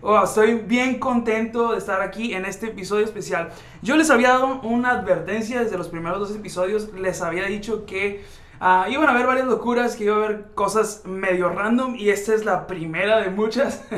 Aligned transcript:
Oh, 0.00 0.22
estoy 0.22 0.54
bien 0.54 1.00
contento 1.00 1.72
de 1.72 1.78
estar 1.78 2.00
aquí 2.02 2.32
en 2.32 2.44
este 2.44 2.66
episodio 2.66 3.04
especial. 3.04 3.50
Yo 3.82 3.96
les 3.96 4.10
había 4.10 4.28
dado 4.28 4.60
una 4.60 4.90
advertencia 4.90 5.60
desde 5.60 5.76
los 5.76 5.88
primeros 5.88 6.20
dos 6.20 6.36
episodios. 6.36 6.92
Les 6.94 7.20
había 7.20 7.46
dicho 7.46 7.84
que 7.84 8.24
ah, 8.60 8.86
iban 8.88 9.08
a 9.08 9.10
haber 9.10 9.26
varias 9.26 9.48
locuras, 9.48 9.96
que 9.96 10.04
iba 10.04 10.14
a 10.14 10.18
haber 10.18 10.52
cosas 10.54 11.02
medio 11.04 11.48
random 11.48 11.96
y 11.96 12.10
esta 12.10 12.32
es 12.32 12.44
la 12.44 12.68
primera 12.68 13.20
de 13.20 13.30
muchas. 13.30 13.84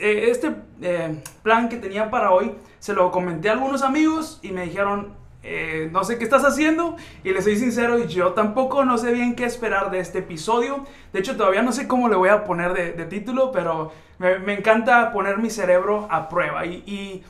Eh, 0.00 0.30
este 0.30 0.54
eh, 0.80 1.20
plan 1.42 1.68
que 1.68 1.76
tenía 1.76 2.08
para 2.08 2.30
hoy 2.30 2.54
se 2.78 2.94
lo 2.94 3.10
comenté 3.10 3.50
a 3.50 3.52
algunos 3.52 3.82
amigos 3.82 4.38
y 4.40 4.52
me 4.52 4.64
dijeron, 4.64 5.14
eh, 5.46 5.90
no 5.92 6.04
sé 6.04 6.16
qué 6.16 6.24
estás 6.24 6.42
haciendo 6.42 6.96
y 7.22 7.30
les 7.30 7.44
soy 7.44 7.56
sincero, 7.56 7.98
yo 7.98 8.32
tampoco 8.32 8.84
no 8.86 8.96
sé 8.96 9.12
bien 9.12 9.36
qué 9.36 9.44
esperar 9.44 9.90
de 9.90 10.00
este 10.00 10.20
episodio. 10.20 10.86
De 11.12 11.20
hecho, 11.20 11.36
todavía 11.36 11.62
no 11.62 11.70
sé 11.70 11.86
cómo 11.86 12.08
le 12.08 12.16
voy 12.16 12.30
a 12.30 12.44
poner 12.44 12.72
de, 12.72 13.04
título, 13.04 13.52
pero 13.52 13.92
me, 14.18 14.54
encanta 14.54 15.12
poner 15.12 15.36
mi 15.36 15.50
cerebro 15.50 16.08
a 16.10 16.30
prueba. 16.30 16.64
Y, 16.64 17.22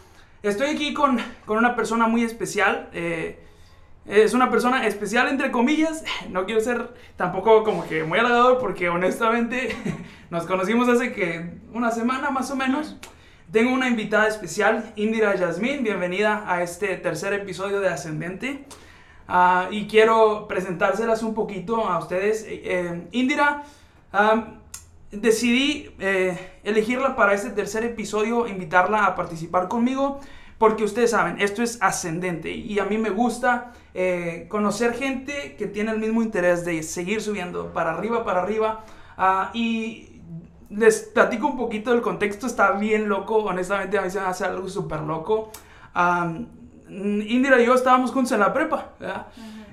estoy 0.44 0.68
aquí 0.68 0.94
con, 0.94 1.18
con, 1.44 1.58
una 1.58 1.74
persona 1.74 2.06
muy 2.06 2.22
especial. 2.22 2.88
Eh, 2.92 3.40
es 4.06 4.32
una 4.32 4.48
persona 4.48 4.86
especial 4.86 5.28
entre 5.28 5.50
comillas. 5.50 6.04
No 6.30 6.44
quiero 6.44 6.60
ser 6.60 6.94
tampoco 7.16 7.64
como 7.64 7.84
que 7.86 8.04
muy 8.04 8.18
halagador 8.20 8.58
porque 8.58 8.88
honestamente 8.88 9.74
nos 10.30 10.46
conocimos 10.46 10.88
hace 10.88 11.12
que 11.12 11.50
una 11.72 11.90
semana 11.90 12.30
más 12.30 12.50
o 12.52 12.56
menos. 12.56 12.96
Tengo 13.52 13.72
una 13.72 13.88
invitada 13.88 14.26
especial, 14.26 14.92
Indira 14.96 15.36
Yasmin. 15.36 15.84
Bienvenida 15.84 16.44
a 16.46 16.62
este 16.62 16.96
tercer 16.96 17.32
episodio 17.34 17.80
de 17.80 17.88
Ascendente. 17.88 18.64
Ah, 19.28 19.68
y 19.70 19.86
quiero 19.86 20.48
presentárselas 20.48 21.22
un 21.22 21.34
poquito 21.34 21.86
a 21.86 21.98
ustedes. 21.98 22.44
Eh, 22.48 23.06
Indira, 23.12 23.62
decidí 25.12 25.94
eh, 26.00 26.58
elegirla 26.64 27.14
para 27.14 27.34
este 27.34 27.50
tercer 27.50 27.84
episodio, 27.84 28.48
invitarla 28.48 29.04
a 29.04 29.14
participar 29.14 29.68
conmigo, 29.68 30.20
porque 30.58 30.82
ustedes 30.82 31.10
saben, 31.10 31.40
esto 31.40 31.62
es 31.62 31.78
ascendente 31.80 32.50
y 32.50 32.78
a 32.78 32.84
mí 32.84 32.98
me 32.98 33.10
gusta 33.10 33.72
eh, 33.92 34.46
conocer 34.48 34.94
gente 34.94 35.54
que 35.56 35.66
tiene 35.66 35.92
el 35.92 35.98
mismo 35.98 36.22
interés 36.22 36.64
de 36.64 36.82
seguir 36.82 37.20
subiendo 37.20 37.72
para 37.72 37.92
arriba, 37.92 38.24
para 38.24 38.42
arriba. 38.42 38.84
Ah, 39.16 39.50
y 39.54 40.13
les 40.70 41.00
platico 41.00 41.46
un 41.46 41.56
poquito 41.56 41.90
del 41.90 42.00
contexto, 42.00 42.46
está 42.46 42.72
bien 42.72 43.08
loco, 43.08 43.36
honestamente 43.36 43.98
a 43.98 44.02
mí 44.02 44.10
se 44.10 44.20
me 44.20 44.26
hace 44.26 44.44
algo 44.44 44.68
súper 44.68 45.00
loco. 45.00 45.50
Indira 46.88 47.60
y 47.60 47.66
yo 47.66 47.74
estábamos 47.74 48.10
juntos 48.10 48.32
en 48.32 48.40
la 48.40 48.52
prepa, 48.52 48.92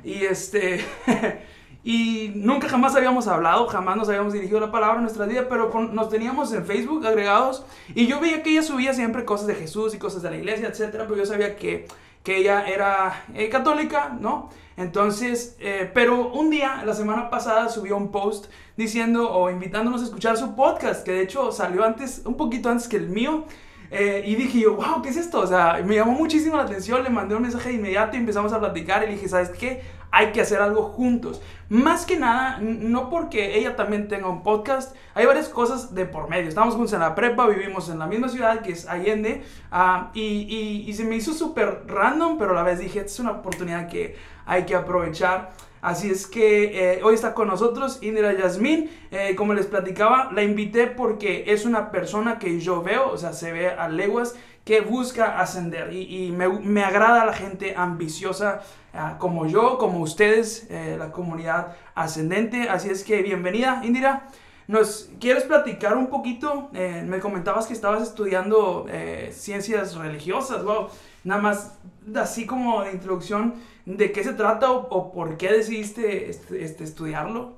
Y 0.03 0.25
este... 0.25 0.85
y 1.83 2.31
nunca 2.35 2.69
jamás 2.69 2.95
habíamos 2.95 3.27
hablado, 3.27 3.65
jamás 3.67 3.97
nos 3.97 4.07
habíamos 4.07 4.33
dirigido 4.33 4.59
la 4.59 4.71
palabra 4.71 4.97
en 4.97 5.03
nuestra 5.03 5.25
vida, 5.25 5.47
pero 5.49 5.71
nos 5.91 6.09
teníamos 6.09 6.53
en 6.53 6.65
Facebook 6.65 7.05
agregados 7.07 7.65
y 7.95 8.05
yo 8.05 8.19
veía 8.19 8.43
que 8.43 8.51
ella 8.51 8.61
subía 8.61 8.93
siempre 8.93 9.25
cosas 9.25 9.47
de 9.47 9.55
Jesús 9.55 9.95
y 9.95 9.97
cosas 9.97 10.21
de 10.21 10.29
la 10.29 10.37
iglesia, 10.37 10.67
etcétera, 10.67 11.05
pero 11.07 11.17
yo 11.17 11.25
sabía 11.25 11.55
que, 11.55 11.87
que 12.23 12.37
ella 12.37 12.67
era 12.67 13.25
eh, 13.33 13.49
católica, 13.49 14.15
¿no? 14.19 14.49
Entonces, 14.77 15.55
eh, 15.59 15.89
pero 15.93 16.31
un 16.31 16.49
día, 16.49 16.83
la 16.85 16.93
semana 16.93 17.29
pasada, 17.29 17.69
subió 17.69 17.97
un 17.97 18.11
post 18.11 18.47
diciendo 18.77 19.31
o 19.31 19.49
invitándonos 19.49 20.01
a 20.01 20.05
escuchar 20.05 20.37
su 20.37 20.55
podcast, 20.55 21.03
que 21.03 21.11
de 21.11 21.21
hecho 21.21 21.51
salió 21.51 21.83
antes, 21.83 22.21
un 22.25 22.35
poquito 22.35 22.69
antes 22.69 22.87
que 22.87 22.97
el 22.97 23.09
mío. 23.09 23.45
Eh, 23.91 24.23
y 24.25 24.35
dije 24.35 24.61
yo, 24.61 24.75
wow, 24.75 25.01
¿qué 25.01 25.09
es 25.09 25.17
esto? 25.17 25.41
O 25.41 25.47
sea, 25.47 25.81
me 25.85 25.95
llamó 25.95 26.13
muchísimo 26.13 26.55
la 26.55 26.63
atención, 26.63 27.03
le 27.03 27.09
mandé 27.09 27.35
un 27.35 27.41
mensaje 27.41 27.69
de 27.69 27.75
inmediato 27.75 28.15
y 28.15 28.21
empezamos 28.21 28.53
a 28.53 28.59
platicar 28.59 29.03
y 29.03 29.07
le 29.07 29.13
dije, 29.13 29.27
¿sabes 29.27 29.49
qué? 29.49 29.81
Hay 30.11 30.31
que 30.31 30.41
hacer 30.41 30.61
algo 30.61 30.83
juntos. 30.83 31.41
Más 31.69 32.05
que 32.05 32.17
nada, 32.17 32.59
no 32.59 33.09
porque 33.09 33.57
ella 33.57 33.77
también 33.77 34.09
tenga 34.09 34.27
un 34.27 34.43
podcast, 34.43 34.93
hay 35.13 35.25
varias 35.25 35.47
cosas 35.47 35.95
de 35.95 36.05
por 36.05 36.29
medio. 36.29 36.49
Estamos 36.49 36.75
juntos 36.75 36.91
en 36.91 36.99
la 36.99 37.15
prepa, 37.15 37.47
vivimos 37.47 37.87
en 37.87 37.97
la 37.97 38.07
misma 38.07 38.27
ciudad 38.27 38.61
que 38.61 38.73
es 38.73 38.87
Allende, 38.89 39.41
uh, 39.71 40.07
y, 40.13 40.91
se 40.93 41.05
me 41.05 41.15
hizo 41.15 41.33
súper 41.33 41.83
random, 41.87 42.37
pero 42.37 42.51
a 42.51 42.55
la 42.55 42.63
vez 42.63 42.79
dije, 42.79 42.99
es 42.99 43.19
una 43.19 43.31
oportunidad 43.31 43.87
que 43.87 44.17
hay 44.45 44.65
que 44.65 44.75
aprovechar. 44.75 45.53
Así 45.81 46.11
es 46.11 46.27
que 46.27 46.95
eh, 46.95 47.03
hoy 47.03 47.15
está 47.15 47.33
con 47.33 47.47
nosotros 47.47 47.99
Indira 48.03 48.37
Yasmin. 48.37 48.89
Eh, 49.09 49.35
como 49.35 49.53
les 49.53 49.65
platicaba, 49.65 50.29
la 50.31 50.43
invité 50.43 50.87
porque 50.87 51.45
es 51.47 51.65
una 51.65 51.89
persona 51.89 52.37
que 52.37 52.59
yo 52.59 52.83
veo, 52.83 53.09
o 53.09 53.17
sea, 53.17 53.33
se 53.33 53.51
ve 53.51 53.69
a 53.69 53.87
leguas, 53.87 54.35
que 54.71 54.79
busca 54.79 55.37
ascender. 55.41 55.91
Y, 55.91 56.31
me, 56.31 56.81
agrada 56.81 57.25
la 57.25 57.33
gente 57.33 57.73
ambiciosa 57.75 58.61
ah, 58.93 59.17
como 59.19 59.45
yo, 59.45 59.77
como 59.77 59.99
ustedes, 59.99 60.65
eh, 60.69 60.95
la 60.97 61.11
comunidad 61.11 61.75
ascendente. 61.93 62.69
Así 62.69 62.89
es 62.89 63.03
que 63.03 63.21
bienvenida, 63.21 63.81
Indira. 63.83 64.29
¿Nos 64.67 65.09
quieres 65.19 65.43
platicar 65.43 65.97
un 65.97 66.07
poquito? 66.07 66.69
me 66.71 67.19
comentabas 67.19 67.67
que 67.67 67.73
estabas 67.73 68.01
estudiando 68.01 68.85
ciencias 69.31 69.95
religiosas, 69.95 70.63
wow. 70.63 70.87
Nada 71.25 71.41
más, 71.41 71.77
así 72.15 72.45
como 72.45 72.83
de 72.83 72.93
introducción, 72.93 73.55
¿de 73.85 74.13
qué 74.13 74.23
se 74.23 74.31
trata 74.31 74.71
o, 74.71 75.11
por 75.11 75.35
qué 75.35 75.51
decidiste 75.51 76.29
este, 76.29 76.63
este, 76.63 76.85
estudiarlo? 76.85 77.57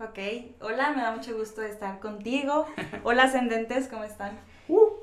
Ok, 0.00 0.18
hola, 0.62 0.92
me 0.96 1.02
da 1.02 1.12
mucho 1.12 1.36
gusto 1.36 1.60
estar 1.60 2.00
contigo. 2.00 2.64
Hola, 3.04 3.24
ascendentes, 3.24 3.88
¿cómo 3.88 4.04
están? 4.04 4.38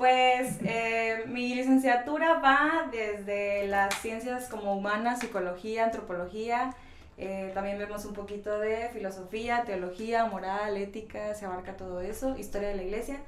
Pues 0.03 0.57
eh, 0.65 1.23
mi 1.27 1.55
licenciatura 1.55 2.39
va 2.39 2.89
desde 2.91 3.67
las 3.67 3.95
ciencias 4.01 4.49
como 4.49 4.75
humanas, 4.75 5.21
psicología, 5.21 5.85
antropología. 5.85 6.75
Eh, 7.17 7.51
también 7.53 7.79
vemos 7.79 8.03
un 8.03 8.13
poquito 8.13 8.59
de 8.59 8.89
filosofía, 8.89 9.63
teología, 9.65 10.25
moral, 10.25 10.75
ética, 10.75 11.33
se 11.35 11.45
abarca 11.45 11.77
todo 11.77 12.01
eso, 12.01 12.37
historia 12.37 12.67
de 12.67 12.75
la 12.75 12.83
iglesia. 12.83 13.21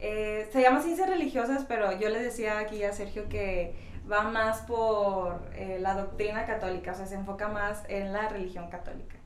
Eh, 0.00 0.48
se 0.50 0.62
llama 0.62 0.80
ciencias 0.80 1.06
religiosas, 1.06 1.66
pero 1.68 1.92
yo 2.00 2.08
les 2.08 2.22
decía 2.22 2.60
aquí 2.60 2.82
a 2.82 2.94
Sergio 2.94 3.28
que 3.28 3.74
va 4.10 4.22
más 4.22 4.60
por 4.60 5.42
eh, 5.54 5.76
la 5.82 5.92
doctrina 5.92 6.46
católica, 6.46 6.92
o 6.92 6.94
sea, 6.94 7.04
se 7.04 7.16
enfoca 7.16 7.48
más 7.48 7.82
en 7.90 8.14
la 8.14 8.30
religión 8.30 8.70
católica. 8.70 9.16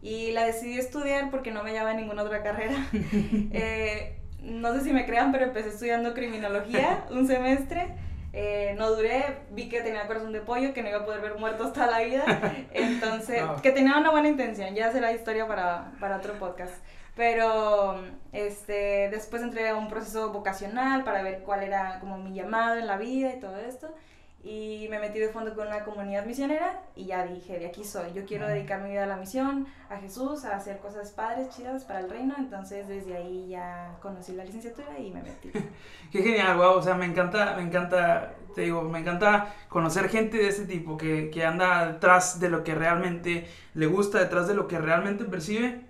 Y 0.00 0.32
la 0.32 0.46
decidí 0.46 0.78
estudiar 0.78 1.30
porque 1.30 1.50
no 1.50 1.62
me 1.62 1.72
llevaba 1.72 1.92
ninguna 1.92 2.22
otra 2.22 2.42
carrera. 2.42 2.76
No 4.42 4.74
sé 4.74 4.82
si 4.82 4.92
me 4.92 5.06
crean, 5.06 5.32
pero 5.32 5.44
empecé 5.44 5.70
estudiando 5.70 6.14
criminología 6.14 7.04
un 7.10 7.26
semestre. 7.26 7.94
Eh, 8.32 8.74
no 8.78 8.90
duré, 8.90 9.40
vi 9.50 9.68
que 9.68 9.80
tenía 9.80 10.06
corazón 10.06 10.32
de 10.32 10.40
pollo, 10.40 10.72
que 10.72 10.82
no 10.82 10.88
iba 10.88 10.98
a 10.98 11.04
poder 11.04 11.20
ver 11.20 11.38
muertos 11.38 11.72
toda 11.72 11.88
la 11.88 12.00
vida. 12.00 12.24
Entonces, 12.72 13.42
que 13.62 13.72
tenía 13.72 13.98
una 13.98 14.10
buena 14.10 14.28
intención, 14.28 14.74
ya 14.74 14.92
será 14.92 15.12
historia 15.12 15.48
para, 15.48 15.92
para 15.98 16.16
otro 16.16 16.34
podcast. 16.34 16.74
Pero 17.16 18.00
este, 18.32 19.08
después 19.10 19.42
entré 19.42 19.68
a 19.68 19.76
un 19.76 19.88
proceso 19.88 20.32
vocacional 20.32 21.02
para 21.02 21.22
ver 21.22 21.42
cuál 21.42 21.64
era 21.64 21.98
como 21.98 22.18
mi 22.18 22.32
llamado 22.32 22.78
en 22.78 22.86
la 22.86 22.96
vida 22.96 23.34
y 23.34 23.40
todo 23.40 23.58
esto 23.58 23.92
y 24.42 24.86
me 24.88 24.98
metí 24.98 25.18
de 25.18 25.28
fondo 25.28 25.54
con 25.54 25.66
una 25.66 25.84
comunidad 25.84 26.24
misionera 26.24 26.80
y 26.96 27.04
ya 27.04 27.26
dije, 27.26 27.58
de 27.58 27.66
aquí 27.66 27.84
soy, 27.84 28.12
yo 28.14 28.24
quiero 28.24 28.48
dedicar 28.48 28.80
mi 28.80 28.90
vida 28.90 29.04
a 29.04 29.06
la 29.06 29.16
misión, 29.16 29.66
a 29.90 29.98
Jesús, 29.98 30.46
a 30.46 30.56
hacer 30.56 30.78
cosas 30.78 31.10
padres, 31.10 31.50
chidas 31.50 31.84
para 31.84 32.00
el 32.00 32.08
reino, 32.08 32.34
entonces 32.38 32.88
desde 32.88 33.18
ahí 33.18 33.48
ya 33.48 33.98
conocí 34.00 34.32
la 34.32 34.44
licenciatura 34.44 34.98
y 34.98 35.10
me 35.10 35.22
metí. 35.22 35.50
Qué 36.10 36.22
genial, 36.22 36.56
wow, 36.56 36.72
o 36.72 36.82
sea, 36.82 36.94
me 36.94 37.04
encanta, 37.04 37.54
me 37.56 37.62
encanta, 37.62 38.34
te 38.54 38.62
digo, 38.62 38.82
me 38.82 39.00
encanta 39.00 39.54
conocer 39.68 40.08
gente 40.08 40.38
de 40.38 40.48
este 40.48 40.64
tipo 40.64 40.96
que, 40.96 41.30
que 41.30 41.44
anda 41.44 41.92
detrás 41.92 42.40
de 42.40 42.48
lo 42.48 42.64
que 42.64 42.74
realmente 42.74 43.46
le 43.74 43.86
gusta, 43.86 44.20
detrás 44.20 44.48
de 44.48 44.54
lo 44.54 44.68
que 44.68 44.78
realmente 44.78 45.24
percibe, 45.26 45.82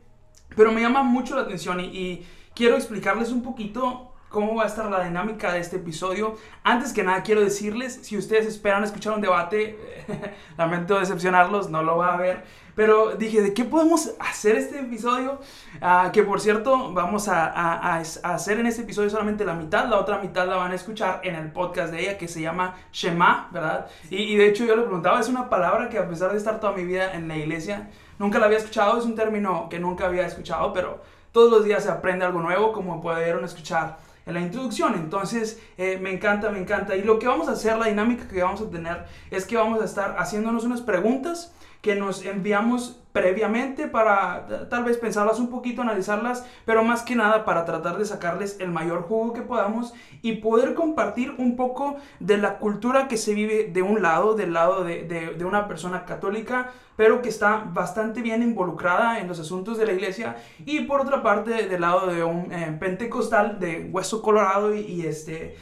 pero 0.56 0.73
me 0.73 0.81
llama 0.81 1.05
mucho 1.05 1.37
la 1.37 1.43
atención 1.43 1.79
y, 1.79 1.85
y 1.85 2.26
quiero 2.56 2.75
explicarles 2.75 3.31
un 3.31 3.44
poquito 3.44 4.10
cómo 4.31 4.55
va 4.55 4.62
a 4.62 4.67
estar 4.67 4.87
la 4.87 5.05
dinámica 5.05 5.53
de 5.53 5.59
este 5.59 5.77
episodio. 5.77 6.37
Antes 6.62 6.93
que 6.93 7.03
nada, 7.03 7.23
quiero 7.23 7.43
decirles, 7.43 7.99
si 8.03 8.17
ustedes 8.17 8.47
esperan 8.47 8.82
escuchar 8.85 9.12
un 9.12 9.21
debate, 9.21 9.79
lamento 10.56 10.99
decepcionarlos, 10.99 11.69
no 11.69 11.82
lo 11.82 11.99
va 11.99 12.12
a 12.12 12.15
haber. 12.15 12.44
Pero 12.77 13.17
dije, 13.17 13.43
¿de 13.43 13.53
qué 13.53 13.65
podemos 13.65 14.12
hacer 14.21 14.56
este 14.56 14.79
episodio? 14.79 15.41
Ah, 15.82 16.11
que 16.12 16.23
por 16.23 16.41
cierto, 16.41 16.93
vamos 16.94 17.29
a, 17.29 17.47
a, 17.47 17.99
hacer 17.99 18.61
en 18.61 18.67
este 18.67 18.82
episodio 18.82 19.11
solamente 19.11 19.44
la 19.44 19.55
mitad, 19.55 19.87
la 19.88 19.99
otra 19.99 20.19
mitad 20.19 20.47
la 20.47 20.56
van 20.56 20.71
a 20.71 20.77
escuchar 20.77 21.21
en 21.25 21.35
el 21.35 21.50
podcast 21.50 21.93
de 21.93 22.00
ella 22.00 22.17
que 22.17 22.29
se 22.29 22.41
llama 22.41 22.77
Shema, 22.93 23.49
¿verdad? 23.53 23.88
Y, 24.09 24.17
y 24.17 24.37
de 24.37 24.47
hecho 24.47 24.65
yo 24.65 24.77
le 24.77 24.82
preguntaba, 24.82 25.21
es 25.21 25.29
una 25.29 25.50
palabra 25.50 25.88
que 25.88 25.99
a 25.99 26.09
pesar 26.09 26.31
de 26.31 26.38
estar 26.38 26.61
toda 26.61 26.73
mi 26.73 26.85
vida 26.85 27.12
en 27.12 27.27
la 27.27 27.37
iglesia, 27.37 27.91
nunca 28.19 28.38
la 28.38 28.47
había 28.47 28.59
escuchado, 28.59 28.97
es 28.97 29.05
un 29.05 29.17
término 29.17 29.69
que 29.69 29.81
nunca 29.81 30.06
había 30.06 30.25
escuchado, 30.25 30.73
pero 30.73 31.03
todos 31.32 31.50
los 31.50 31.65
días 31.65 31.82
se 31.82 31.91
aprende 31.91 32.25
algo 32.25 32.41
nuevo, 32.41 32.73
como 32.73 33.00
pudieron 33.03 33.44
escuchar 33.44 33.99
en 34.26 34.34
la 34.34 34.40
introducción. 34.40 34.94
Entonces, 34.94 35.61
eh, 35.78 35.99
me 36.00 36.12
encanta, 36.12 36.50
me 36.50 36.58
encanta. 36.58 36.96
Y 36.96 37.02
lo 37.02 37.19
que 37.19 37.26
vamos 37.26 37.49
a 37.49 37.52
hacer, 37.52 37.78
la 37.78 37.87
dinámica 37.87 38.28
que 38.28 38.43
vamos 38.43 38.61
a 38.61 38.70
tener, 38.70 39.05
es 39.31 39.44
que 39.44 39.56
vamos 39.56 39.81
a 39.81 39.84
estar 39.84 40.17
haciéndonos 40.19 40.64
unas 40.64 40.82
preguntas 40.82 41.52
que 41.82 41.94
nos 41.94 42.25
enviamos 42.25 43.00
previamente 43.12 43.88
para 43.88 44.69
tal 44.69 44.85
vez 44.85 44.97
pensarlas 44.97 45.41
un 45.41 45.49
poquito, 45.49 45.82
analizarlas, 45.82 46.47
pero 46.65 46.85
más 46.85 47.03
que 47.03 47.17
nada 47.17 47.44
para 47.44 47.65
tratar 47.65 47.99
de 47.99 48.05
sacarles 48.05 48.59
el 48.61 48.71
mayor 48.71 49.03
jugo 49.03 49.32
que 49.32 49.43
podamos 49.43 49.94
y 50.23 50.37
poder 50.37 50.75
compartir 50.75 51.35
un 51.38 51.56
poco 51.56 51.97
de 52.21 52.38
la 52.38 52.59
cultura 52.59 53.09
que 53.09 53.17
se 53.17 53.35
vive 53.35 53.71
de 53.73 53.82
un 53.82 54.00
lado, 54.00 54.35
del 54.35 54.53
lado 54.53 54.85
de, 54.85 55.05
de, 55.05 55.44
una 55.44 55.67
persona 55.67 56.05
católica, 56.05 56.71
pero 56.97 57.21
que 57.21 57.29
está 57.29 57.65
bastante 57.73 58.23
bien 58.23 58.43
involucrada 58.43 59.19
en 59.19 59.27
los 59.27 59.41
asuntos 59.41 59.79
de 59.79 59.87
la 59.87 59.93
iglesia, 59.93 60.37
y 60.65 60.81
por 60.81 61.00
otra 61.00 61.23
parte 61.23 61.67
del 61.67 61.81
lado 61.81 62.06
de 62.06 62.23
un 62.23 62.53
eh, 62.53 62.77
pentecostal 62.79 63.59
de 63.59 63.88
hueso 63.91 64.23
colorado 64.23 64.75
y, 64.75 65.03
este... 65.06 65.56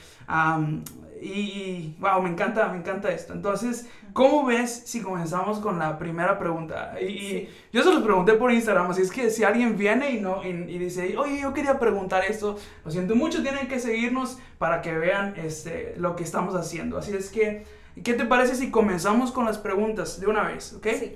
y, 1.23 1.97
wow, 1.99 2.23
me 2.23 2.31
encanta, 2.31 2.69
me 2.69 2.79
encanta 2.79 3.11
esto. 3.11 3.33
Entonces, 3.33 3.89
¿cómo 4.13 4.45
ves 4.47 4.83
si 4.87 5.01
comenzamos 5.01 5.59
con 5.59 5.79
la 5.79 5.99
primera 5.99 6.39
pregunta? 6.39 7.01
Y, 7.01 7.49
yo 7.73 7.83
se 7.83 7.93
los 7.93 8.03
pregunté 8.03 8.35
por 8.35 8.53
Instagram, 8.53 8.91
así 8.91 9.03
es 9.03 9.11
que 9.11 9.31
si 9.31 9.45
alguien 9.45 9.77
viene 9.77 10.11
y, 10.11 10.21
no, 10.21 10.45
y, 10.45 10.53
dice, 10.79 11.17
oye, 11.17 11.41
yo 11.41 11.53
quería 11.53 11.79
preguntar 11.79 12.25
esto, 12.25 12.57
lo 12.85 12.91
siento 12.91 13.15
mucho, 13.15 13.43
tienen 13.43 13.69
que 13.69 13.79
seguirnos 13.79 14.39
para 14.59 14.83
que 14.83 14.97
vean 14.97 15.35
este, 15.37 15.95
lo 15.97 16.17
que 16.17 16.25
estamos 16.25 16.55
haciendo. 16.55 16.99
Así 16.99 17.15
es 17.15 17.31
que, 17.31 17.65
¿qué 18.03 18.15
te 18.15 18.25
parece 18.25 18.55
si 18.55 18.71
comenzamos 18.71 19.33
con 19.33 19.45
las 19.45 19.59
preguntas 19.59 20.21
de 20.21 20.27
una 20.27 20.43
vez? 20.45 20.73
¿Ok? 20.75 20.87
Sí. 20.99 21.13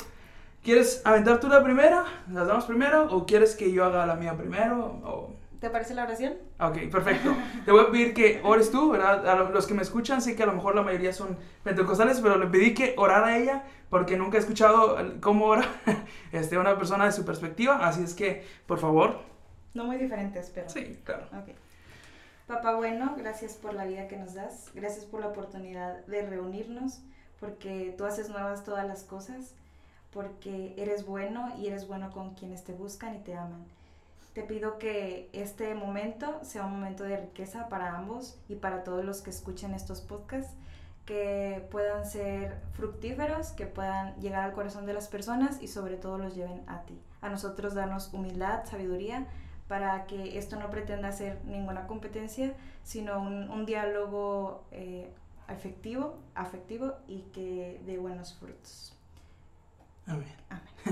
¿Quieres 0.62 1.02
aventar 1.04 1.40
tú 1.40 1.48
la 1.48 1.64
primera? 1.64 2.04
¿Las 2.30 2.46
damos 2.46 2.66
primero? 2.66 3.08
¿O 3.10 3.26
quieres 3.26 3.56
que 3.56 3.72
yo 3.72 3.84
haga 3.84 4.06
la 4.06 4.14
mía 4.14 4.36
primero? 4.36 5.00
O... 5.04 5.41
¿Te 5.62 5.70
parece 5.70 5.94
la 5.94 6.02
oración? 6.02 6.34
Ok, 6.58 6.90
perfecto. 6.90 7.36
Te 7.64 7.70
voy 7.70 7.82
a 7.82 7.90
pedir 7.92 8.14
que 8.14 8.40
ores 8.42 8.72
tú, 8.72 8.90
¿verdad? 8.90 9.28
A 9.28 9.36
los 9.48 9.68
que 9.68 9.74
me 9.74 9.82
escuchan, 9.82 10.20
sé 10.20 10.34
que 10.34 10.42
a 10.42 10.46
lo 10.46 10.54
mejor 10.54 10.74
la 10.74 10.82
mayoría 10.82 11.12
son 11.12 11.38
pentecostales, 11.62 12.20
pero 12.20 12.36
le 12.36 12.48
pedí 12.48 12.74
que 12.74 12.96
orara 12.98 13.28
a 13.28 13.38
ella 13.38 13.62
porque 13.88 14.16
nunca 14.16 14.38
he 14.38 14.40
escuchado 14.40 14.98
cómo 15.20 15.44
ora 15.44 15.64
este, 16.32 16.58
una 16.58 16.76
persona 16.76 17.04
de 17.04 17.12
su 17.12 17.24
perspectiva. 17.24 17.76
Así 17.86 18.02
es 18.02 18.14
que, 18.14 18.44
por 18.66 18.80
favor. 18.80 19.20
No 19.72 19.84
muy 19.84 19.98
diferentes, 19.98 20.50
pero. 20.52 20.68
Sí, 20.68 20.98
claro. 21.04 21.26
Ok. 21.26 21.54
Papá 22.48 22.74
bueno, 22.74 23.14
gracias 23.16 23.54
por 23.54 23.72
la 23.72 23.84
vida 23.84 24.08
que 24.08 24.16
nos 24.16 24.34
das. 24.34 24.72
Gracias 24.74 25.04
por 25.04 25.20
la 25.20 25.28
oportunidad 25.28 26.04
de 26.06 26.26
reunirnos, 26.26 27.02
porque 27.38 27.94
tú 27.96 28.04
haces 28.04 28.30
nuevas 28.30 28.64
todas 28.64 28.84
las 28.84 29.04
cosas, 29.04 29.54
porque 30.12 30.74
eres 30.76 31.06
bueno 31.06 31.54
y 31.56 31.68
eres 31.68 31.86
bueno 31.86 32.10
con 32.10 32.34
quienes 32.34 32.64
te 32.64 32.72
buscan 32.72 33.14
y 33.14 33.18
te 33.18 33.36
aman. 33.36 33.64
Te 34.32 34.42
pido 34.42 34.78
que 34.78 35.28
este 35.32 35.74
momento 35.74 36.40
sea 36.42 36.64
un 36.64 36.72
momento 36.72 37.04
de 37.04 37.18
riqueza 37.18 37.68
para 37.68 37.96
ambos 37.96 38.38
y 38.48 38.54
para 38.54 38.82
todos 38.82 39.04
los 39.04 39.20
que 39.20 39.30
escuchen 39.30 39.74
estos 39.74 40.00
podcasts, 40.00 40.54
que 41.04 41.66
puedan 41.70 42.06
ser 42.06 42.56
fructíferos, 42.72 43.48
que 43.48 43.66
puedan 43.66 44.14
llegar 44.16 44.44
al 44.44 44.52
corazón 44.52 44.86
de 44.86 44.94
las 44.94 45.08
personas 45.08 45.60
y 45.60 45.68
sobre 45.68 45.96
todo 45.96 46.16
los 46.16 46.34
lleven 46.34 46.62
a 46.66 46.82
ti. 46.82 46.98
A 47.20 47.28
nosotros 47.28 47.74
darnos 47.74 48.14
humildad, 48.14 48.64
sabiduría, 48.64 49.26
para 49.68 50.06
que 50.06 50.38
esto 50.38 50.56
no 50.56 50.70
pretenda 50.70 51.12
ser 51.12 51.44
ninguna 51.44 51.86
competencia, 51.86 52.54
sino 52.84 53.20
un, 53.20 53.66
diálogo 53.66 54.64
eh, 54.70 55.10
afectivo, 55.46 56.18
afectivo 56.34 56.94
y 57.06 57.22
que 57.32 57.80
dé 57.84 57.98
buenos 57.98 58.34
frutos. 58.34 58.94
Amén. 60.06 60.34
Amén. 60.48 60.91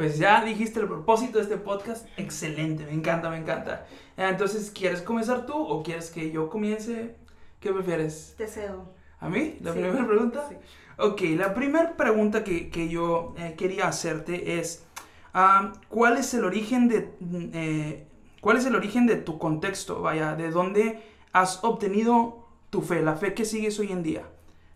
Pues 0.00 0.16
ya 0.16 0.42
dijiste 0.42 0.80
el 0.80 0.86
propósito 0.86 1.36
de 1.36 1.44
este 1.44 1.58
podcast. 1.58 2.08
Excelente, 2.16 2.86
me 2.86 2.92
encanta, 2.92 3.28
me 3.28 3.36
encanta. 3.36 3.86
Entonces, 4.16 4.70
¿quieres 4.70 5.02
comenzar 5.02 5.44
tú 5.44 5.52
o 5.52 5.82
quieres 5.82 6.08
que 6.10 6.30
yo 6.30 6.48
comience? 6.48 7.16
¿Qué 7.60 7.70
prefieres? 7.70 8.34
Te 8.38 8.46
cedo. 8.46 8.94
¿A 9.18 9.28
mí? 9.28 9.58
¿La 9.60 9.72
primera 9.72 10.06
pregunta? 10.06 10.46
Sí. 10.48 10.56
Ok, 10.96 11.20
la 11.36 11.52
primera 11.52 11.98
pregunta 11.98 12.42
que, 12.44 12.70
que 12.70 12.88
yo 12.88 13.34
eh, 13.36 13.56
quería 13.58 13.88
hacerte 13.88 14.58
es, 14.58 14.86
ah, 15.34 15.74
¿cuál 15.90 16.16
es 16.16 16.32
el 16.32 16.46
origen 16.46 16.88
de... 16.88 17.12
Eh, 17.52 18.06
¿Cuál 18.40 18.56
es 18.56 18.64
el 18.64 18.76
origen 18.76 19.06
de 19.06 19.16
tu 19.16 19.36
contexto? 19.36 20.00
Vaya, 20.00 20.34
¿de 20.34 20.50
dónde 20.50 21.02
has 21.34 21.62
obtenido 21.62 22.48
tu 22.70 22.80
fe, 22.80 23.02
la 23.02 23.16
fe 23.16 23.34
que 23.34 23.44
sigues 23.44 23.78
hoy 23.78 23.92
en 23.92 24.02
día? 24.02 24.22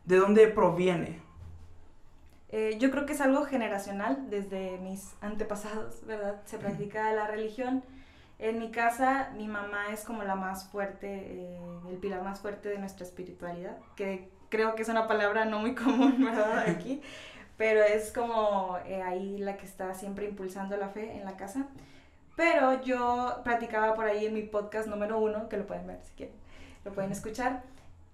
¿De 0.04 0.16
dónde 0.16 0.48
proviene? 0.48 1.23
Eh, 2.56 2.76
yo 2.78 2.92
creo 2.92 3.04
que 3.04 3.14
es 3.14 3.20
algo 3.20 3.44
generacional 3.46 4.30
desde 4.30 4.78
mis 4.78 5.16
antepasados, 5.20 6.06
¿verdad? 6.06 6.40
Se 6.44 6.56
practica 6.56 7.12
la 7.12 7.26
religión. 7.26 7.82
En 8.38 8.60
mi 8.60 8.70
casa, 8.70 9.32
mi 9.36 9.48
mamá 9.48 9.86
es 9.92 10.04
como 10.04 10.22
la 10.22 10.36
más 10.36 10.68
fuerte, 10.68 11.08
eh, 11.08 11.58
el 11.90 11.96
pilar 11.96 12.22
más 12.22 12.38
fuerte 12.38 12.68
de 12.68 12.78
nuestra 12.78 13.04
espiritualidad, 13.04 13.76
que 13.96 14.30
creo 14.50 14.76
que 14.76 14.82
es 14.82 14.88
una 14.88 15.08
palabra 15.08 15.46
no 15.46 15.58
muy 15.58 15.74
común, 15.74 16.14
¿verdad? 16.24 16.68
Aquí, 16.68 17.02
pero 17.56 17.82
es 17.82 18.12
como 18.12 18.78
eh, 18.86 19.02
ahí 19.02 19.38
la 19.38 19.56
que 19.56 19.66
está 19.66 19.92
siempre 19.94 20.28
impulsando 20.28 20.76
la 20.76 20.90
fe 20.90 21.16
en 21.16 21.24
la 21.24 21.36
casa. 21.36 21.66
Pero 22.36 22.80
yo 22.82 23.40
practicaba 23.42 23.94
por 23.94 24.04
ahí 24.04 24.26
en 24.26 24.34
mi 24.34 24.42
podcast 24.42 24.86
número 24.86 25.18
uno, 25.18 25.48
que 25.48 25.56
lo 25.56 25.66
pueden 25.66 25.88
ver 25.88 25.98
si 26.04 26.12
quieren, 26.12 26.36
lo 26.84 26.92
pueden 26.92 27.10
escuchar 27.10 27.64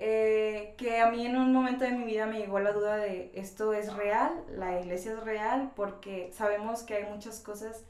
eh, 0.02 0.72
que 0.78 0.98
a 0.98 1.10
mí 1.10 1.26
en 1.26 1.36
un 1.36 1.52
momento 1.52 1.84
de 1.84 1.90
mi 1.90 2.06
vida 2.06 2.24
me 2.24 2.38
llegó 2.38 2.58
la 2.58 2.72
duda 2.72 2.96
de 2.96 3.30
esto 3.34 3.74
es 3.74 3.92
real, 3.92 4.32
la 4.56 4.80
iglesia 4.80 5.12
es 5.12 5.20
real, 5.20 5.72
porque 5.76 6.30
sabemos 6.32 6.82
que 6.82 6.94
hay 6.94 7.04
muchas 7.04 7.40
cosas 7.40 7.84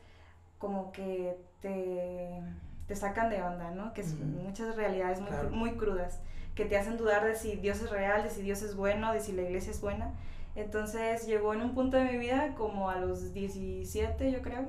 como 0.58 0.90
que 0.90 1.36
te, 1.60 2.42
te 2.88 2.96
sacan 2.96 3.30
de 3.30 3.40
onda, 3.40 3.70
¿no? 3.70 3.92
Que 3.94 4.02
son 4.02 4.42
muchas 4.42 4.74
realidades 4.74 5.20
muy, 5.20 5.30
muy 5.56 5.76
crudas, 5.76 6.18
que 6.56 6.64
te 6.64 6.76
hacen 6.76 6.96
dudar 6.96 7.24
de 7.24 7.36
si 7.36 7.54
Dios 7.54 7.80
es 7.80 7.90
real, 7.90 8.24
de 8.24 8.30
si 8.30 8.42
Dios 8.42 8.62
es 8.62 8.74
bueno, 8.74 9.12
de 9.12 9.20
si 9.20 9.30
la 9.30 9.42
iglesia 9.42 9.70
es 9.70 9.80
buena. 9.80 10.12
Entonces 10.56 11.28
llegó 11.28 11.54
en 11.54 11.62
un 11.62 11.74
punto 11.74 11.96
de 11.96 12.06
mi 12.06 12.18
vida, 12.18 12.56
como 12.56 12.90
a 12.90 12.96
los 12.96 13.32
17 13.32 14.32
yo 14.32 14.42
creo, 14.42 14.68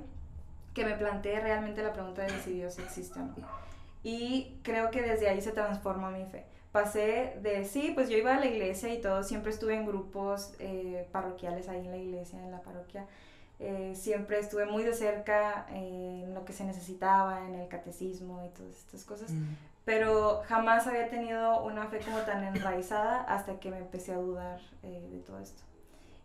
que 0.75 0.85
me 0.85 0.93
planteé 0.93 1.39
realmente 1.39 1.81
la 1.81 1.91
pregunta 1.91 2.21
de 2.21 2.39
si 2.41 2.53
Dios 2.53 2.77
existe 2.77 3.19
o 3.19 3.23
no. 3.23 3.33
Y 4.03 4.59
creo 4.61 4.91
que 4.91 5.01
desde 5.01 5.27
ahí 5.27 5.41
se 5.41 5.53
transformó 5.53 6.11
mi 6.11 6.25
fe 6.25 6.45
pasé 6.71 7.37
de, 7.41 7.65
sí, 7.65 7.91
pues 7.93 8.09
yo 8.09 8.17
iba 8.17 8.35
a 8.35 8.39
la 8.39 8.45
iglesia 8.45 8.93
y 8.93 9.01
todo, 9.01 9.23
siempre 9.23 9.51
estuve 9.51 9.75
en 9.75 9.85
grupos 9.85 10.53
eh, 10.59 11.07
parroquiales 11.11 11.67
ahí 11.67 11.85
en 11.85 11.91
la 11.91 11.97
iglesia, 11.97 12.41
en 12.41 12.51
la 12.51 12.61
parroquia. 12.61 13.05
Eh, 13.59 13.93
siempre 13.95 14.39
estuve 14.39 14.65
muy 14.65 14.83
de 14.83 14.93
cerca 14.93 15.67
en 15.69 16.33
lo 16.33 16.45
que 16.45 16.53
se 16.53 16.63
necesitaba, 16.63 17.45
en 17.47 17.55
el 17.55 17.67
catecismo 17.67 18.43
y 18.45 18.49
todas 18.49 18.71
estas 18.71 19.03
cosas. 19.03 19.31
Mm. 19.31 19.55
Pero 19.85 20.41
jamás 20.47 20.87
había 20.87 21.09
tenido 21.09 21.63
una 21.63 21.87
fe 21.87 21.99
como 21.99 22.19
tan 22.19 22.43
enraizada 22.43 23.21
hasta 23.21 23.59
que 23.59 23.69
me 23.69 23.77
empecé 23.77 24.13
a 24.13 24.17
dudar 24.17 24.61
eh, 24.83 25.07
de 25.11 25.19
todo 25.19 25.39
esto. 25.39 25.61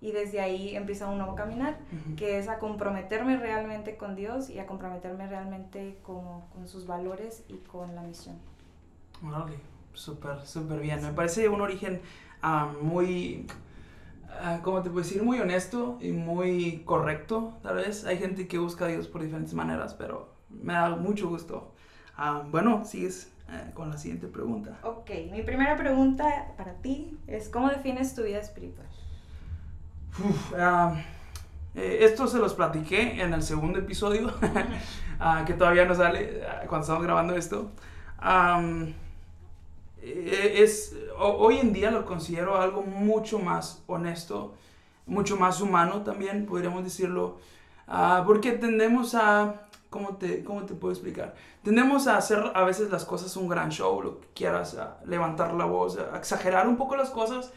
Y 0.01 0.13
desde 0.13 0.41
ahí 0.41 0.77
empieza 0.77 1.09
un 1.09 1.19
nuevo 1.19 1.35
caminar, 1.35 1.79
que 2.17 2.39
es 2.39 2.49
a 2.49 2.59
comprometerme 2.59 3.39
realmente 3.39 3.97
con 3.97 4.15
Dios 4.15 4.51
y 4.51 4.59
a 4.59 4.67
comprometerme 4.67 5.27
realmente 5.27 5.99
con, 6.03 6.43
con 6.49 6.69
sus 6.69 6.87
valores 6.87 7.45
y 7.49 7.57
con 7.59 7.95
la 7.95 8.03
misión. 8.03 8.37
Súper, 9.97 10.47
súper 10.47 10.81
bien. 10.81 11.03
Me 11.03 11.13
parece 11.13 11.49
un 11.49 11.63
origen 11.63 12.03
ah, 12.43 12.71
muy, 12.83 13.47
uh, 14.29 14.63
¿cómo 14.63 14.83
te 14.83 14.91
puedo 14.91 15.03
decir? 15.03 15.23
Muy 15.23 15.41
honesto 15.41 15.99
y 16.03 16.13
muy 16.13 16.83
correcto, 16.85 17.55
tal 17.63 17.77
vez. 17.77 18.05
Hay 18.05 18.19
gente 18.19 18.47
que 18.47 18.59
busca 18.59 18.85
a 18.85 18.89
Dios 18.89 19.09
por 19.09 19.23
diferentes 19.23 19.55
maneras, 19.55 19.95
pero 19.95 20.35
me 20.51 20.75
da 20.75 20.91
mucho 20.97 21.29
gusto. 21.29 21.73
Ah, 22.17 22.45
bueno, 22.51 22.85
sigues 22.85 23.33
eh, 23.51 23.71
con 23.73 23.89
la 23.89 23.97
siguiente 23.97 24.27
pregunta. 24.27 24.79
Ok, 24.83 25.11
mi 25.33 25.43
primera 25.43 25.77
pregunta 25.77 26.53
para 26.59 26.75
ti 26.75 27.19
es, 27.27 27.49
¿cómo 27.49 27.71
defines 27.71 28.15
tu 28.15 28.23
vida 28.23 28.39
espiritual? 28.39 28.87
Eh, 31.75 32.05
esto 32.05 32.27
se 32.27 32.39
los 32.39 32.55
platiqué 32.55 33.23
en 33.23 33.35
el 33.35 33.43
segundo 33.43 33.79
episodio, 33.79 34.33
que 35.47 35.55
todavía 35.55 35.85
no 35.85 35.95
sale 35.95 36.43
cuando 36.69 36.83
estamos 36.83 37.03
grabando 37.03 37.35
esto. 37.35 37.71
Es, 40.03 40.95
hoy 41.19 41.59
en 41.59 41.73
día 41.73 41.91
lo 41.91 42.05
considero 42.05 42.57
algo 42.57 42.83
mucho 42.83 43.39
más 43.39 43.83
honesto, 43.87 44.55
mucho 45.07 45.37
más 45.37 45.61
humano 45.61 46.03
también, 46.03 46.47
podríamos 46.47 46.85
decirlo, 46.85 47.39
ah, 47.89 48.23
porque 48.27 48.53
tendemos 48.53 49.15
a, 49.15 49.67
¿cómo 49.91 50.17
te, 50.17 50.45
¿cómo 50.45 50.65
te 50.65 50.75
puedo 50.75 50.93
explicar? 50.93 51.35
Tendemos 51.63 52.07
a 52.07 52.17
hacer 52.17 52.53
a 52.55 52.65
veces 52.65 52.91
las 52.91 53.05
cosas 53.05 53.37
un 53.37 53.49
gran 53.49 53.71
show, 53.71 54.01
lo 54.03 54.21
que 54.21 54.29
quieras, 54.35 54.77
a 54.77 54.99
levantar 55.05 55.55
la 55.55 55.65
voz, 55.65 55.99
a 55.99 56.17
exagerar 56.17 56.69
un 56.69 56.77
poco 56.77 56.97
las 56.97 57.11
cosas, 57.11 57.53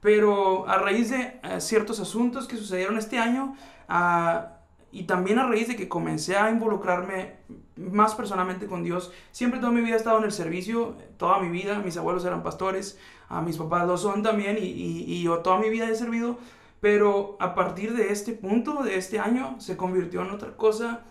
pero 0.00 0.66
a 0.68 0.78
raíz 0.78 1.10
de 1.10 1.40
eh, 1.42 1.60
ciertos 1.60 2.00
asuntos 2.00 2.46
que 2.48 2.56
sucedieron 2.56 2.96
este 2.96 3.18
año, 3.18 3.54
uh, 3.88 4.59
y 4.92 5.04
también 5.04 5.38
a 5.38 5.46
raíz 5.46 5.68
de 5.68 5.76
que 5.76 5.88
comencé 5.88 6.36
a 6.36 6.50
involucrarme 6.50 7.34
más 7.76 8.14
personalmente 8.14 8.66
con 8.66 8.82
Dios, 8.82 9.12
siempre 9.30 9.60
toda 9.60 9.72
mi 9.72 9.80
vida 9.80 9.94
he 9.94 9.98
estado 9.98 10.18
en 10.18 10.24
el 10.24 10.32
servicio, 10.32 10.96
toda 11.16 11.38
mi 11.38 11.48
vida, 11.48 11.78
mis 11.78 11.96
abuelos 11.96 12.24
eran 12.24 12.42
pastores, 12.42 12.98
a 13.28 13.40
mis 13.40 13.56
papás 13.56 13.86
lo 13.86 13.96
son 13.96 14.22
también 14.22 14.58
y, 14.58 14.64
y, 14.64 15.22
yo 15.22 15.38
toda 15.38 15.58
mi 15.58 15.70
vida 15.70 15.88
he 15.88 15.94
servido, 15.94 16.38
pero 16.80 17.36
a 17.40 17.54
partir 17.54 17.94
de 17.94 18.12
este 18.12 18.32
punto, 18.32 18.82
de 18.82 18.96
este 18.96 19.18
año, 19.18 19.60
se 19.60 19.76
convirtió 19.76 20.22
en 20.22 20.30
otra 20.30 20.56
cosa 20.56 21.02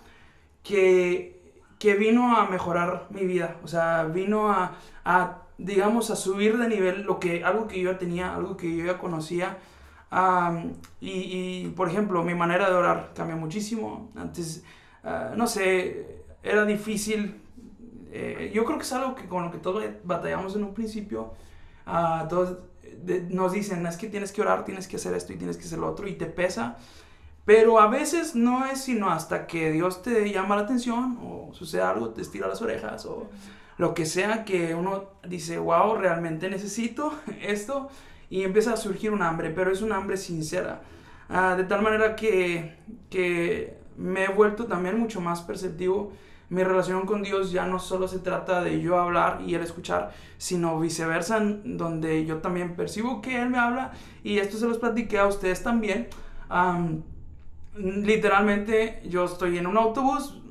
que, 0.64 1.42
que 1.80 1.96
vino 1.96 2.36
a 2.36 2.50
mejorar 2.50 3.08
mi 3.10 3.26
vida, 3.26 3.58
o 3.64 3.68
sea, 3.68 4.04
vino 4.04 4.52
a, 4.52 4.74
a, 5.06 5.44
digamos, 5.58 6.12
a 6.12 6.16
subir 6.16 6.58
de 6.58 6.68
nivel 6.68 7.04
lo 7.04 7.20
que, 7.20 7.44
algo 7.46 7.68
que 7.68 7.80
yo 7.80 7.92
ya 7.92 7.98
tenía, 7.98 8.36
algo 8.36 8.58
que 8.58 8.76
yo 8.76 8.86
ya 8.86 8.98
conocía. 8.98 9.58
Y, 11.02 11.10
y, 11.10 11.74
por 11.76 11.90
ejemplo, 11.90 12.24
mi 12.24 12.34
manera 12.36 12.70
de 12.70 12.76
orar 12.76 13.12
cambió 13.16 13.38
muchísimo. 13.38 14.10
Antes, 14.16 14.64
uh, 15.04 15.36
no 15.36 15.48
sé, 15.48 16.24
era 16.44 16.66
difícil. 16.66 17.42
Eh, 18.12 18.52
yo 18.54 18.66
creo 18.66 18.78
que 18.78 18.84
es 18.84 18.94
algo 18.94 19.16
que 19.16 19.28
con 19.28 19.44
lo 19.44 19.52
que 19.52 19.60
todos 19.60 19.84
batallamos 20.04 20.56
en 20.56 20.64
un 20.64 20.74
principio. 20.74 21.34
Uh, 21.86 22.28
todos 22.28 22.58
de, 23.04 23.22
nos 23.22 23.52
dicen, 23.52 23.86
es 23.86 23.98
que 23.98 24.08
tienes 24.08 24.32
que 24.32 24.42
orar, 24.42 24.66
tienes 24.66 24.88
que 24.88 24.96
hacer 24.96 25.14
esto 25.14 25.34
y 25.34 25.38
tienes 25.38 25.58
que 25.58 25.66
hacer 25.66 25.80
lo 25.80 25.88
otro 25.88 26.08
y 26.08 26.14
te 26.14 26.26
pesa. 26.26 26.78
Pero 27.46 27.80
a 27.80 27.88
veces 27.88 28.36
no 28.36 28.66
es 28.66 28.82
sino 28.82 29.10
hasta 29.10 29.48
que 29.48 29.72
Dios 29.72 30.02
te 30.04 30.32
llama 30.32 30.56
la 30.56 30.64
atención 30.64 31.18
o 31.24 31.50
sucede 31.54 31.82
algo, 31.82 32.10
te 32.10 32.22
estira 32.22 32.48
las 32.48 32.62
orejas 32.62 33.06
o 33.06 33.28
lo 33.78 33.94
que 33.94 34.06
sea 34.06 34.44
que 34.44 34.76
uno 34.76 35.06
dice, 35.28 35.58
wow, 35.58 35.96
realmente 35.96 36.50
necesito 36.50 37.14
esto 37.42 37.90
y 38.30 38.44
empieza 38.44 38.74
a 38.74 38.78
surgir 38.78 39.12
un 39.12 39.22
hambre, 39.22 39.50
pero 39.50 39.72
es 39.72 39.82
un 39.82 39.92
hambre 39.92 40.18
sincera. 40.18 40.82
Ah, 41.30 41.56
de 41.56 41.64
tal 41.64 41.82
manera 41.82 42.16
que, 42.16 42.76
que 43.10 43.78
me 43.98 44.26
he 44.26 44.30
vuelto 44.30 44.66
también 44.66 45.00
mucho 45.00 45.22
más 45.22 45.42
perceptivo. 45.42 46.14
Mi 46.50 46.64
relación 46.64 47.06
con 47.06 47.22
Dios 47.22 47.52
ya 47.52 47.68
no 47.68 47.78
solo 47.78 48.08
se 48.08 48.20
trata 48.20 48.64
de 48.64 48.82
yo 48.82 49.00
hablar 49.00 49.42
y 49.46 49.54
Él 49.54 49.62
escuchar, 49.62 50.12
sino 50.40 50.80
viceversa, 50.80 51.40
donde 51.64 52.26
yo 52.26 52.38
también 52.38 52.76
percibo 52.76 53.22
que 53.22 53.40
Él 53.40 53.50
me 53.50 53.60
habla 53.60 53.92
y 54.24 54.40
esto 54.40 54.58
se 54.58 54.68
los 54.68 54.80
platiqué 54.80 55.20
a 55.20 55.28
ustedes 55.28 55.62
también 55.62 56.08
literalmente 57.76 59.02
yo 59.06 59.26
estoy 59.26 59.58
en 59.58 59.68
un 59.68 59.78
autobús, 59.78 60.42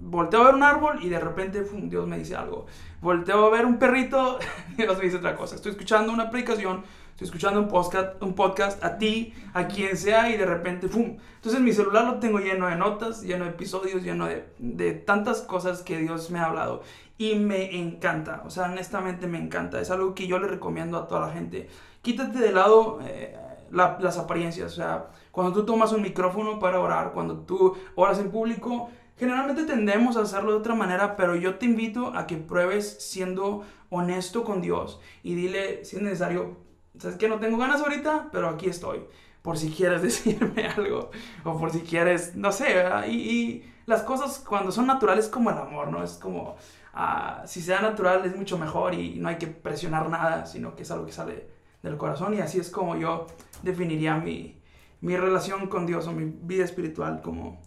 volteo 0.00 0.42
a 0.42 0.46
ver 0.46 0.54
un 0.54 0.62
árbol 0.62 0.98
y 1.02 1.08
de 1.08 1.20
repente 1.20 1.64
Dios 1.84 2.06
me 2.06 2.18
dice 2.18 2.36
algo. 2.36 2.66
Volteo 3.00 3.46
a 3.46 3.50
ver 3.50 3.66
un 3.66 3.78
perrito, 3.78 4.38
Dios 4.76 4.96
me 4.98 5.04
dice 5.04 5.16
otra 5.16 5.36
cosa. 5.36 5.56
Estoy 5.56 5.72
escuchando 5.72 6.12
una 6.12 6.24
aplicación, 6.24 6.82
estoy 7.12 7.26
escuchando 7.26 7.60
un 7.60 7.68
podcast, 7.68 8.20
un 8.22 8.34
podcast 8.34 8.82
a 8.84 8.98
ti, 8.98 9.32
a 9.54 9.68
quien 9.68 9.96
sea 9.96 10.30
y 10.30 10.36
de 10.36 10.44
repente 10.44 10.88
¡fum! 10.88 11.16
Entonces 11.36 11.60
mi 11.60 11.72
celular 11.72 12.04
lo 12.04 12.18
tengo 12.18 12.38
lleno 12.38 12.68
de 12.68 12.76
notas, 12.76 13.22
lleno 13.22 13.44
de 13.44 13.50
episodios, 13.50 14.02
lleno 14.02 14.26
de, 14.26 14.46
de 14.58 14.92
tantas 14.92 15.42
cosas 15.42 15.82
que 15.82 15.98
Dios 15.98 16.30
me 16.30 16.38
ha 16.38 16.46
hablado 16.46 16.82
y 17.18 17.36
me 17.36 17.78
encanta, 17.78 18.42
o 18.44 18.50
sea, 18.50 18.64
honestamente 18.64 19.26
me 19.26 19.38
encanta. 19.38 19.80
Es 19.80 19.90
algo 19.90 20.14
que 20.14 20.26
yo 20.26 20.38
le 20.38 20.48
recomiendo 20.48 20.98
a 20.98 21.06
toda 21.06 21.28
la 21.28 21.32
gente. 21.32 21.68
Quítate 22.00 22.38
de 22.38 22.50
lado 22.50 22.98
eh, 23.04 23.36
las 23.70 24.18
apariencias, 24.18 24.72
o 24.72 24.74
sea, 24.74 25.06
cuando 25.30 25.52
tú 25.52 25.64
tomas 25.64 25.92
un 25.92 26.02
micrófono 26.02 26.58
para 26.58 26.80
orar, 26.80 27.12
cuando 27.12 27.38
tú 27.38 27.76
oras 27.94 28.18
en 28.18 28.30
público, 28.30 28.90
generalmente 29.16 29.64
tendemos 29.64 30.16
a 30.16 30.22
hacerlo 30.22 30.50
de 30.50 30.58
otra 30.58 30.74
manera, 30.74 31.16
pero 31.16 31.36
yo 31.36 31.56
te 31.56 31.66
invito 31.66 32.08
a 32.14 32.26
que 32.26 32.36
pruebes 32.36 32.96
siendo 32.98 33.62
honesto 33.88 34.42
con 34.42 34.60
Dios 34.60 35.00
y 35.22 35.34
dile 35.34 35.84
si 35.84 35.96
es 35.96 36.02
necesario, 36.02 36.56
sabes 37.02 37.18
que 37.18 37.28
no 37.28 37.38
tengo 37.38 37.58
ganas 37.58 37.80
ahorita, 37.80 38.28
pero 38.32 38.48
aquí 38.48 38.66
estoy, 38.66 39.04
por 39.42 39.58
si 39.58 39.70
quieres 39.70 40.02
decirme 40.08 40.66
algo 40.66 41.10
o 41.44 41.58
por 41.58 41.70
si 41.70 41.80
quieres, 41.80 42.36
no 42.36 42.52
sé, 42.52 42.84
y, 43.08 43.12
y, 43.12 43.68
las 43.84 44.02
cosas 44.02 44.38
cuando 44.38 44.70
son 44.70 44.86
naturales 44.86 45.28
como 45.28 45.50
el 45.50 45.58
amor, 45.58 45.88
¿no? 45.88 46.04
Es 46.04 46.12
como, 46.12 46.56
uh, 46.94 47.46
si 47.46 47.60
sea 47.60 47.80
natural 47.80 48.24
es 48.24 48.36
mucho 48.36 48.56
mejor 48.56 48.94
y 48.94 49.16
no 49.16 49.28
hay 49.28 49.38
que 49.38 49.48
presionar 49.48 50.08
nada, 50.08 50.46
sino 50.46 50.76
que 50.76 50.84
es 50.84 50.90
algo 50.92 51.04
que 51.04 51.12
sale 51.12 51.48
del 51.82 51.96
corazón 51.96 52.32
y 52.34 52.38
así 52.38 52.60
es 52.60 52.70
como 52.70 52.96
yo 52.96 53.26
definiría 53.64 54.16
mi, 54.16 54.56
mi 55.00 55.16
relación 55.16 55.66
con 55.66 55.84
Dios 55.84 56.06
o 56.06 56.12
mi 56.12 56.32
vida 56.42 56.64
espiritual, 56.64 57.20
como, 57.22 57.60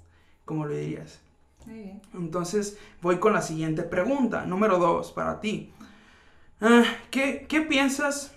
como 0.45 0.65
lo 0.65 0.73
dirías. 0.73 1.19
Entonces 2.13 2.77
voy 3.01 3.17
con 3.17 3.33
la 3.33 3.41
siguiente 3.41 3.83
pregunta, 3.83 4.45
número 4.45 4.77
dos, 4.77 5.11
para 5.11 5.41
ti. 5.41 5.73
Ah, 6.61 6.83
¿qué, 7.11 7.45
¿Qué 7.49 7.61
piensas? 7.61 8.34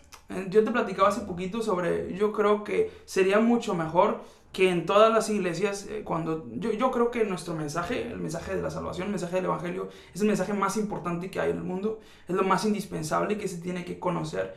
Yo 0.49 0.63
te 0.63 0.71
platicaba 0.71 1.09
hace 1.09 1.23
poquito 1.23 1.63
sobre, 1.63 2.15
yo 2.15 2.33
creo 2.33 2.63
que 2.63 2.91
sería 3.07 3.41
mucho 3.41 3.75
mejor 3.75 4.23
que 4.53 4.71
en 4.71 4.87
todas 4.87 5.13
las 5.13 5.31
iglesias, 5.31 5.87
eh, 5.89 6.03
cuando 6.05 6.47
yo, 6.53 6.73
yo, 6.73 6.91
creo 6.91 7.11
que 7.11 7.25
nuestro 7.25 7.55
mensaje, 7.55 8.11
el 8.11 8.19
mensaje 8.19 8.55
de 8.55 8.63
la 8.63 8.71
salvación, 8.71 9.07
el 9.07 9.13
mensaje 9.13 9.37
del 9.37 9.47
Evangelio, 9.47 9.89
es 10.15 10.21
el 10.21 10.27
mensaje 10.27 10.53
más 10.53 10.77
importante 10.77 11.31
que 11.31 11.41
hay 11.41 11.51
en 11.51 11.59
el 11.59 11.63
mundo, 11.63 12.01
es 12.27 12.35
lo 12.35 12.45
más 12.45 12.65
indispensable 12.65 13.39
que 13.39 13.49
se 13.49 13.59
tiene 13.59 13.85
que 13.85 13.99
conocer. 13.99 14.55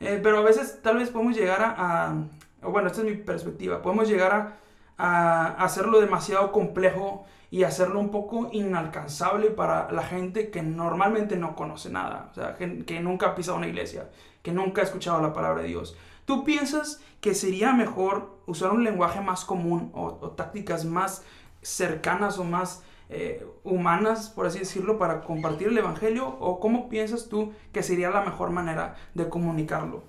Eh, 0.00 0.20
pero 0.22 0.38
a 0.38 0.42
veces 0.42 0.80
tal 0.82 0.98
vez 0.98 1.10
podemos 1.10 1.36
llegar 1.36 1.60
a, 1.62 2.14
bueno, 2.62 2.88
esta 2.88 3.00
es 3.00 3.06
mi 3.06 3.16
perspectiva, 3.16 3.82
podemos 3.82 4.08
llegar 4.08 4.58
a, 4.98 5.46
hacerlo 5.58 6.00
demasiado 6.00 6.52
complejo 6.52 7.24
y 7.50 7.64
hacerlo 7.64 8.00
un 8.00 8.10
poco 8.10 8.48
inalcanzable 8.52 9.50
para 9.50 9.90
la 9.90 10.02
gente 10.02 10.50
que 10.50 10.62
normalmente 10.62 11.36
no 11.36 11.56
conoce 11.56 11.90
nada, 11.90 12.28
o 12.30 12.34
sea, 12.34 12.54
que, 12.54 13.00
nunca 13.00 13.28
ha 13.28 13.34
pisado 13.34 13.56
una 13.56 13.66
iglesia, 13.66 14.08
que 14.44 14.52
nunca 14.52 14.82
ha 14.82 14.84
escuchado 14.84 15.20
la 15.22 15.32
palabra 15.32 15.62
de 15.62 15.68
Dios. 15.68 15.96
¿Tú 16.26 16.44
piensas 16.44 17.00
que 17.22 17.34
sería 17.34 17.72
mejor 17.72 18.38
usar 18.46 18.70
un 18.70 18.84
lenguaje 18.84 19.22
más 19.22 19.44
común 19.44 19.90
o, 19.94 20.12
tácticas 20.36 20.84
más 20.84 21.24
cercanas 21.62 22.38
o 22.38 22.44
más 22.44 22.84
eh, 23.08 23.44
humanas, 23.64 24.28
por 24.28 24.46
así 24.46 24.58
decirlo, 24.58 24.98
para 24.98 25.22
compartir 25.22 25.68
el 25.68 25.78
Evangelio? 25.78 26.28
¿O 26.40 26.60
cómo 26.60 26.90
piensas 26.90 27.30
tú 27.30 27.54
que 27.72 27.82
sería 27.82 28.10
la 28.10 28.20
mejor 28.20 28.50
manera 28.50 28.96
de 29.14 29.30
comunicarlo? 29.30 30.04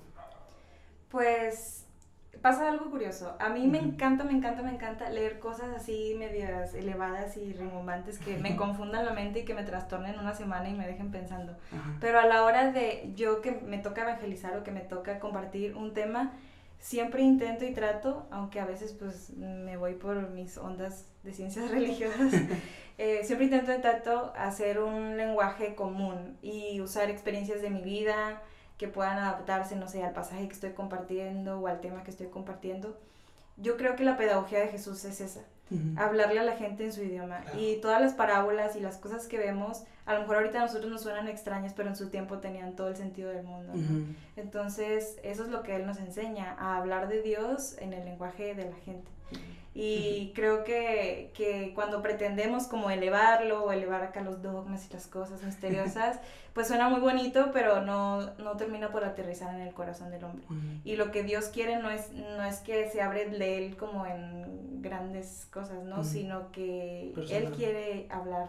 Pues 1.08 1.75
pasa 2.42 2.68
algo 2.68 2.90
curioso. 2.90 3.36
A 3.38 3.48
mí 3.48 3.66
me 3.66 3.78
encanta, 3.78 4.24
me 4.24 4.32
encanta, 4.32 4.62
me 4.62 4.70
encanta 4.70 5.10
leer 5.10 5.38
cosas 5.38 5.70
así 5.76 6.14
medias 6.18 6.74
elevadas 6.74 7.36
y 7.36 7.52
rimbombantes 7.52 8.18
que 8.18 8.38
me 8.38 8.56
confundan 8.56 9.04
la 9.04 9.12
mente 9.12 9.40
y 9.40 9.44
que 9.44 9.54
me 9.54 9.64
trastornen 9.64 10.18
una 10.18 10.34
semana 10.34 10.68
y 10.68 10.74
me 10.74 10.86
dejen 10.86 11.10
pensando. 11.10 11.56
Pero 12.00 12.20
a 12.20 12.26
la 12.26 12.44
hora 12.44 12.72
de 12.72 13.12
yo 13.14 13.40
que 13.42 13.52
me 13.52 13.78
toca 13.78 14.02
evangelizar 14.02 14.56
o 14.56 14.64
que 14.64 14.70
me 14.70 14.80
toca 14.80 15.18
compartir 15.18 15.76
un 15.76 15.94
tema, 15.94 16.32
siempre 16.78 17.22
intento 17.22 17.64
y 17.64 17.72
trato, 17.72 18.26
aunque 18.30 18.60
a 18.60 18.64
veces 18.64 18.92
pues 18.92 19.30
me 19.30 19.76
voy 19.76 19.94
por 19.94 20.30
mis 20.30 20.56
ondas 20.58 21.06
de 21.22 21.32
ciencias 21.32 21.70
religiosas, 21.72 22.32
eh, 22.98 23.20
siempre 23.24 23.46
intento 23.46 23.74
y 23.74 23.80
trato 23.80 24.32
hacer 24.36 24.80
un 24.80 25.16
lenguaje 25.16 25.74
común 25.74 26.36
y 26.42 26.80
usar 26.80 27.10
experiencias 27.10 27.62
de 27.62 27.70
mi 27.70 27.82
vida, 27.82 28.42
que 28.78 28.88
puedan 28.88 29.18
adaptarse, 29.18 29.76
no 29.76 29.88
sé, 29.88 30.04
al 30.04 30.12
pasaje 30.12 30.46
que 30.46 30.54
estoy 30.54 30.70
compartiendo 30.70 31.60
o 31.60 31.66
al 31.66 31.80
tema 31.80 32.02
que 32.02 32.10
estoy 32.10 32.28
compartiendo. 32.28 32.98
Yo 33.56 33.76
creo 33.76 33.96
que 33.96 34.04
la 34.04 34.16
pedagogía 34.16 34.60
de 34.60 34.68
Jesús 34.68 35.04
es 35.06 35.20
esa, 35.22 35.40
hablarle 35.96 36.40
a 36.40 36.44
la 36.44 36.56
gente 36.56 36.84
en 36.84 36.92
su 36.92 37.02
idioma. 37.02 37.42
Y 37.58 37.76
todas 37.80 38.02
las 38.02 38.12
parábolas 38.12 38.76
y 38.76 38.80
las 38.80 38.98
cosas 38.98 39.26
que 39.26 39.38
vemos, 39.38 39.84
a 40.04 40.12
lo 40.12 40.20
mejor 40.20 40.36
ahorita 40.36 40.58
a 40.58 40.66
nosotros 40.66 40.90
nos 40.90 41.02
suenan 41.02 41.26
extrañas, 41.26 41.72
pero 41.74 41.88
en 41.88 41.96
su 41.96 42.10
tiempo 42.10 42.38
tenían 42.38 42.76
todo 42.76 42.88
el 42.88 42.96
sentido 42.96 43.30
del 43.30 43.44
mundo. 43.44 43.72
Entonces, 44.36 45.16
eso 45.22 45.42
es 45.42 45.48
lo 45.48 45.62
que 45.62 45.74
Él 45.74 45.86
nos 45.86 45.98
enseña, 45.98 46.54
a 46.58 46.76
hablar 46.76 47.08
de 47.08 47.22
Dios 47.22 47.76
en 47.78 47.94
el 47.94 48.04
lenguaje 48.04 48.54
de 48.54 48.68
la 48.68 48.76
gente. 48.76 49.10
Y 49.78 50.32
creo 50.34 50.64
que, 50.64 51.32
que, 51.34 51.72
cuando 51.74 52.00
pretendemos 52.00 52.66
como 52.66 52.88
elevarlo 52.88 53.62
o 53.62 53.72
elevar 53.72 54.02
acá 54.02 54.22
los 54.22 54.40
dogmas 54.40 54.88
y 54.88 54.94
las 54.94 55.06
cosas 55.06 55.42
misteriosas, 55.42 56.18
pues 56.54 56.68
suena 56.68 56.88
muy 56.88 57.00
bonito, 57.00 57.50
pero 57.52 57.82
no, 57.82 58.22
no 58.36 58.56
termina 58.56 58.90
por 58.90 59.04
aterrizar 59.04 59.54
en 59.54 59.60
el 59.60 59.74
corazón 59.74 60.10
del 60.10 60.24
hombre. 60.24 60.46
Y 60.82 60.96
lo 60.96 61.10
que 61.10 61.24
Dios 61.24 61.48
quiere 61.48 61.76
no 61.76 61.90
es, 61.90 62.10
no 62.12 62.42
es 62.42 62.60
que 62.60 62.88
se 62.88 63.02
abre 63.02 63.28
de 63.28 63.58
él 63.58 63.76
como 63.76 64.06
en 64.06 64.80
grandes 64.80 65.46
cosas, 65.52 65.84
¿no? 65.84 66.04
Sino 66.04 66.50
que 66.52 67.12
Él 67.28 67.50
quiere 67.54 68.06
hablar 68.08 68.48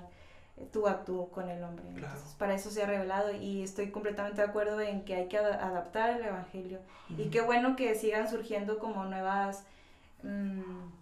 tú 0.71 0.87
a 0.87 1.03
tú 1.03 1.29
con 1.31 1.49
el 1.49 1.61
hombre. 1.61 1.89
Entonces, 1.89 2.35
para 2.37 2.55
eso 2.55 2.71
se 2.71 2.83
ha 2.83 2.85
revelado 2.85 3.35
y 3.35 3.63
estoy 3.63 3.91
completamente 3.91 4.41
de 4.41 4.47
acuerdo 4.47 4.79
en 4.79 5.03
que 5.03 5.15
hay 5.15 5.27
que 5.27 5.37
adaptar 5.37 6.11
el 6.11 6.23
Evangelio. 6.23 6.79
Y 7.17 7.25
qué 7.25 7.41
bueno 7.41 7.75
que 7.75 7.95
sigan 7.95 8.29
surgiendo 8.29 8.79
como 8.79 9.03
nuevas... 9.03 9.65
Mm, 10.23 10.95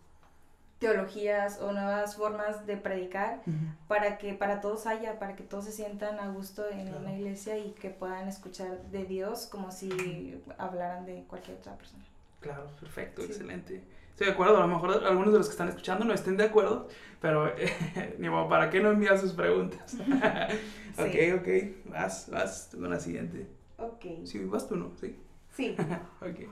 teologías 0.80 1.62
o 1.62 1.72
nuevas 1.72 2.16
formas 2.16 2.66
de 2.68 2.78
predicar 2.78 3.42
para 3.88 4.18
que 4.18 4.34
para 4.34 4.60
todos 4.62 4.88
haya, 4.88 5.20
para 5.20 5.36
que 5.36 5.44
todos 5.44 5.66
se 5.66 5.72
sientan 5.72 6.20
a 6.20 6.30
gusto 6.30 6.68
en 6.70 6.94
una 6.94 7.14
iglesia 7.14 7.58
y 7.58 7.72
que 7.72 7.90
puedan 7.90 8.28
escuchar 8.28 8.82
de 8.92 9.06
Dios 9.06 9.48
como 9.50 9.72
si 9.72 10.42
hablaran 10.58 11.06
de 11.06 11.24
cualquier 11.28 11.58
otra 11.58 11.78
persona. 11.78 12.04
Claro, 12.42 12.68
perfecto, 12.80 13.24
excelente. 13.24 13.82
Estoy 14.12 14.28
de 14.28 14.34
acuerdo, 14.34 14.58
a 14.58 14.62
lo 14.62 14.68
mejor 14.68 15.04
algunos 15.06 15.34
de 15.34 15.40
los 15.40 15.48
que 15.48 15.52
están 15.52 15.70
escuchando 15.70 16.06
no 16.06 16.14
estén 16.14 16.38
de 16.38 16.46
acuerdo, 16.46 16.88
pero 17.22 17.52
ni 18.18 18.30
modo, 18.30 18.48
¿para 18.48 18.70
qué 18.70 18.80
no 18.82 18.92
envían 18.92 19.20
sus 19.20 19.34
preguntas? 19.34 19.96
ok, 20.98 21.40
ok, 21.40 21.92
vas, 21.92 22.30
vas 22.30 22.70
con 22.72 22.90
la 22.90 23.00
siguiente. 23.00 23.48
Ok. 23.78 24.06
Sí, 24.26 24.40
vas 24.46 24.68
tú, 24.68 24.76
¿no? 24.76 24.92
Sí. 25.00 25.18
Sí. 25.54 25.76
ok. 26.22 26.50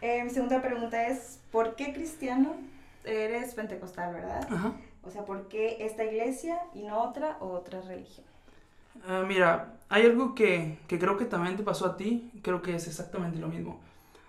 Eh, 0.00 0.22
mi 0.22 0.30
segunda 0.30 0.62
pregunta 0.62 1.06
es, 1.06 1.40
¿por 1.50 1.76
qué 1.76 1.92
cristiano 1.92 2.56
eres 3.04 3.54
pentecostal, 3.54 4.14
¿verdad? 4.14 4.46
Ajá. 4.50 4.72
O 5.02 5.10
sea, 5.10 5.24
¿por 5.24 5.48
qué 5.48 5.78
esta 5.80 6.04
iglesia 6.04 6.58
y 6.74 6.82
no 6.82 7.02
otra 7.02 7.36
o 7.40 7.48
otra 7.52 7.80
religión? 7.82 8.26
Ah, 9.06 9.24
mira, 9.26 9.74
hay 9.88 10.06
algo 10.06 10.34
que, 10.34 10.78
que, 10.88 10.98
creo 10.98 11.16
que 11.16 11.24
también 11.24 11.56
te 11.56 11.62
pasó 11.62 11.86
a 11.86 11.96
ti, 11.96 12.30
creo 12.42 12.62
que 12.62 12.74
es 12.74 12.86
exactamente 12.86 13.38
lo 13.38 13.48
mismo. 13.48 13.80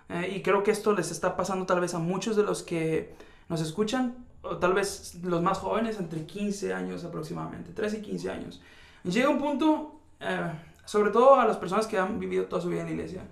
Eh, 0.08 0.34
y 0.36 0.42
creo 0.42 0.62
que 0.62 0.70
esto 0.70 0.92
les 0.92 1.10
está 1.10 1.36
pasando 1.36 1.66
tal 1.66 1.80
vez 1.80 1.94
a 1.94 1.98
muchos 1.98 2.36
de 2.36 2.42
los 2.42 2.62
que 2.62 3.14
nos 3.48 3.60
escuchan, 3.60 4.14
o 4.42 4.58
tal 4.58 4.74
vez 4.74 5.16
los 5.22 5.42
más 5.42 5.58
jóvenes, 5.58 5.98
entre 5.98 6.24
15 6.26 6.74
años 6.74 7.04
aproximadamente, 7.04 7.72
13 7.72 7.98
y 7.98 8.02
15 8.02 8.30
años. 8.30 8.62
Llega 9.04 9.28
un 9.28 9.38
punto, 9.38 10.00
eh, 10.20 10.52
sobre 10.84 11.10
todo 11.10 11.36
a 11.36 11.46
las 11.46 11.56
personas 11.56 11.86
que 11.86 11.98
han 11.98 12.18
vivido 12.18 12.44
toda 12.44 12.60
su 12.60 12.68
vida 12.68 12.80
en 12.80 12.86
la 12.86 12.92
iglesia, 12.92 13.22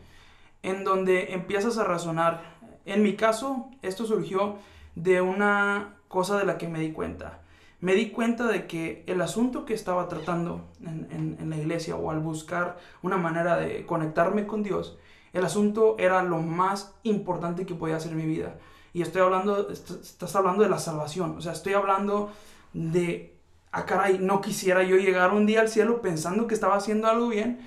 en 0.62 0.82
donde 0.84 1.32
empiezas 1.32 1.78
a 1.78 1.84
razonar. 1.84 2.54
En 2.86 3.02
mi 3.02 3.16
caso, 3.16 3.70
esto 3.82 4.06
surgió 4.06 4.56
de 4.94 5.20
una 5.20 5.96
cosa 6.08 6.38
de 6.38 6.44
la 6.44 6.58
que 6.58 6.68
me 6.68 6.80
di 6.80 6.92
cuenta. 6.92 7.40
Me 7.80 7.94
di 7.94 8.10
cuenta 8.10 8.46
de 8.46 8.66
que 8.66 9.04
el 9.06 9.20
asunto 9.20 9.64
que 9.64 9.74
estaba 9.74 10.08
tratando 10.08 10.64
en, 10.80 11.36
en 11.38 11.50
la 11.50 11.56
iglesia 11.56 11.96
o 11.96 12.10
al 12.10 12.20
buscar 12.20 12.78
una 13.02 13.18
manera 13.18 13.56
de 13.56 13.84
conectarme 13.84 14.46
con 14.46 14.62
Dios, 14.62 14.98
el 15.34 15.44
asunto 15.44 15.96
era 15.98 16.22
lo 16.22 16.40
más 16.40 16.94
importante 17.02 17.66
que 17.66 17.74
podía 17.74 17.96
hacer 17.96 18.14
mi 18.14 18.24
vida. 18.24 18.54
Y 18.94 19.02
estoy 19.02 19.22
hablando, 19.22 19.68
estás 19.68 20.36
hablando 20.36 20.62
de 20.62 20.70
la 20.70 20.78
salvación. 20.78 21.36
O 21.36 21.40
sea, 21.40 21.52
estoy 21.52 21.72
hablando 21.74 22.30
de, 22.72 23.36
ah, 23.72 23.84
caray, 23.84 24.18
no 24.20 24.40
quisiera 24.40 24.84
yo 24.84 24.96
llegar 24.96 25.32
un 25.32 25.44
día 25.44 25.60
al 25.60 25.68
cielo 25.68 26.00
pensando 26.00 26.46
que 26.46 26.54
estaba 26.54 26.76
haciendo 26.76 27.08
algo 27.08 27.28
bien 27.28 27.58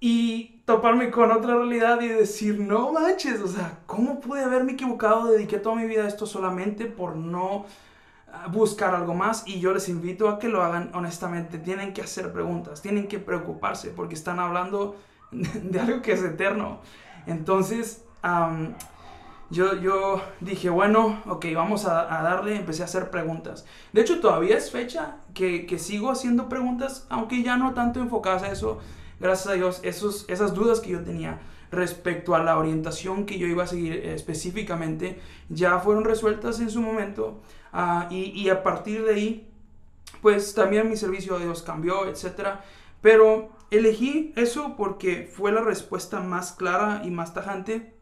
y 0.00 0.60
toparme 0.64 1.10
con 1.10 1.32
otra 1.32 1.56
realidad 1.56 2.00
y 2.00 2.08
decir, 2.08 2.60
no 2.60 2.92
manches, 2.92 3.40
o 3.40 3.48
sea, 3.48 3.80
¿cómo 3.86 4.20
pude 4.20 4.44
haberme 4.44 4.72
equivocado? 4.72 5.26
Dediqué 5.26 5.58
toda 5.58 5.76
mi 5.76 5.86
vida 5.86 6.04
a 6.04 6.08
esto 6.08 6.26
solamente 6.26 6.86
por 6.86 7.16
no 7.16 7.66
ah, 8.32 8.46
buscar 8.48 8.94
algo 8.94 9.14
más 9.14 9.42
y 9.46 9.60
yo 9.60 9.72
les 9.72 9.88
invito 9.88 10.28
a 10.28 10.38
que 10.38 10.48
lo 10.48 10.62
hagan 10.62 10.90
honestamente. 10.94 11.58
Tienen 11.58 11.94
que 11.94 12.02
hacer 12.02 12.32
preguntas, 12.32 12.80
tienen 12.80 13.08
que 13.08 13.18
preocuparse 13.18 13.90
porque 13.90 14.14
están 14.14 14.38
hablando 14.38 14.96
de 15.32 15.80
algo 15.80 16.00
que 16.00 16.12
es 16.12 16.22
eterno. 16.22 16.80
Entonces, 17.26 18.04
yo, 19.50 19.74
yo 19.80 20.22
dije, 20.40 20.70
bueno, 20.70 21.22
ok, 21.26 21.46
vamos 21.54 21.86
a, 21.86 22.04
darle, 22.04 22.56
empecé 22.56 22.82
a 22.82 22.84
hacer 22.84 23.10
preguntas. 23.10 23.66
De 23.92 24.02
hecho, 24.02 24.20
todavía 24.20 24.56
es 24.56 24.70
fecha 24.70 25.16
que, 25.34 25.66
que, 25.66 25.78
sigo 25.78 26.10
haciendo 26.10 26.48
preguntas, 26.48 27.06
aunque 27.08 27.42
ya 27.42 27.56
no 27.56 27.74
tanto 27.74 28.00
enfocadas 28.00 28.42
a 28.42 28.52
eso. 28.52 28.80
Gracias 29.20 29.48
a 29.48 29.54
Dios, 29.54 29.80
esos, 29.82 30.24
esas 30.28 30.54
dudas 30.54 30.80
que 30.80 30.90
yo 30.90 31.02
tenía 31.02 31.40
respecto 31.70 32.34
a 32.34 32.42
la 32.42 32.58
orientación 32.58 33.26
que 33.26 33.38
yo 33.38 33.46
iba 33.46 33.64
a 33.64 33.66
seguir 33.66 33.92
específicamente, 34.06 35.20
ya 35.48 35.78
fueron 35.80 36.04
resueltas 36.04 36.60
en 36.60 36.70
su 36.70 36.80
momento. 36.80 37.40
Ah, 37.72 38.08
y, 38.10 38.48
a 38.48 38.62
partir 38.62 39.04
de 39.04 39.14
ahí, 39.14 39.50
pues 40.22 40.54
también 40.54 40.88
mi 40.88 40.96
servicio 40.96 41.36
a 41.36 41.38
Dios 41.38 41.62
cambió, 41.62 42.06
etc. 42.06 42.60
Pero 43.02 43.50
elegí 43.70 44.32
eso 44.36 44.74
porque 44.76 45.30
fue 45.30 45.52
la 45.52 45.60
respuesta 45.60 46.20
más 46.20 46.52
clara 46.52 47.02
y 47.04 47.10
más 47.10 47.34
tajante 47.34 47.92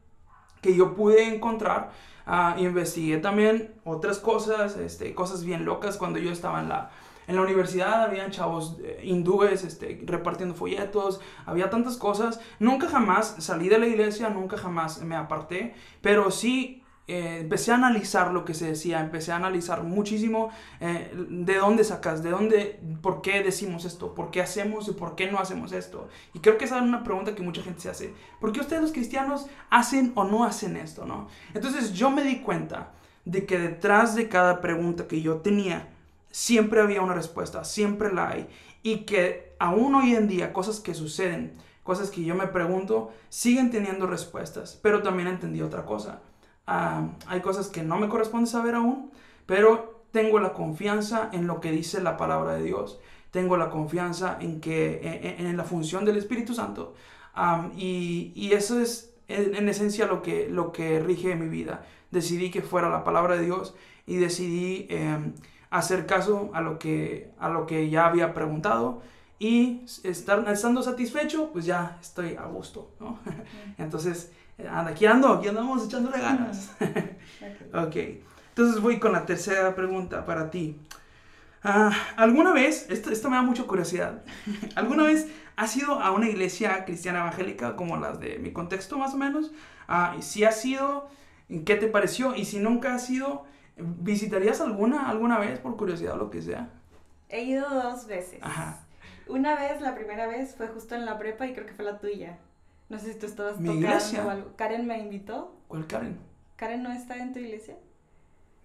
que 0.63 0.77
yo 0.77 0.95
pude 0.95 1.35
encontrar. 1.35 1.91
Uh, 2.27 2.59
investigué 2.59 3.19
también 3.19 3.73
otras 3.85 4.19
cosas, 4.19 4.77
este, 4.77 5.15
cosas 5.15 5.45
bien 5.45 5.65
locas 5.65 5.97
cuando 5.97 6.19
yo 6.19 6.33
estaba 6.33 6.61
en 6.61 6.69
la, 6.69 6.91
en 7.27 7.37
la 7.37 7.43
universidad 7.43 8.05
habían 8.05 8.31
chavos 8.31 8.77
eh, 8.83 9.01
hindúes 9.05 9.65
este, 9.65 10.03
repartiendo 10.05 10.55
folletos, 10.55 11.21
había 11.45 11.71
tantas 11.71 11.97
cosas. 11.97 12.41
Nunca 12.59 12.89
jamás 12.89 13.37
salí 13.39 13.69
de 13.69 13.79
la 13.79 13.87
iglesia, 13.87 14.29
nunca 14.31 14.57
jamás 14.57 15.03
me 15.03 15.17
aparté, 15.17 15.75
pero 16.01 16.31
sí 16.31 16.83
eh, 17.09 17.39
empecé 17.43 17.71
a 17.71 17.77
analizar 17.77 18.33
lo 18.33 18.45
que 18.45 18.53
se 18.53 18.67
decía, 18.67 19.01
empecé 19.01 19.31
a 19.31 19.37
analizar 19.37 19.85
muchísimo 19.85 20.51
eh, 20.81 21.13
de 21.15 21.55
dónde 21.55 21.85
sacas, 21.85 22.21
de 22.23 22.31
dónde, 22.31 22.81
por 23.01 23.23
qué 23.23 23.45
decimos 23.45 23.85
esto, 23.85 24.13
por 24.13 24.33
qué 24.33 24.41
hacemos 24.43 24.89
y 24.89 24.93
por 24.93 25.15
qué 25.15 25.31
no 25.31 25.39
hacemos 25.39 25.71
esto. 25.71 26.09
Y 26.35 26.41
creo 26.41 26.59
que 26.59 26.65
esa 26.65 26.79
es 26.79 26.83
una 26.83 27.05
pregunta 27.05 27.37
que 27.37 27.43
mucha 27.43 27.63
gente 27.63 27.81
se 27.81 27.91
hace. 27.91 28.15
¿Por 28.41 28.51
qué 28.53 28.61
ustedes 28.61 28.83
los 28.83 28.93
cristianos 28.93 29.47
hacen 29.71 30.13
o 30.17 30.25
no 30.25 30.45
hacen 30.45 30.77
esto? 30.77 31.07
¿no? 31.07 31.29
Entonces 31.55 31.93
yo 31.93 32.11
me 32.11 32.25
di 32.25 32.41
cuenta 32.41 32.93
de 33.25 33.47
que 33.47 33.59
detrás 33.59 34.17
de 34.17 34.29
cada 34.29 34.61
pregunta 34.61 35.07
que 35.07 35.21
yo 35.21 35.37
tenía, 35.37 35.89
siempre 36.37 36.83
había 36.83 37.01
una 37.01 37.15
respuesta, 37.15 37.65
siempre 37.65 38.13
la 38.13 38.29
hay. 38.29 38.49
Y 38.83 38.99
que 39.07 39.55
aún 39.59 39.95
hoy 39.95 40.15
en 40.15 40.29
día 40.29 40.53
cosas 40.53 40.81
que 40.81 40.93
suceden, 40.93 41.57
cosas 41.83 42.11
que 42.11 42.23
yo 42.23 42.35
me 42.35 42.47
pregunto, 42.47 43.11
siguen 43.31 43.71
teniendo 43.71 44.07
respuestas. 44.07 44.79
Pero 44.83 45.03
también 45.03 45.29
entendí 45.29 45.63
otra 45.63 45.87
cosa 45.87 46.21
Ah, 46.67 47.11
hay 47.29 47.41
cosas 47.41 47.69
que 47.69 47.83
no 47.83 47.99
me 47.99 48.09
corresponde 48.09 48.51
saber 48.51 48.75
aún, 48.75 49.13
pero 49.47 50.05
tengo 50.11 50.41
la 50.41 50.53
confianza 50.53 51.31
en 51.33 51.47
lo 51.47 51.61
que 51.61 51.71
dice 51.71 52.03
la 52.03 52.17
palabra 52.17 52.55
de 52.55 52.65
Dios. 52.65 52.99
Tengo 53.31 53.57
la 53.57 53.71
confianza 53.71 54.37
en 54.41 54.61
que 54.61 55.01
en, 55.39 55.57
la 55.57 55.65
función 55.65 56.05
del 56.05 56.17
Espíritu 56.17 56.55
Santo. 56.55 56.95
y, 57.77 58.33
y, 58.35 58.53
eso 58.53 58.81
es 58.81 59.15
en, 59.29 59.69
esencia 59.69 60.07
lo 60.07 60.23
que, 60.23 60.49
lo 60.49 60.73
que 60.73 61.01
rige 61.01 61.37
mi 61.37 61.49
vida. 61.49 61.87
Decidí 62.11 62.51
que 62.51 62.63
fuera 62.63 62.89
la 62.89 63.05
palabra 63.05 63.37
de 63.37 63.45
Dios 63.45 63.75
y 64.07 64.17
decidí 64.17 64.87
em, 64.91 65.35
hacer 65.79 66.07
caso 66.07 66.51
a 66.55 66.61
lo, 66.61 66.79
que, 66.79 67.31
a 67.39 67.49
lo 67.49 67.67
que 67.67 67.91
ya 67.91 68.07
había 68.07 68.35
preguntado 68.35 69.03
y 69.39 69.83
estar, 70.05 70.49
estando 70.49 70.83
satisfecho, 70.83 71.51
pues 71.53 71.65
ya 71.67 71.99
estoy 72.01 72.37
a 72.37 72.45
gusto. 72.47 72.91
¿no? 73.01 73.19
Entonces, 73.79 74.31
Anda, 74.59 74.93
aquí 74.93 75.05
ando, 75.05 75.35
aquí 75.35 75.49
andamos 75.49 75.85
echándole 75.85 76.19
ganas. 76.19 76.71
ok, 77.75 77.97
entonces 78.49 78.81
voy 78.81 78.99
con 78.99 79.13
la 79.13 79.27
tercera 79.27 79.75
pregunta 79.75 80.25
para 80.25 80.51
ti. 80.51 80.77
Ah, 81.63 81.93
¿Alguna 82.17 82.53
vez, 82.53 82.87
esto, 82.89 83.11
esto 83.11 83.29
me 83.29 83.37
da 83.37 83.43
mucha 83.43 83.65
curiosidad, 83.65 84.23
¿alguna 84.77 85.05
vez 85.05 85.29
has 85.57 85.77
ido 85.77 86.01
a 86.01 86.11
una 86.13 86.29
iglesia 86.29 86.85
cristiana 86.85 87.21
evangélica 87.21 87.77
como 87.77 87.99
las 87.99 88.19
de 88.19 88.39
mi 88.39 88.53
contexto 88.53 88.97
más 88.97 89.13
o 89.13 89.19
menos? 89.19 89.53
Ah, 89.89 90.17
si 90.21 90.45
has 90.45 90.65
ido, 90.65 91.11
¿qué 91.67 91.77
te 91.77 91.89
pareció? 91.89 92.35
Y 92.35 92.47
si 92.47 92.59
nunca 92.59 92.95
has 92.95 93.11
ido, 93.11 93.45
¿visitarías 93.77 94.61
alguna 94.61 95.09
alguna 95.09 95.39
vez 95.39 95.59
por 95.59 95.77
curiosidad 95.77 96.15
o 96.15 96.17
lo 96.19 96.31
que 96.31 96.43
sea? 96.43 96.71
He 97.29 97.43
ido 97.43 97.69
dos 97.69 98.07
veces. 98.07 98.41
Ajá. 98.43 98.81
Una 99.29 99.57
vez, 99.57 99.81
la 99.81 99.95
primera 99.95 100.27
vez 100.27 100.55
fue 100.57 100.69
justo 100.69 100.95
en 100.95 101.05
la 101.05 101.19
prepa 101.19 101.47
y 101.47 101.53
creo 101.53 101.67
que 101.67 101.75
fue 101.75 101.85
la 101.85 101.99
tuya. 101.99 102.39
No 102.89 102.99
sé 102.99 103.13
si 103.13 103.19
tú 103.19 103.27
estabas 103.27 103.59
¿Mi 103.59 103.67
tocando 103.67 103.87
iglesia? 103.89 104.25
o 104.27 104.31
algo. 104.31 104.53
¿Karen 104.57 104.87
me 104.87 104.99
invitó? 104.99 105.57
¿Cuál 105.67 105.87
Karen? 105.87 106.19
¿Karen 106.55 106.83
no 106.85 106.93
está 106.93 107.17
en 107.17 107.33
tu 107.33 107.41
iglesia? 107.41 107.77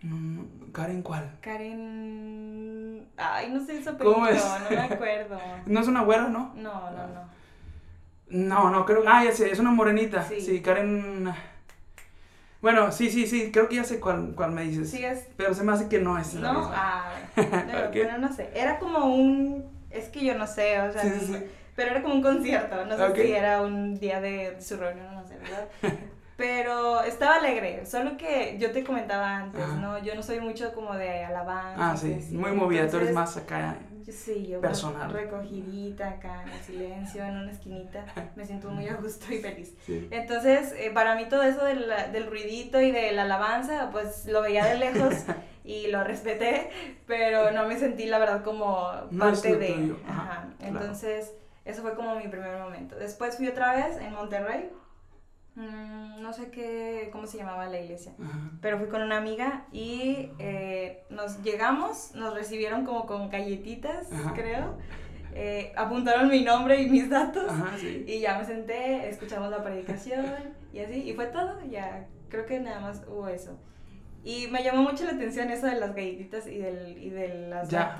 No, 0.03 0.45
¿Karen 0.71 1.01
cuál? 1.01 1.37
Karen... 1.41 3.07
Ay, 3.17 3.51
no 3.51 3.63
sé 3.65 3.79
eso, 3.79 3.95
pero 3.97 4.13
¿Cómo 4.13 4.27
es? 4.27 4.43
no 4.43 4.69
me 4.69 4.81
acuerdo. 4.81 5.39
¿No 5.65 5.79
es 5.79 5.87
una 5.87 6.03
güera, 6.03 6.27
no? 6.27 6.53
No, 6.55 6.91
no, 6.91 7.07
no. 7.07 7.41
No, 8.29 8.69
no, 8.69 8.85
creo... 8.85 9.03
Ah, 9.07 9.23
ya 9.25 9.31
sé, 9.31 9.51
es 9.51 9.59
una 9.59 9.71
morenita. 9.71 10.23
Sí, 10.23 10.39
sí 10.39 10.61
Karen... 10.61 11.31
Bueno, 12.61 12.91
sí, 12.91 13.09
sí, 13.09 13.25
sí, 13.25 13.51
creo 13.51 13.67
que 13.67 13.75
ya 13.75 13.83
sé 13.83 13.99
cuál, 13.99 14.33
cuál 14.35 14.51
me 14.51 14.63
dices. 14.63 14.91
Sí, 14.91 15.03
es... 15.03 15.27
Pero 15.35 15.53
se 15.53 15.63
me 15.63 15.71
hace 15.71 15.89
que 15.89 15.99
no 15.99 16.17
es 16.17 16.35
la 16.35 16.53
¿No? 16.53 16.71
Ah, 16.73 17.11
pero, 17.35 18.17
no 18.19 18.31
sé. 18.31 18.49
Era 18.53 18.77
como 18.77 19.05
un... 19.13 19.65
Es 19.89 20.09
que 20.09 20.23
yo 20.23 20.37
no 20.37 20.45
sé, 20.47 20.79
o 20.79 20.91
sea... 20.93 21.01
Sí, 21.01 21.09
sí, 21.19 21.25
sí 21.25 21.45
pero 21.75 21.91
era 21.91 22.01
como 22.01 22.15
un 22.15 22.21
concierto, 22.21 22.85
no 22.85 22.97
sé 22.97 23.23
si 23.23 23.31
era 23.31 23.61
un 23.61 23.99
día 23.99 24.19
de 24.19 24.61
su 24.61 24.77
reunión, 24.77 25.13
no 25.15 25.25
sé, 25.25 25.37
¿verdad? 25.37 25.67
Pero 26.37 27.03
estaba 27.03 27.35
alegre, 27.35 27.85
solo 27.85 28.17
que 28.17 28.57
yo 28.59 28.71
te 28.71 28.83
comentaba 28.83 29.37
antes, 29.37 29.67
¿no? 29.79 29.99
Yo 30.03 30.15
no 30.15 30.23
soy 30.23 30.39
mucho 30.39 30.73
como 30.73 30.95
de 30.95 31.23
alabanza. 31.23 31.91
Ah, 31.91 31.95
sí, 31.95 32.15
muy 32.31 32.51
movida, 32.51 32.89
tú 32.89 32.97
eres 32.97 33.13
más 33.13 33.37
acá 33.37 33.75
sí, 34.05 34.47
yo 34.47 34.61
personal. 34.61 35.11
recogidita 35.11 36.09
acá 36.09 36.43
en 36.43 36.49
el 36.49 36.59
silencio, 36.61 37.23
en 37.23 37.37
una 37.37 37.51
esquinita, 37.51 38.05
me 38.35 38.45
siento 38.45 38.69
muy 38.69 38.87
a 38.87 38.95
gusto 38.95 39.33
y 39.33 39.39
feliz. 39.39 39.75
Entonces, 39.87 40.73
eh, 40.77 40.91
para 40.93 41.15
mí 41.15 41.25
todo 41.29 41.43
eso 41.43 41.63
del, 41.65 41.91
del 42.11 42.27
ruidito 42.27 42.81
y 42.81 42.91
de 42.91 43.11
la 43.11 43.23
alabanza, 43.23 43.89
pues 43.91 44.25
lo 44.25 44.41
veía 44.41 44.65
de 44.65 44.77
lejos 44.77 45.13
y 45.63 45.87
lo 45.87 46.03
respeté, 46.03 46.69
pero 47.05 47.51
no 47.51 47.67
me 47.67 47.77
sentí 47.77 48.05
la 48.05 48.19
verdad 48.19 48.43
como 48.43 48.89
parte 49.17 49.55
de... 49.55 49.95
Ajá. 50.07 50.49
Entonces... 50.59 51.33
Eso 51.63 51.83
fue 51.83 51.93
como 51.93 52.15
mi 52.15 52.27
primer 52.27 52.57
momento. 52.57 52.95
Después 52.95 53.37
fui 53.37 53.47
otra 53.47 53.75
vez 53.75 53.97
en 53.97 54.13
Monterrey. 54.13 54.71
Mm, 55.55 56.21
no 56.21 56.31
sé 56.31 56.49
qué, 56.49 57.09
cómo 57.11 57.27
se 57.27 57.37
llamaba 57.37 57.67
la 57.67 57.79
iglesia, 57.81 58.13
pero 58.61 58.77
fui 58.77 58.87
con 58.87 59.01
una 59.01 59.17
amiga 59.17 59.65
y 59.73 60.29
eh, 60.39 61.03
nos 61.09 61.43
llegamos, 61.43 62.15
nos 62.15 62.33
recibieron 62.33 62.85
como 62.85 63.05
con 63.05 63.29
galletitas, 63.29 64.07
creo. 64.33 64.77
Eh, 65.33 65.73
apuntaron 65.75 66.29
mi 66.29 66.43
nombre 66.43 66.81
y 66.81 66.89
mis 66.89 67.09
datos 67.09 67.51
y 68.05 68.19
ya 68.19 68.37
me 68.37 68.45
senté, 68.45 69.09
escuchamos 69.09 69.49
la 69.49 69.63
predicación 69.63 70.25
y 70.73 70.79
así, 70.79 71.09
y 71.09 71.13
fue 71.13 71.27
todo, 71.27 71.57
ya 71.69 72.07
creo 72.29 72.45
que 72.45 72.59
nada 72.59 72.79
más 72.79 73.03
hubo 73.09 73.27
eso. 73.27 73.57
Y 74.23 74.47
me 74.47 74.63
llamó 74.63 74.83
mucho 74.83 75.03
la 75.05 75.13
atención 75.13 75.49
eso 75.49 75.65
de 75.65 75.79
las 75.79 75.95
galletitas 75.95 76.45
y, 76.45 76.59
del, 76.59 76.95
y 76.97 77.09
de 77.09 77.49
las 77.49 77.69
ya, 77.69 77.97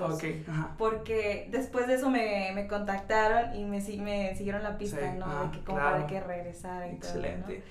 Porque 0.78 1.48
después 1.50 1.88
de 1.88 1.94
eso 1.94 2.10
me, 2.10 2.52
me 2.54 2.68
contactaron 2.68 3.56
y 3.56 3.64
me, 3.64 3.80
me 3.98 4.36
siguieron 4.36 4.62
la 4.62 4.78
pista, 4.78 5.14
¿no? 5.14 5.26
de 5.26 5.32
ah, 5.34 5.50
que 5.52 5.64
como 5.64 5.78
para 5.78 6.06
que 6.06 6.20
regresara 6.20 6.86
y 6.86 6.92
Excelente. 6.92 7.54
todo, 7.54 7.64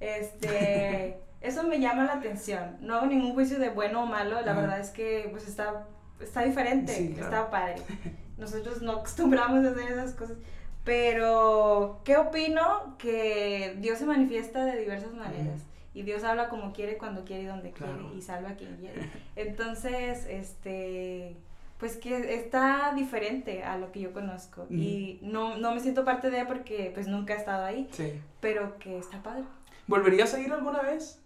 Este, 0.00 1.18
eso 1.40 1.62
me 1.62 1.80
llama 1.80 2.04
la 2.04 2.14
atención. 2.14 2.76
No 2.80 2.96
hago 2.96 3.06
ningún 3.06 3.32
juicio 3.32 3.58
de 3.58 3.70
bueno 3.70 4.02
o 4.02 4.06
malo, 4.06 4.38
la 4.42 4.52
verdad 4.52 4.80
es 4.80 4.90
que 4.90 5.28
pues 5.30 5.48
está, 5.48 5.86
está 6.20 6.42
diferente, 6.42 7.14
está 7.18 7.50
padre. 7.50 7.76
Nosotros 8.36 8.82
no 8.82 8.92
acostumbramos 8.92 9.64
a 9.64 9.70
hacer 9.70 9.92
esas 9.92 10.12
cosas. 10.12 10.36
Pero, 10.84 12.02
¿qué 12.04 12.18
opino? 12.18 12.96
Que 12.98 13.76
Dios 13.78 13.98
se 13.98 14.04
manifiesta 14.04 14.66
de 14.66 14.78
diversas 14.78 15.14
maneras 15.14 15.62
y 15.94 16.02
Dios 16.02 16.24
habla 16.24 16.48
como 16.48 16.72
quiere, 16.72 16.98
cuando 16.98 17.24
quiere 17.24 17.44
y 17.44 17.46
donde 17.46 17.70
quiere 17.70 17.92
y 18.16 18.20
salva 18.20 18.50
a 18.50 18.56
quien 18.56 18.76
quiere. 18.76 19.08
Entonces, 19.36 20.26
este, 20.28 21.36
pues 21.78 21.96
que 21.96 22.34
está 22.34 22.92
diferente 22.94 23.62
a 23.62 23.78
lo 23.78 23.92
que 23.92 24.00
yo 24.00 24.12
conozco 24.12 24.66
y 24.68 25.20
no, 25.22 25.56
no 25.56 25.74
me 25.74 25.80
siento 25.80 26.04
parte 26.04 26.30
de 26.30 26.38
ella 26.38 26.48
porque 26.48 26.90
pues 26.92 27.06
nunca 27.06 27.34
he 27.34 27.36
estado 27.36 27.64
ahí, 27.64 27.88
sí. 27.92 28.20
pero 28.40 28.78
que 28.78 28.98
está 28.98 29.22
padre. 29.22 29.44
¿Volverías 29.86 30.34
a 30.34 30.40
ir 30.40 30.52
alguna 30.52 30.82
vez? 30.82 31.20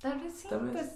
Tal 0.00 0.20
vez 0.20 0.32
sí, 0.32 0.48
pues 0.48 0.92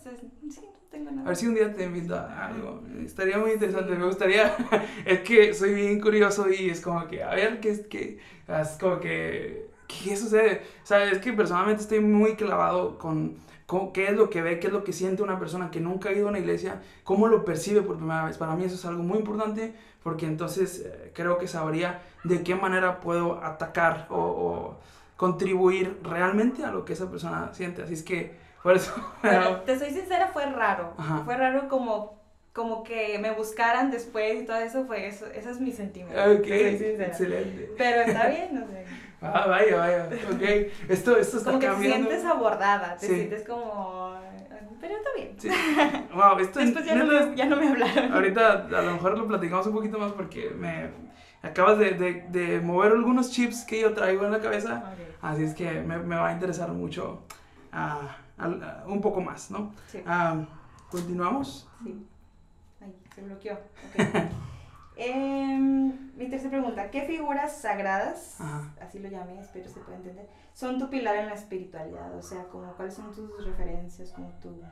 sí, 0.49 0.61
no 0.63 0.79
tengo 0.91 1.11
nada. 1.11 1.23
A 1.23 1.29
ver 1.29 1.37
si 1.37 1.47
un 1.47 1.55
día 1.55 1.73
te 1.73 1.85
invito 1.85 2.15
a 2.15 2.47
algo. 2.47 2.83
Estaría 3.05 3.37
muy 3.37 3.53
interesante. 3.53 3.95
Me 3.97 4.07
gustaría. 4.07 4.55
es 5.05 5.21
que 5.21 5.53
soy 5.55 5.75
bien 5.75 6.01
curioso 6.01 6.49
y 6.49 6.71
es 6.71 6.81
como 6.81 7.07
que, 7.09 7.23
a 7.23 7.35
ver, 7.35 7.61
qué 7.61 7.71
es 7.71 7.87
que. 7.87 8.21
Es 8.47 8.79
como 8.81 9.01
que. 9.01 9.72
¿Qué 10.05 10.17
sucede? 10.17 10.63
O 10.83 10.87
sea, 10.87 11.05
es 11.05 11.19
que 11.19 11.33
personalmente 11.33 11.83
estoy 11.83 12.01
muy 12.01 12.37
clavado 12.37 12.99
con, 12.99 13.37
con, 13.67 13.93
qué 13.93 14.07
es 14.07 14.17
lo 14.17 14.31
que 14.31 14.43
ve, 14.43 14.59
qué 14.59 14.69
es 14.69 14.73
lo 14.73 14.85
que 14.85 14.93
siente 14.93 15.23
una 15.23 15.39
persona 15.39 15.71
que 15.71 15.81
nunca 15.81 16.09
ha 16.09 16.13
ido 16.13 16.27
a 16.27 16.31
una 16.31 16.39
iglesia, 16.39 16.81
cómo 17.05 17.29
lo 17.29 17.45
percibe 17.45 17.83
por 17.83 17.97
primera 17.97 18.25
vez. 18.25 18.39
Para 18.39 18.55
mí 18.55 18.65
eso 18.65 18.75
es 18.75 18.85
algo 18.85 19.03
muy 19.03 19.19
importante 19.19 19.75
porque 20.03 20.27
entonces 20.27 20.81
eh, 20.85 21.13
creo 21.15 21.39
que 21.39 21.47
sabría 21.47 22.03
de 22.25 22.43
qué 22.43 22.55
manera 22.55 23.01
puedo 23.01 23.43
atacar 23.43 24.07
o, 24.11 24.17
o 24.17 24.79
contribuir 25.17 26.01
realmente 26.03 26.65
a 26.65 26.71
lo 26.73 26.85
que 26.85 26.95
esa 26.95 27.11
persona 27.11 27.51
siente. 27.53 27.83
Así 27.83 27.95
es 27.95 28.03
que 28.03 28.43
por 28.63 28.77
eso. 28.77 28.93
te 29.67 29.79
soy 29.79 29.91
sincera, 29.91 30.29
fue 30.29 30.47
raro. 30.47 30.95
Fue 31.25 31.37
raro 31.37 31.69
como, 31.69 32.21
como 32.53 32.85
que 32.85 33.19
me 33.19 33.33
buscaran 33.33 33.91
después 33.91 34.43
y 34.43 34.47
todo 34.47 34.57
eso, 34.57 34.85
fue 34.85 35.07
eso. 35.07 35.27
Ese 35.27 35.51
es 35.51 35.61
mi 35.61 35.73
sentimiento. 35.73 36.21
Ok, 36.23 36.47
excelente. 36.47 37.71
Pero 37.77 38.03
está 38.03 38.29
bien, 38.29 38.55
no 38.55 38.67
sé. 38.67 38.85
Ah, 39.23 39.47
vaya, 39.47 39.77
vaya. 39.77 40.09
Ok. 40.33 40.43
Esto, 40.89 41.17
esto 41.17 41.39
está 41.39 41.51
como 41.51 41.61
que 41.61 41.69
te 41.69 41.77
sientes 41.77 42.25
abordada, 42.25 42.97
te 42.97 43.07
sientes 43.07 43.47
como. 43.47 44.21
Pero 44.81 44.97
está 44.97 45.11
bien. 45.17 45.37
Sí. 45.39 45.49
Wow, 46.13 46.39
esto 46.41 46.59
Después 46.59 46.85
ya, 46.85 46.97
no 46.97 47.07
me, 47.07 47.37
ya 47.37 47.47
no 47.47 47.57
me 47.57 47.69
hablaron. 47.69 48.13
Ahorita 48.13 48.67
a 48.67 48.83
lo 48.83 48.93
mejor 48.95 49.17
lo 49.17 49.29
platicamos 49.29 49.67
un 49.69 49.75
poquito 49.75 49.99
más 49.99 50.11
porque 50.13 50.51
me 50.51 50.91
acabas 51.41 51.79
de, 51.79 51.93
de, 51.93 52.27
de 52.31 52.61
mover 52.61 52.93
algunos 52.93 53.31
chips 53.31 53.65
que 53.65 53.81
yo 53.81 53.95
traigo 53.95 54.25
en 54.25 54.33
la 54.33 54.41
cabeza. 54.41 54.93
Así 55.21 55.45
es 55.45 55.55
que 55.55 55.71
me, 55.83 55.99
me 55.99 56.17
va 56.17 56.29
a 56.29 56.33
interesar 56.33 56.71
mucho. 56.73 57.23
Uh, 57.73 58.91
un 58.91 59.01
poco 59.01 59.21
más, 59.21 59.51
¿no? 59.53 59.73
Sí. 59.87 60.03
Ah, 60.05 60.45
¿Continuamos? 60.91 61.69
Sí. 61.85 62.07
Ay, 62.81 62.93
se 63.15 63.23
bloqueó. 63.23 63.59
Okay. 63.95 64.29
Em, 64.97 66.13
mi 66.17 66.29
tercera 66.29 66.51
pregunta, 66.51 66.91
¿qué 66.91 67.03
figuras 67.03 67.57
sagradas, 67.61 68.39
así 68.81 68.99
lo 68.99 69.09
llamé, 69.09 69.41
espero 69.41 69.69
se 69.69 69.81
pueda 69.81 69.97
entender, 69.97 70.29
son 70.53 70.79
tu 70.79 70.91
pilar 70.91 71.17
en 71.17 71.27
la 71.27 71.35
espiritualidad? 71.35 72.15
O 72.17 72.23
sea, 72.23 72.45
como 72.45 72.73
cuáles 72.75 72.95
son 72.95 73.13
tus 73.13 73.45
referencias, 73.45 74.13
como 74.13 74.29
tu, 74.41 74.63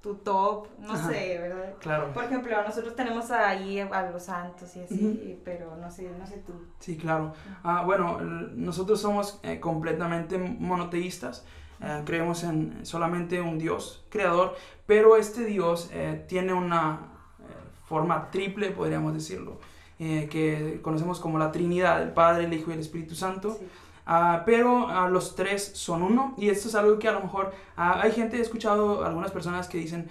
tu 0.00 0.16
top, 0.16 0.68
no 0.78 0.96
sé, 0.96 1.38
¿verdad? 1.40 1.74
Claro. 1.80 2.12
Por 2.12 2.24
ejemplo, 2.24 2.62
nosotros 2.62 2.94
tenemos 2.94 3.30
ahí 3.30 3.80
a 3.80 4.10
los 4.10 4.22
santos 4.22 4.76
y 4.76 4.82
así, 4.82 5.40
pero 5.44 5.76
no 5.76 5.90
sé, 5.90 6.10
no 6.16 6.26
sé 6.26 6.38
tú. 6.46 6.52
Sí, 6.78 6.96
claro. 6.96 7.32
Ah, 7.62 7.82
bueno, 7.84 8.20
nosotros 8.20 9.00
somos 9.00 9.40
eh, 9.42 9.58
completamente 9.58 10.38
monoteístas. 10.38 11.44
Eh, 11.80 12.02
creemos 12.06 12.44
en 12.44 12.86
solamente 12.86 13.40
un 13.40 13.58
Dios 13.58 14.06
creador, 14.08 14.54
pero 14.86 15.16
este 15.16 15.44
Dios 15.44 15.90
eh, 15.92 16.24
tiene 16.28 16.52
una 16.52 17.00
eh, 17.00 17.13
forma 17.86 18.30
triple, 18.30 18.70
podríamos 18.70 19.14
decirlo, 19.14 19.58
que 19.98 20.80
conocemos 20.82 21.20
como 21.20 21.38
la 21.38 21.52
Trinidad, 21.52 22.02
el 22.02 22.12
Padre, 22.12 22.44
el 22.44 22.52
Hijo 22.52 22.70
y 22.70 22.74
el 22.74 22.80
Espíritu 22.80 23.14
Santo. 23.14 23.58
Ah, 24.06 24.42
pero 24.44 24.86
uh, 24.86 25.08
los 25.08 25.34
tres 25.34 25.72
son 25.74 26.02
uno 26.02 26.34
y 26.36 26.50
esto 26.50 26.68
es 26.68 26.74
algo 26.74 26.98
que 26.98 27.08
a 27.08 27.12
lo 27.12 27.20
mejor 27.20 27.54
ah, 27.74 28.00
hay 28.02 28.12
gente, 28.12 28.36
he 28.36 28.40
escuchado 28.40 29.02
algunas 29.02 29.30
personas 29.30 29.66
que 29.66 29.78
dicen 29.78 30.10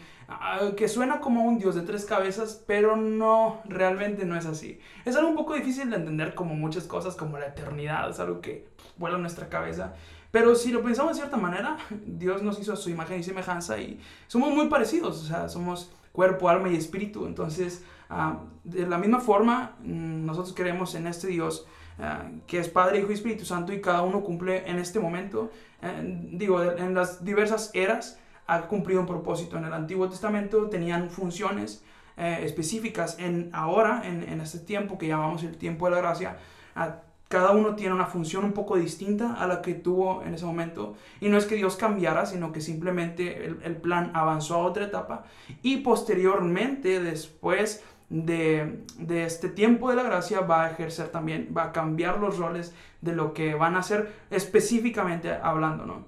que 0.78 0.88
suena 0.88 1.20
como 1.20 1.44
un 1.44 1.60
dios 1.60 1.76
de 1.76 1.82
tres 1.82 2.06
cabezas, 2.06 2.64
pero 2.66 2.96
no, 2.96 3.62
realmente 3.66 4.26
no 4.26 4.36
es 4.36 4.48
así. 4.48 4.80
Es 5.06 5.16
algo 5.16 5.30
un 5.30 5.36
poco 5.36 5.54
difícil 5.54 5.92
de 5.92 5.98
entender 5.98 6.34
como 6.34 6.56
muchas 6.56 6.86
cosas, 6.86 7.16
como 7.16 7.38
la 7.38 7.48
eternidad, 7.48 8.10
es 8.10 8.20
algo 8.20 8.42
que 8.42 8.68
vuela 8.98 9.18
en 9.18 9.22
nuestra 9.22 9.50
cabeza. 9.50 9.94
Pero 10.32 10.56
si 10.56 10.72
lo 10.72 10.82
pensamos 10.82 11.14
de 11.14 11.22
cierta 11.22 11.38
manera, 11.38 11.78
Dios 12.06 12.42
nos 12.42 12.60
hizo 12.60 12.74
a 12.74 12.78
su 12.78 12.90
imagen 12.90 13.20
y 13.20 13.24
semejanza 13.24 13.78
y 13.78 14.00
somos 14.28 14.50
muy 14.56 14.70
parecidos, 14.70 15.22
o 15.22 15.26
sea, 15.26 15.50
somos 15.50 15.92
cuerpo, 16.14 16.48
alma 16.48 16.70
y 16.70 16.78
espíritu. 16.78 17.26
Entonces, 17.26 17.84
ah, 18.10 18.40
de 18.64 18.88
la 18.88 18.98
misma 18.98 19.20
forma, 19.20 19.76
mm, 19.82 20.26
nosotros 20.26 20.56
creemos 20.56 20.96
en 20.96 21.08
este 21.08 21.28
Dios 21.28 21.68
ah, 22.00 22.30
que 22.48 22.60
es 22.60 22.70
Padre, 22.70 23.00
Hijo 23.00 23.12
y 23.12 23.16
Espíritu 23.16 23.44
Santo 23.44 23.74
y 23.74 23.82
cada 23.82 24.04
uno 24.04 24.22
cumple 24.22 24.70
en 24.70 24.80
este 24.80 25.00
momento, 25.00 25.52
eh, 25.82 26.30
digo, 26.32 26.64
en 26.64 26.94
las 26.94 27.26
diversas 27.26 27.72
eras 27.74 28.18
ha 28.48 28.62
cumplido 28.62 29.02
un 29.02 29.08
propósito. 29.08 29.58
En 29.58 29.66
el 29.66 29.74
Antiguo 29.74 30.08
Testamento 30.10 30.70
tenían 30.70 31.10
funciones 31.10 31.84
eh, 32.18 32.40
específicas. 32.44 33.18
En 33.20 33.50
ahora, 33.54 34.04
en, 34.06 34.24
en, 34.24 34.42
este 34.42 34.60
tiempo 34.60 34.98
que 34.98 35.08
llamamos 35.08 35.44
el 35.44 35.58
tiempo 35.58 35.86
de 35.86 35.92
la 35.92 35.98
gracia, 35.98 36.38
uh, 36.76 36.92
cada 37.34 37.50
uno 37.50 37.76
tiene 37.76 37.96
una 37.96 38.06
función 38.06 38.46
un 38.46 38.54
poco 38.54 38.78
distinta 38.78 39.34
a 39.34 39.48
la 39.48 39.64
que 39.64 39.74
tuvo 39.74 40.22
en 40.22 40.36
ese 40.36 40.46
momento. 40.46 40.94
Y 41.20 41.30
no 41.30 41.38
es 41.40 41.46
que 41.46 41.56
Dios 41.56 41.76
cambiara, 41.76 42.28
sino 42.28 42.52
que 42.52 42.62
simplemente 42.62 43.46
el, 43.46 43.76
plan 43.78 44.12
avanzó 44.14 44.54
a 44.54 44.58
otra 44.60 44.86
etapa. 44.86 45.24
Y 45.64 45.78
posteriormente, 45.78 47.00
después 47.02 47.84
de, 48.12 48.84
este 49.10 49.50
tiempo 49.50 49.90
de 49.90 49.96
la 49.96 50.04
gracia, 50.04 50.42
va 50.42 50.66
a 50.66 50.70
ejercer 50.70 51.08
también, 51.08 51.52
va 51.58 51.64
a 51.64 51.72
cambiar 51.72 52.20
los 52.20 52.38
roles 52.38 52.76
de 53.02 53.16
lo 53.16 53.34
que 53.34 53.56
van 53.56 53.78
a 53.78 53.80
hacer 53.80 54.14
específicamente 54.30 55.32
hablando, 55.34 55.88
¿no? 55.88 56.06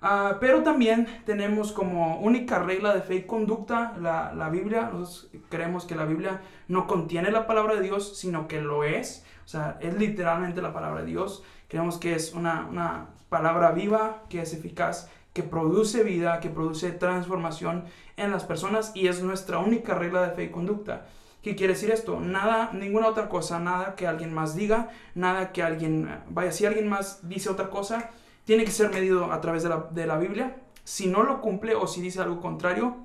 Ah, 0.00 0.36
pero 0.40 0.62
también 0.62 1.06
tenemos 1.26 1.72
como 1.72 2.20
única 2.20 2.60
regla 2.60 2.94
de 2.94 3.02
fe 3.02 3.16
y 3.16 3.22
conducta 3.24 3.94
la, 4.00 4.32
la 4.34 4.48
Biblia. 4.48 4.90
Nosotros 4.92 5.30
creemos 5.48 5.84
que 5.84 5.96
la 5.96 6.04
Biblia 6.04 6.40
no 6.68 6.86
contiene 6.86 7.30
la 7.30 7.46
palabra 7.46 7.74
de 7.74 7.82
Dios, 7.82 8.16
sino 8.16 8.46
que 8.46 8.60
lo 8.60 8.84
es. 8.84 9.24
O 9.44 9.48
sea, 9.48 9.78
es 9.80 9.98
literalmente 9.98 10.60
la 10.60 10.74
palabra 10.74 11.00
de 11.00 11.06
Dios. 11.06 11.42
Creemos 11.68 11.96
que 11.96 12.14
es 12.14 12.34
una, 12.34 13.08
palabra 13.28 13.72
viva, 13.72 14.22
que 14.28 14.40
es 14.40 14.54
eficaz, 14.54 15.10
que 15.32 15.42
produce 15.42 16.02
vida, 16.02 16.40
que 16.40 16.50
produce 16.50 16.90
transformación 16.92 17.84
en 18.16 18.30
las 18.30 18.44
personas 18.44 18.92
y 18.94 19.08
es 19.08 19.22
nuestra 19.22 19.58
única 19.58 19.94
regla 19.94 20.22
de 20.22 20.34
fe 20.34 20.44
y 20.44 20.50
conducta. 20.50 21.06
¿Qué 21.42 21.56
quiere 21.56 21.74
decir 21.74 21.90
esto? 21.90 22.20
Nada, 22.20 22.70
ninguna 22.72 23.08
otra 23.08 23.28
cosa, 23.28 23.58
nada 23.58 23.94
que 23.96 24.06
alguien 24.06 24.34
más 24.34 24.54
diga, 24.54 24.90
nada 25.14 25.52
que 25.52 25.62
alguien, 25.62 26.10
vaya, 26.28 26.52
si 26.52 26.66
alguien 26.66 26.88
más 26.88 27.26
dice 27.28 27.48
otra 27.48 27.70
cosa, 27.70 28.10
tiene 28.48 28.64
que 28.64 28.70
ser 28.70 28.88
medido 28.88 29.30
a 29.30 29.42
través 29.42 29.62
de 29.62 29.68
la, 29.68 29.88
de 29.90 30.06
la 30.06 30.16
Biblia. 30.16 30.56
Si 30.82 31.06
no 31.06 31.22
lo 31.22 31.42
cumple 31.42 31.74
o 31.74 31.86
si 31.86 32.00
dice 32.00 32.22
algo 32.22 32.40
contrario, 32.40 32.96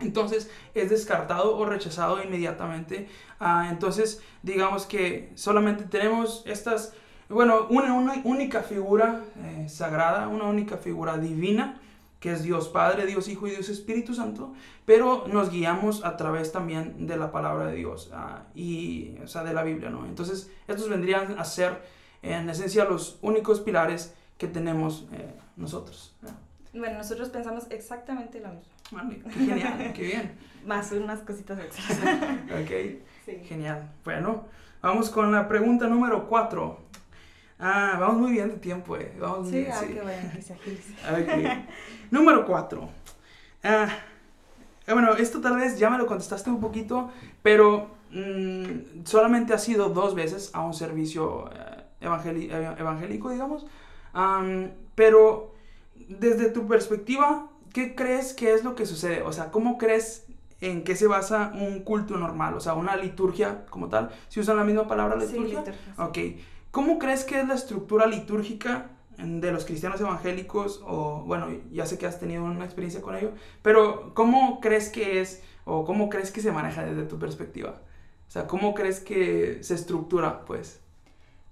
entonces 0.00 0.50
es 0.74 0.90
descartado 0.90 1.56
o 1.56 1.64
rechazado 1.64 2.22
inmediatamente. 2.22 3.08
Ah, 3.40 3.68
entonces 3.70 4.20
digamos 4.42 4.84
que 4.84 5.32
solamente 5.34 5.84
tenemos 5.84 6.42
estas, 6.44 6.92
bueno, 7.30 7.68
una, 7.70 8.20
única 8.24 8.60
figura 8.60 9.22
eh, 9.42 9.66
sagrada, 9.70 10.28
una 10.28 10.44
única 10.44 10.76
figura 10.76 11.16
divina, 11.16 11.80
que 12.20 12.30
es 12.30 12.42
Dios 12.42 12.68
Padre, 12.68 13.06
Dios 13.06 13.28
Hijo 13.28 13.46
y 13.46 13.52
Dios 13.52 13.70
Espíritu 13.70 14.12
Santo, 14.12 14.52
pero 14.84 15.24
nos 15.26 15.48
guiamos 15.50 16.04
a 16.04 16.18
través 16.18 16.52
también 16.52 17.06
de 17.06 17.16
la 17.16 17.32
palabra 17.32 17.64
de 17.64 17.76
Dios 17.76 18.10
ah, 18.12 18.42
y, 18.54 19.14
o 19.24 19.26
sea, 19.26 19.42
de 19.42 19.54
la 19.54 19.62
Biblia, 19.62 19.88
¿no? 19.88 20.04
Entonces 20.04 20.50
estos 20.68 20.90
vendrían 20.90 21.38
a 21.38 21.46
ser 21.46 21.80
en 22.20 22.50
esencia 22.50 22.84
los 22.84 23.18
únicos 23.22 23.60
pilares 23.60 24.14
que 24.42 24.48
tenemos 24.48 25.06
eh, 25.12 25.32
nosotros. 25.56 26.12
Bueno, 26.74 26.98
nosotros 26.98 27.28
pensamos 27.28 27.68
exactamente 27.70 28.40
lo 28.40 28.48
mismo. 28.48 28.72
Vale, 28.90 29.20
qué 29.20 29.30
genial, 29.30 29.92
qué 29.94 30.02
bien. 30.02 30.32
Más 30.66 30.90
unas 30.90 31.20
cositas 31.20 31.60
extras. 31.60 31.96
ok, 32.50 32.70
sí. 33.24 33.36
genial. 33.44 33.88
Bueno, 34.04 34.46
vamos 34.80 35.10
con 35.10 35.30
la 35.30 35.46
pregunta 35.46 35.86
número 35.86 36.26
cuatro. 36.28 36.80
Ah, 37.60 37.98
vamos 38.00 38.16
muy 38.16 38.32
bien 38.32 38.48
de 38.48 38.56
tiempo, 38.56 38.96
eh. 38.96 39.12
Vamos 39.20 39.48
sí, 39.48 39.64
ah, 39.72 39.80
qué 39.86 40.00
bueno, 40.00 40.28
que 40.34 40.42
se 40.42 40.54
agilice. 40.54 40.92
Ok. 41.12 41.66
número 42.10 42.44
cuatro. 42.44 42.90
Ah, 43.62 43.86
eh, 44.88 44.92
bueno, 44.92 45.14
esto 45.14 45.40
tal 45.40 45.56
vez 45.56 45.78
ya 45.78 45.88
me 45.88 45.98
lo 45.98 46.06
contestaste 46.08 46.50
un 46.50 46.60
poquito, 46.60 47.12
pero 47.44 47.90
mmm, 48.10 49.04
solamente 49.04 49.54
ha 49.54 49.58
sido 49.58 49.90
dos 49.90 50.16
veces 50.16 50.50
a 50.52 50.62
un 50.62 50.74
servicio 50.74 51.48
eh, 51.52 51.84
evangélico, 52.00 53.30
digamos. 53.30 53.66
Pero 54.94 55.54
desde 56.08 56.50
tu 56.50 56.66
perspectiva, 56.66 57.48
¿qué 57.72 57.94
crees 57.94 58.34
que 58.34 58.54
es 58.54 58.64
lo 58.64 58.74
que 58.74 58.86
sucede? 58.86 59.22
O 59.22 59.32
sea, 59.32 59.50
¿cómo 59.50 59.78
crees 59.78 60.26
en 60.60 60.84
qué 60.84 60.94
se 60.94 61.06
basa 61.06 61.52
un 61.54 61.80
culto 61.80 62.16
normal? 62.16 62.54
O 62.54 62.60
sea, 62.60 62.74
una 62.74 62.96
liturgia 62.96 63.66
como 63.70 63.88
tal. 63.88 64.10
¿Si 64.28 64.40
usan 64.40 64.56
la 64.56 64.64
misma 64.64 64.86
palabra 64.86 65.16
liturgia? 65.16 65.64
Sí, 65.64 65.72
Ok. 65.98 66.18
¿Cómo 66.70 66.98
crees 66.98 67.24
que 67.24 67.38
es 67.40 67.46
la 67.46 67.54
estructura 67.54 68.06
litúrgica 68.06 68.90
de 69.18 69.52
los 69.52 69.66
cristianos 69.66 70.00
evangélicos? 70.00 70.80
O, 70.86 71.22
bueno, 71.26 71.48
ya 71.70 71.84
sé 71.84 71.98
que 71.98 72.06
has 72.06 72.18
tenido 72.18 72.44
una 72.44 72.64
experiencia 72.64 73.02
con 73.02 73.14
ello, 73.14 73.32
pero 73.60 74.14
¿cómo 74.14 74.60
crees 74.60 74.88
que 74.88 75.20
es 75.20 75.42
o 75.64 75.84
cómo 75.84 76.08
crees 76.08 76.30
que 76.30 76.40
se 76.40 76.50
maneja 76.50 76.84
desde 76.84 77.04
tu 77.04 77.18
perspectiva? 77.18 77.82
O 78.26 78.30
sea, 78.30 78.46
¿cómo 78.46 78.72
crees 78.72 79.00
que 79.00 79.62
se 79.62 79.74
estructura, 79.74 80.44
pues? 80.46 80.80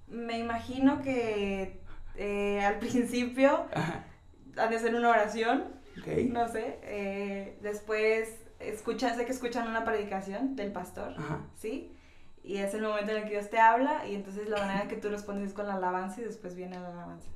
Me 0.09 0.39
imagino 0.39 1.03
que 1.03 1.80
eh, 2.21 2.61
al 2.65 2.79
principio 2.85 3.67
han 4.57 4.71
de 4.71 4.77
hacer 4.77 4.95
una 4.95 5.11
oración 5.11 5.79
Okay. 6.01 6.29
No 6.31 6.49
sé. 6.49 6.79
Eh, 6.85 7.59
después 7.63 8.37
escuchan, 8.61 9.17
sé 9.17 9.27
que 9.27 9.33
escuchan 9.33 9.69
una 9.69 9.85
predicación 9.85 10.55
del 10.57 10.73
pastor, 10.73 11.13
Ajá. 11.19 11.41
¿sí? 11.57 11.93
Y 12.43 12.57
es 12.59 12.73
el 12.75 12.83
momento 12.83 13.11
en 13.11 13.19
el 13.19 13.25
que 13.25 13.31
Dios 13.31 13.51
te 13.51 13.59
habla 13.59 14.07
y 14.07 14.15
entonces 14.15 14.49
la 14.49 14.59
manera 14.65 14.89
que 14.89 14.97
tú 14.97 15.09
respondes 15.11 15.49
es 15.49 15.53
con 15.55 15.67
la 15.67 15.75
alabanza 15.75 16.21
y 16.23 16.25
después 16.25 16.55
viene 16.55 16.79
la 16.79 16.89
alabanza. 16.89 17.29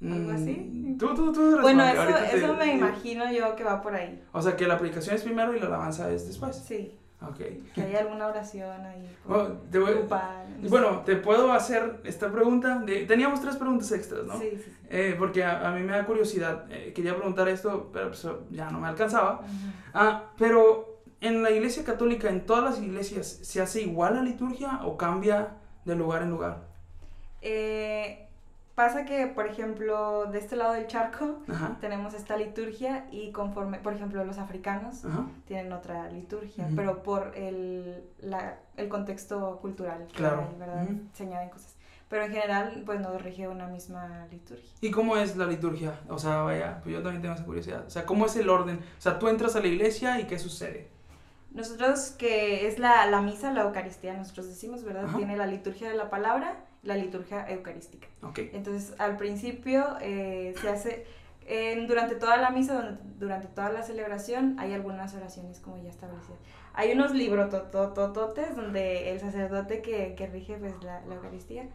¿Algo 0.00 0.30
así? 0.30 0.52
Mm, 0.72 0.96
Tú, 0.96 1.12
tú, 1.14 1.32
tú. 1.32 1.58
Bueno, 1.60 1.84
eso, 1.84 2.02
te- 2.06 2.36
eso 2.38 2.54
me 2.54 2.72
imagino 2.72 3.30
yo 3.32 3.56
que 3.56 3.64
va 3.64 3.82
por 3.82 3.94
ahí. 3.94 4.22
O 4.32 4.40
sea, 4.40 4.56
que 4.56 4.66
la 4.66 4.78
predicación 4.78 5.16
es 5.16 5.22
primero 5.24 5.54
y 5.54 5.60
la 5.60 5.66
alabanza 5.66 6.10
es 6.10 6.26
después. 6.28 6.56
Sí, 6.56 6.97
Ok. 7.20 7.38
que 7.74 7.82
hay 7.82 7.96
alguna 7.96 8.28
oración 8.28 8.80
ahí. 8.86 9.16
Bueno, 9.24 9.56
te 9.70 9.78
voy- 9.80 9.92
grupal, 9.94 10.46
no 10.56 10.62
sé. 10.62 10.68
Bueno, 10.68 11.02
te 11.04 11.16
puedo 11.16 11.52
hacer 11.52 12.00
esta 12.04 12.30
pregunta. 12.30 12.78
de- 12.78 13.06
teníamos 13.06 13.40
tres 13.40 13.56
preguntas 13.56 13.90
extras, 13.90 14.24
¿no? 14.24 14.38
Sí, 14.38 14.50
sí, 14.52 14.62
sí. 14.64 14.72
Eh, 14.88 15.16
porque 15.18 15.42
a, 15.42 15.68
a 15.68 15.72
mí 15.72 15.80
me 15.82 15.92
da 15.92 16.06
curiosidad. 16.06 16.66
eh, 16.70 16.92
quería 16.94 17.16
preguntar 17.16 17.48
esto, 17.48 17.90
pero 17.92 18.08
pues, 18.08 18.26
ya 18.50 18.70
no 18.70 18.78
me 18.80 18.86
alcanzaba. 18.88 19.40
Ah, 19.92 20.30
pero 20.38 21.02
en 21.20 21.42
la 21.42 21.50
iglesia 21.50 21.82
católica, 21.84 22.28
en 22.28 22.46
todas 22.46 22.62
las 22.62 22.80
iglesias, 22.80 23.26
¿se 23.42 23.60
hace 23.60 23.82
igual 23.82 24.14
la 24.14 24.22
liturgia 24.22 24.80
o 24.84 24.96
cambia 24.96 25.56
de 25.84 25.96
lugar 25.96 26.22
en 26.22 26.30
lugar? 26.30 26.68
Eh, 27.40 28.27
pasa 28.78 29.04
que, 29.04 29.26
por 29.26 29.46
ejemplo, 29.48 30.26
de 30.26 30.38
este 30.38 30.54
lado 30.54 30.72
del 30.74 30.86
charco 30.86 31.40
Ajá. 31.48 31.76
tenemos 31.80 32.14
esta 32.14 32.36
liturgia 32.36 33.06
y 33.10 33.32
conforme, 33.32 33.78
por 33.80 33.92
ejemplo, 33.92 34.24
los 34.24 34.38
africanos 34.38 35.04
Ajá. 35.04 35.26
tienen 35.46 35.72
otra 35.72 36.08
liturgia, 36.10 36.68
pero 36.76 37.02
por 37.02 37.32
el, 37.36 38.04
la- 38.20 38.56
el 38.76 38.88
contexto 38.88 39.58
cultural 39.60 40.06
que 40.06 40.14
Claro. 40.14 40.46
hay, 40.48 40.58
¿verdad? 40.60 40.84
Ujú. 40.84 41.00
Se 41.12 41.24
añaden 41.24 41.50
cosas. 41.50 41.74
Pero 42.08 42.24
en 42.24 42.30
general, 42.32 42.82
pues 42.86 43.00
nos 43.00 43.20
rige 43.20 43.48
una 43.48 43.66
misma 43.66 44.26
liturgia. 44.30 44.70
¿Y 44.80 44.90
cómo 44.92 45.16
es 45.16 45.36
la 45.36 45.46
liturgia? 45.46 45.98
O 46.08 46.18
sea, 46.18 46.42
vaya, 46.42 46.78
pues 46.82 46.94
yo 46.94 47.02
también 47.02 47.20
tengo 47.20 47.34
esa 47.34 47.44
curiosidad. 47.44 47.84
O 47.84 47.90
sea, 47.90 48.06
¿cómo 48.06 48.26
es 48.26 48.36
el 48.36 48.48
orden? 48.48 48.76
O 48.78 49.00
sea, 49.00 49.18
tú 49.18 49.26
entras 49.28 49.56
a 49.56 49.60
la 49.60 49.66
iglesia 49.66 50.20
y 50.20 50.24
¿qué 50.28 50.38
sucede? 50.38 50.88
Nosotros, 51.50 52.10
que 52.16 52.66
es 52.68 52.78
la, 52.78 53.04
la 53.06 53.20
misa, 53.22 53.52
la 53.52 53.62
Eucaristía, 53.62 54.14
nosotros 54.14 54.46
decimos, 54.48 54.84
¿verdad? 54.84 55.06
Ajá. 55.06 55.16
Tiene 55.18 55.36
la 55.36 55.46
liturgia 55.46 55.88
de 55.90 55.96
la 55.96 56.08
palabra 56.10 56.56
la 56.82 56.96
liturgia 56.96 57.48
eucarística. 57.50 58.06
Ok. 58.22 58.38
Entonces, 58.52 58.94
al 58.98 59.16
principio 59.16 59.96
eh, 60.00 60.54
se 60.60 60.68
hace, 60.68 61.06
en- 61.46 61.86
durante 61.86 62.14
toda 62.14 62.36
la 62.36 62.50
misa, 62.50 62.98
durante, 63.18 63.48
toda 63.48 63.70
la 63.70 63.82
celebración, 63.82 64.56
hay 64.58 64.72
algunas 64.72 65.14
oraciones 65.14 65.60
como 65.60 65.76
ya 65.82 65.90
establecidas. 65.90 66.38
Hay 66.74 66.92
unos 66.92 67.12
libros 67.12 67.50
donde 68.54 69.10
el 69.10 69.20
sacerdote 69.20 69.82
que, 69.82 70.14
que 70.14 70.26
rige 70.26 70.56
pues, 70.56 70.74
la, 70.84 71.00
la 71.06 71.16
Eucaristía, 71.16 71.68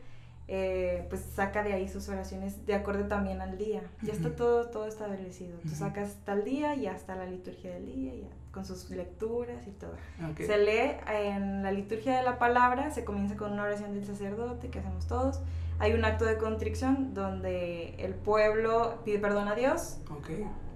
eh, 0.48 1.06
pues 1.10 1.22
saca 1.22 1.64
de 1.64 1.74
ahí 1.74 1.88
sus 1.88 2.08
oraciones 2.10 2.66
de 2.66 2.76
acuerdo 2.76 3.06
también 3.08 3.42
al 3.42 3.58
día. 3.58 3.82
Ya 4.02 4.14
está 4.14 4.36
todo, 4.36 4.70
todo 4.70 4.88
establecido. 4.88 5.58
Tú 5.60 5.70
sacas 5.70 6.18
tal 6.26 6.44
día, 6.44 6.76
ya 6.76 6.94
está 6.96 7.16
la 7.16 7.26
liturgia 7.26 7.72
del 7.74 7.86
día, 7.86 8.14
ya, 8.16 8.28
con 8.54 8.66
sus 8.66 8.90
lecturas 8.92 9.68
y 9.68 9.72
todo. 9.72 9.94
ok. 10.32 10.38
Se 10.46 10.58
lee 10.60 10.96
en 11.12 11.64
la 11.64 11.72
liturgia 11.72 12.16
de 12.18 12.24
la 12.24 12.38
palabra, 12.38 12.92
se 12.92 13.04
comienza 13.04 13.36
con 13.36 13.52
una 13.52 13.64
oración 13.64 13.94
del 13.94 14.06
sacerdote 14.06 14.70
que 14.70 14.80
hacemos 14.80 15.08
todos. 15.08 15.42
Hay 15.80 15.94
un 15.94 16.06
acto 16.06 16.24
de 16.26 16.38
contrición 16.38 17.14
donde 17.16 17.96
el 17.98 18.14
pueblo 18.14 19.00
pide 19.04 19.18
perdón 19.20 19.48
a 19.48 19.56
Dios. 19.56 19.98
Ok. 20.12 20.30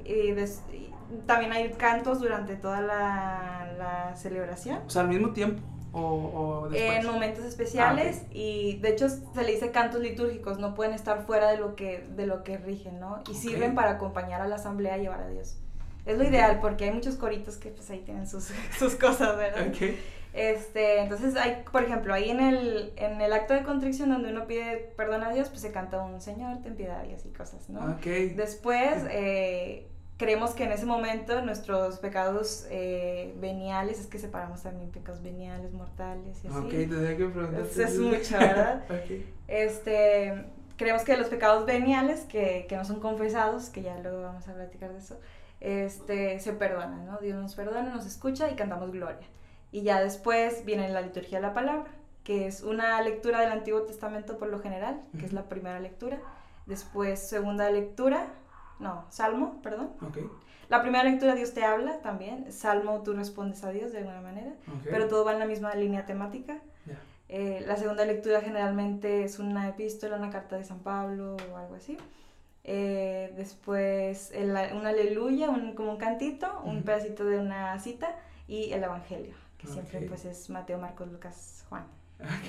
Y, 0.03 0.31
des- 0.31 0.63
y 0.73 0.91
también 1.27 1.51
hay 1.53 1.69
cantos 1.73 2.19
durante 2.19 2.55
toda 2.55 2.81
la, 2.81 3.71
la 3.77 4.15
celebración. 4.15 4.79
O 4.87 4.89
sea, 4.89 5.03
al 5.03 5.09
mismo 5.09 5.31
tiempo 5.33 5.61
o, 5.93 6.01
o 6.63 6.69
después. 6.69 7.05
En 7.05 7.11
momentos 7.11 7.45
especiales 7.45 8.21
Ah, 8.23 8.29
y 8.31 8.77
de 8.81 8.89
hecho 8.89 9.07
se 9.09 9.43
le 9.43 9.51
dice 9.51 9.71
cantos 9.71 10.01
litúrgicos, 10.01 10.57
no 10.59 10.73
pueden 10.73 10.93
estar 10.93 11.25
fuera 11.25 11.49
de 11.51 11.57
lo 11.57 11.75
que, 11.75 12.07
de 12.15 12.25
lo 12.25 12.43
que 12.43 12.57
rigen, 12.57 12.99
¿no? 12.99 13.19
Y 13.27 13.31
Ok. 13.31 13.37
sirven 13.37 13.75
para 13.75 13.91
acompañar 13.91 14.41
a 14.41 14.47
la 14.47 14.55
asamblea 14.55 14.95
a 14.95 14.97
llevar 14.97 15.21
a 15.21 15.27
Dios. 15.27 15.57
Es 16.07 16.17
lo 16.17 16.23
ideal 16.23 16.59
porque 16.61 16.85
hay 16.85 16.91
muchos 16.91 17.15
coritos 17.15 17.57
que 17.57 17.69
pues 17.69 17.89
ahí 17.89 17.99
tienen 17.99 18.27
sus, 18.27 18.51
sus 18.79 18.95
cosas, 18.95 19.37
¿verdad? 19.37 19.67
Este, 20.33 20.99
entonces 20.99 21.35
hay, 21.35 21.63
por 21.71 21.83
ejemplo, 21.83 22.13
ahí 22.13 22.29
en 22.29 22.39
el, 22.39 22.93
en 22.95 23.21
el 23.21 23.33
acto 23.33 23.53
de 23.53 23.63
contrición 23.63 24.09
donde 24.09 24.31
uno 24.31 24.45
pide 24.45 24.93
perdón 24.95 25.23
a 25.23 25.31
Dios, 25.31 25.49
pues 25.49 25.61
se 25.61 25.71
canta 25.71 26.01
un 26.03 26.21
Señor, 26.21 26.61
ten 26.61 26.75
piedad 26.75 27.03
y 27.09 27.13
así 27.13 27.29
cosas, 27.29 27.69
¿no? 27.69 27.79
Ok. 27.93 28.05
Después, 28.35 29.03
eh, 29.09 29.87
creemos 30.17 30.51
que 30.51 30.65
en 30.65 30.71
ese 30.71 30.85
momento 30.85 31.41
nuestros 31.41 31.99
pecados 31.99 32.67
eh, 32.69 33.33
veniales, 33.39 33.99
es 33.99 34.07
que 34.07 34.19
separamos 34.19 34.63
también 34.63 34.91
pecados 34.91 35.23
veniales, 35.23 35.73
mortales 35.73 36.43
y 36.43 36.47
así. 36.47 36.57
Ok, 36.57 36.69
tendría 36.69 37.17
que 37.17 37.25
preguntar. 37.25 37.61
Es, 37.61 37.77
es 37.77 37.97
mucho, 37.97 38.37
¿verdad? 38.39 38.83
Este, 39.47 40.45
creemos 40.75 41.03
que 41.03 41.17
los 41.17 41.27
pecados 41.27 41.65
veniales, 41.65 42.21
que, 42.21 42.65
que 42.67 42.75
no 42.75 42.85
son 42.85 42.99
confesados, 42.99 43.69
que 43.69 43.81
ya 43.81 43.97
luego 43.99 44.21
vamos 44.21 44.47
a 44.47 44.53
platicar 44.53 44.91
de 44.91 44.99
eso, 44.99 45.19
este, 45.59 46.39
se 46.39 46.53
perdonan, 46.53 47.05
¿no? 47.05 47.17
Dios 47.17 47.39
nos 47.41 47.55
perdona, 47.55 47.93
nos 47.93 48.05
escucha 48.05 48.49
y 48.49 48.55
cantamos 48.55 48.91
gloria. 48.91 49.27
Y 49.71 49.81
ya 49.81 50.01
después 50.01 50.63
viene 50.65 50.89
la 50.89 51.01
liturgia 51.01 51.39
de 51.39 51.41
la 51.47 51.53
palabra, 51.53 51.85
que 52.23 52.47
es 52.47 52.61
una 52.63 53.01
lectura 53.01 53.39
del 53.41 53.51
Antiguo 53.51 53.81
Testamento 53.83 54.37
por 54.37 54.49
lo 54.49 54.59
general, 54.59 55.01
que 55.19 55.25
es 55.25 55.33
la 55.33 55.43
primera 55.43 55.79
lectura. 55.79 56.19
Después, 56.65 57.27
segunda 57.27 57.69
lectura, 57.69 58.27
no, 58.79 59.05
salmo, 59.09 59.61
perdón. 59.61 59.91
Ok. 60.01 60.17
La 60.69 60.81
primera 60.81 61.05
lectura 61.05 61.33
Dios 61.33 61.53
te 61.53 61.63
habla 61.63 62.01
también, 62.01 62.51
salmo 62.51 63.01
tú 63.01 63.13
respondes 63.13 63.63
a 63.63 63.69
Dios 63.71 63.93
de 63.93 63.99
alguna 63.99 64.19
manera, 64.19 64.51
Ok. 64.67 64.87
pero 64.91 65.07
todo 65.07 65.23
va 65.23 65.31
en 65.31 65.39
la 65.39 65.45
misma 65.45 65.73
línea 65.75 66.05
temática. 66.05 66.57
Eh, 67.29 67.61
la 67.67 67.75
segunda 67.75 68.05
lectura 68.05 68.39
generalmente 68.39 69.25
es 69.25 69.37
una 69.39 69.67
epístola, 69.67 70.15
una 70.15 70.29
carta 70.29 70.55
de 70.55 70.63
San 70.63 70.79
Pablo 70.79 71.35
o 71.51 71.57
algo 71.57 71.75
así. 71.75 71.97
Eh, 72.69 73.33
después 73.37 74.31
el- 74.33 74.51
una 74.51 74.89
aleluya, 74.89 75.49
un, 75.49 75.73
como 75.73 75.91
un 75.91 75.97
cantito, 75.97 76.61
un 76.65 76.83
pedacito 76.83 77.23
de 77.25 77.39
una 77.39 77.79
cita 77.79 78.15
y 78.47 78.73
el 78.73 78.83
evangelio, 78.83 79.33
que 79.57 79.67
siempre 79.67 80.01
pues 80.09 80.25
es 80.25 80.49
Mateo, 80.49 80.77
Marcos, 80.77 81.07
Lucas, 81.11 81.65
Juan. 81.69 81.85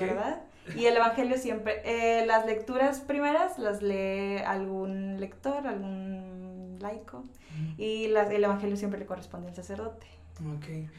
¿verdad? 0.00 0.42
Y 0.76 0.84
el 0.84 0.96
evangelio 0.96 1.38
siempre, 1.38 1.80
eh, 1.84 2.26
las 2.26 2.44
lecturas 2.44 3.00
primeras 3.00 3.58
las 3.58 3.80
lee 3.80 4.36
algún 4.44 5.18
lector, 5.18 5.66
algún 5.66 6.76
laico, 6.80 7.24
y 7.78 8.08
las, 8.08 8.28
el 8.30 8.44
evangelio 8.44 8.76
siempre 8.76 9.00
le 9.00 9.06
corresponde 9.06 9.48
al 9.48 9.54
sacerdote 9.54 10.06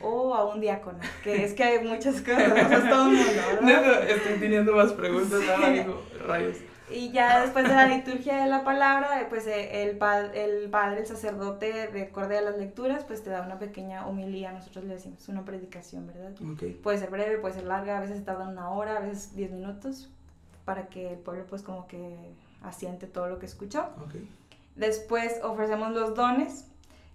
o 0.02 0.34
a 0.34 0.46
un 0.46 0.60
diácono, 0.60 1.00
que 1.24 1.44
es 1.44 1.54
que 1.54 1.64
hay 1.64 1.86
muchas 1.88 2.22
cosas, 2.22 2.52
o 2.52 2.56
sea, 2.56 2.78
es 2.78 2.90
todo 2.90 3.06
el 3.10 3.16
mundo, 3.18 3.32
¿verdad? 3.62 3.62
No, 3.62 3.88
no, 3.88 3.94
estoy 4.02 4.40
teniendo 4.40 4.74
más 4.76 4.92
preguntas 4.94 5.42
ahora, 5.50 5.70
digo, 5.70 6.02
rayos. 6.28 6.58
Y 6.92 7.12
ya 7.12 7.42
después 7.42 7.68
de 7.68 7.76
la 7.76 7.88
liturgia 7.88 8.38
de 8.42 8.48
la 8.50 8.64
palabra, 8.64 9.28
pues 9.30 9.46
eh, 9.48 9.84
el, 9.84 9.98
pa- 9.98 10.26
el 10.34 10.70
padre, 10.70 11.02
el 11.02 11.08
sacerdote, 11.08 11.88
de 11.88 12.02
acorde 12.04 12.38
a 12.38 12.42
las 12.42 12.58
lecturas, 12.58 13.04
pues 13.04 13.24
te 13.24 13.30
da 13.30 13.42
una 13.42 13.60
pequeña 13.60 14.08
homilía, 14.08 14.52
nosotros 14.52 14.86
le 14.86 14.96
decimos, 14.96 15.28
una 15.30 15.46
predicación, 15.46 16.08
¿verdad? 16.08 16.32
Ok. 16.52 16.82
Puede 16.82 16.98
ser 16.98 17.10
breve, 17.10 17.38
puede 17.38 17.54
ser 17.56 17.66
larga, 17.66 17.98
a 17.98 18.02
veces 18.02 18.24
tarda 18.26 18.48
una 18.48 18.70
hora, 18.72 18.98
a 18.98 19.00
veces 19.02 19.36
diez 19.36 19.52
minutos, 19.52 20.10
para 20.66 20.88
que 20.88 21.12
el 21.14 21.20
pueblo 21.20 21.46
pues 21.48 21.62
como 21.62 21.88
que 21.88 22.16
asiente 22.64 23.08
todo 23.08 23.28
lo 23.28 23.40
que 23.40 23.46
escuchó. 23.46 23.90
Ok. 24.06 24.16
Después 24.76 25.40
ofrecemos 25.44 25.92
los 25.92 26.16
dones, 26.16 26.66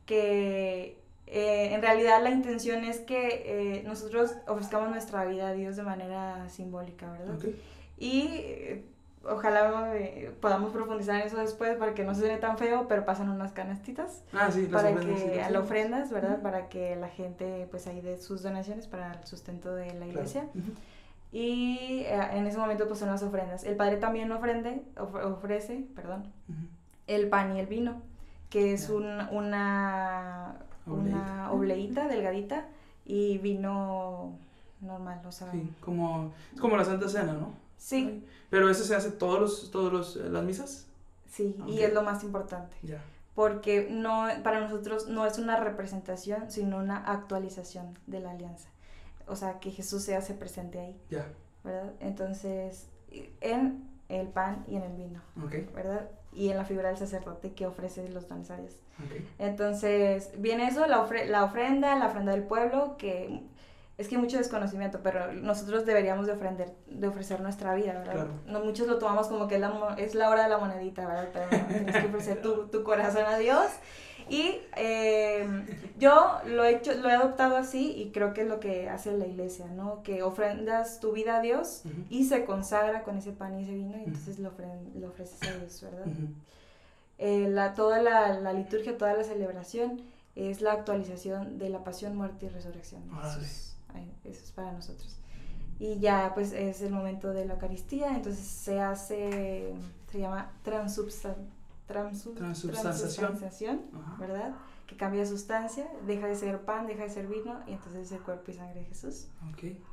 que 0.07 0.99
eh, 1.27 1.71
en 1.73 1.81
realidad 1.83 2.23
la 2.23 2.31
intención 2.31 2.85
es 2.85 3.01
que 3.01 3.79
eh, 3.79 3.83
nosotros 3.85 4.33
ofrezcamos 4.47 4.91
nuestra 4.91 5.25
vida 5.25 5.49
a 5.49 5.53
Dios 5.53 5.77
de 5.77 5.83
manera 5.83 6.49
simbólica, 6.51 7.11
¿verdad? 7.11 7.37
Ok. 7.37 7.47
Y 7.99 8.27
eh, 8.33 8.85
ojalá 9.29 9.95
eh, 9.97 10.35
podamos 10.41 10.73
profundizar 10.73 11.17
en 11.21 11.27
eso 11.27 11.37
después 11.39 11.77
para 11.77 11.95
que 11.95 12.05
no 12.05 12.15
se 12.15 12.37
tan 12.39 12.59
feo, 12.59 12.87
pero 12.89 13.05
pasan 13.05 13.29
unas 13.29 13.53
canastitas 13.53 14.23
Ah, 14.33 14.51
sí, 14.51 14.67
para 14.67 14.91
ofrendas, 14.91 15.21
sí, 15.21 15.27
que 15.31 15.37
las 15.37 15.47
a 15.47 15.51
la 15.51 15.61
ofrendas. 15.61 16.11
¿verdad? 16.11 16.33
Ujú. 16.35 16.43
Para 16.43 16.69
que 16.69 16.97
la 16.97 17.09
gente 17.09 17.67
pues 17.71 17.87
ahí 17.87 18.01
dé 18.01 18.19
sus 18.19 18.43
donaciones 18.43 18.87
para 18.87 19.13
el 19.13 19.25
sustento 19.27 19.75
de 19.75 19.87
la 19.87 19.93
Claro. 19.93 20.11
iglesia. 20.11 20.43
Ujú. 20.55 20.73
Y 21.33 22.03
eh, 22.07 22.21
en 22.33 22.47
ese 22.47 22.59
momento 22.59 22.87
pues 22.87 23.01
son 23.01 23.11
las 23.11 23.23
ofrendas. 23.23 23.65
El 23.65 23.77
padre 23.77 23.97
también 23.97 24.31
ofrende, 24.33 24.83
of- 24.99 25.15
ofrece, 25.15 25.85
perdón, 25.95 26.23
Ujú. 26.49 26.59
el 27.07 27.29
pan 27.29 27.57
y 27.57 27.61
el 27.61 27.67
vino, 27.67 28.03
que 28.51 28.73
es 28.73 28.89
un- 28.89 29.21
una, 29.33 30.55
una 30.87 31.51
obleíta 31.51 32.07
delgadita 32.09 32.67
y 33.05 33.39
vino 33.39 34.33
normal, 34.81 35.21
o 35.27 35.33
sea, 35.33 35.51
Sí, 35.51 35.71
como, 35.81 36.31
es 36.55 36.61
como 36.61 36.77
la 36.77 36.85
Santa 36.85 37.09
Cena, 37.09 37.33
¿no? 37.33 37.53
Sí, 37.85 38.25
Pero 38.51 38.69
eso 38.71 38.85
se 38.85 38.95
hace 38.95 39.11
todos 39.11 39.41
los, 39.41 39.71
todos 39.71 39.93
los, 39.93 40.17
eh, 40.17 40.29
las 40.31 40.43
misas. 40.45 40.87
sí, 41.31 41.57
y 41.67 41.81
es 41.81 41.93
lo 41.93 42.03
más 42.03 42.23
importante. 42.25 42.77
Ya. 42.83 43.03
porque 43.35 43.89
no, 43.91 44.27
para 44.45 44.61
nosotros 44.61 45.09
no 45.09 45.27
es 45.27 45.39
una 45.39 45.57
representación, 45.57 46.51
sino 46.53 46.79
una 46.79 46.99
actualización 46.99 47.99
de 48.07 48.21
la 48.21 48.31
alianza. 48.31 48.69
O 49.27 49.35
sea, 49.37 49.59
que 49.59 49.71
Jesús 49.73 50.03
se 50.05 50.15
hace 50.15 50.35
presente 50.35 50.79
ahí, 50.79 50.97
Ya. 51.11 51.27
¿verdad? 51.65 51.93
Entonces, 52.01 52.87
en 53.41 53.89
el 54.09 54.29
pan 54.29 54.65
y 54.69 54.77
en 54.77 54.83
el 54.85 54.93
vino, 54.95 55.21
Ok. 55.45 55.75
¿verdad? 55.75 56.09
Y 56.33 56.51
en 56.51 56.57
la 56.59 56.65
figura 56.65 56.89
del 56.89 56.99
sacerdote 56.99 57.53
que 57.55 57.67
ofrece 57.67 58.09
los 58.11 58.29
dones 58.29 58.51
a 58.51 58.57
Dios. 58.57 58.75
Ok. 59.05 59.23
Entonces, 59.39 60.31
viene 60.39 60.69
eso, 60.69 60.87
la, 60.87 60.99
ofre- 61.05 61.27
la 61.27 61.43
ofrenda, 61.45 61.97
la 61.97 62.07
ofrenda 62.07 62.33
del 62.33 62.45
pueblo, 62.45 62.97
que 62.99 63.43
es 63.97 64.09
que 64.09 64.17
hay 64.17 64.21
mucho 64.21 64.39
desconocimiento, 64.39 65.01
pero 65.03 65.33
nosotros 65.33 65.87
deberíamos 65.87 66.27
de, 66.27 66.33
ofrender, 66.33 66.73
de 66.89 67.07
ofrecer 67.07 67.41
nuestra 67.41 67.75
vida, 67.75 67.93
¿verdad? 67.93 68.13
Claro. 68.13 68.31
No, 68.47 68.61
muchos 68.61 68.89
lo 68.89 68.99
tomamos 68.99 69.29
como 69.29 69.47
que 69.47 69.55
es 69.55 69.61
la, 69.61 69.95
es 69.99 70.15
la 70.15 70.31
hora 70.31 70.45
de 70.45 70.49
la 70.49 70.59
monedita, 70.59 71.07
¿verdad? 71.07 71.29
Pero 71.33 71.47
no, 71.51 71.69
tienes 71.69 71.97
que 71.97 72.07
ofrecer 72.09 72.43
tu, 72.43 72.67
tu 72.67 72.83
corazón 72.83 73.25
a 73.27 73.39
Dios. 73.39 73.67
Y 74.29 74.59
em, 74.77 75.67
yo 75.99 76.39
lo 76.47 76.65
he, 76.65 76.77
hecho, 76.77 76.95
lo 76.95 77.09
he 77.09 77.13
adoptado 77.13 77.57
así 77.57 77.93
y 77.93 78.11
creo 78.11 78.33
que 78.33 78.43
es 78.43 78.49
lo 78.49 78.59
que 78.59 78.89
hace 78.89 79.13
la 79.13 79.27
iglesia, 79.27 79.67
¿no? 79.67 80.03
Que 80.03 80.23
ofrendas 80.23 80.99
tu 80.99 81.13
vida 81.13 81.37
a 81.37 81.41
Dios 81.41 81.83
y 82.09 82.25
se 82.25 82.45
consagra 82.45 83.03
con 83.03 83.19
ese 83.19 83.33
pan 83.33 83.59
y 83.59 83.65
ese 83.65 83.75
vino 83.75 83.97
y 83.99 84.05
entonces 84.05 84.39
lo, 84.39 84.53
lo 84.99 85.09
ofreces 85.09 85.43
a 85.43 85.59
Dios, 85.59 85.83
¿verdad? 85.83 86.07
Eh, 87.19 87.49
la, 87.51 87.75
toda 87.75 88.03
la, 88.03 88.41
la, 88.41 88.53
liturgia, 88.53 88.97
toda 88.97 89.15
la 89.15 89.25
celebración 89.25 90.01
es 90.35 90.63
la 90.63 90.73
actualización 90.73 91.59
de 91.59 91.69
la 91.69 91.85
pasión, 91.85 92.17
muerte 92.17 92.47
y 92.47 92.49
resurrección. 92.49 93.03
Eso 94.25 94.45
es 94.45 94.53
para 94.53 94.73
nosotros. 94.73 95.17
Y 95.79 95.99
ya 95.99 96.33
pues 96.35 96.53
es 96.53 96.83
el 96.83 96.93
momento 96.93 97.33
de 97.33 97.45
la 97.45 97.55
Eucaristía, 97.55 98.15
entonces 98.15 98.45
se 98.45 98.81
hace, 98.81 99.75
se 100.11 100.19
llama 100.21 100.53
transubstan, 100.63 101.35
transubstanciación, 101.87 103.83
¿verdad? 104.19 104.55
Que 104.87 104.97
cambia 104.97 105.27
sustancia, 105.27 105.89
deja 106.07 106.27
de 106.27 106.37
ser 106.37 106.61
pan, 106.61 106.87
deja 106.87 107.03
de 107.03 107.11
ser 107.11 107.27
vino 107.27 107.61
y 107.67 107.73
entonces 107.73 108.07
es 108.07 108.13
el 108.13 108.21
cuerpo 108.21 108.51
y 108.51 108.55
sangre 108.55 108.81
de 108.81 108.87
Jesús. 108.87 109.27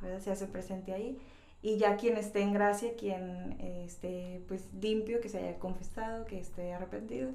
¿verdad? 0.00 0.20
Se 0.20 0.30
hace 0.30 0.46
presente 0.46 0.92
ahí. 0.92 1.18
Y 1.62 1.78
ya 1.78 1.96
quien 1.96 2.16
esté 2.16 2.42
en 2.42 2.52
gracia, 2.52 2.94
quien 2.96 3.52
esté 3.60 4.42
pues 4.48 4.66
limpio, 4.80 5.20
que 5.20 5.28
se 5.28 5.38
haya 5.38 5.58
confesado, 5.58 6.24
que 6.26 6.40
esté 6.40 6.72
arrepentido, 6.72 7.30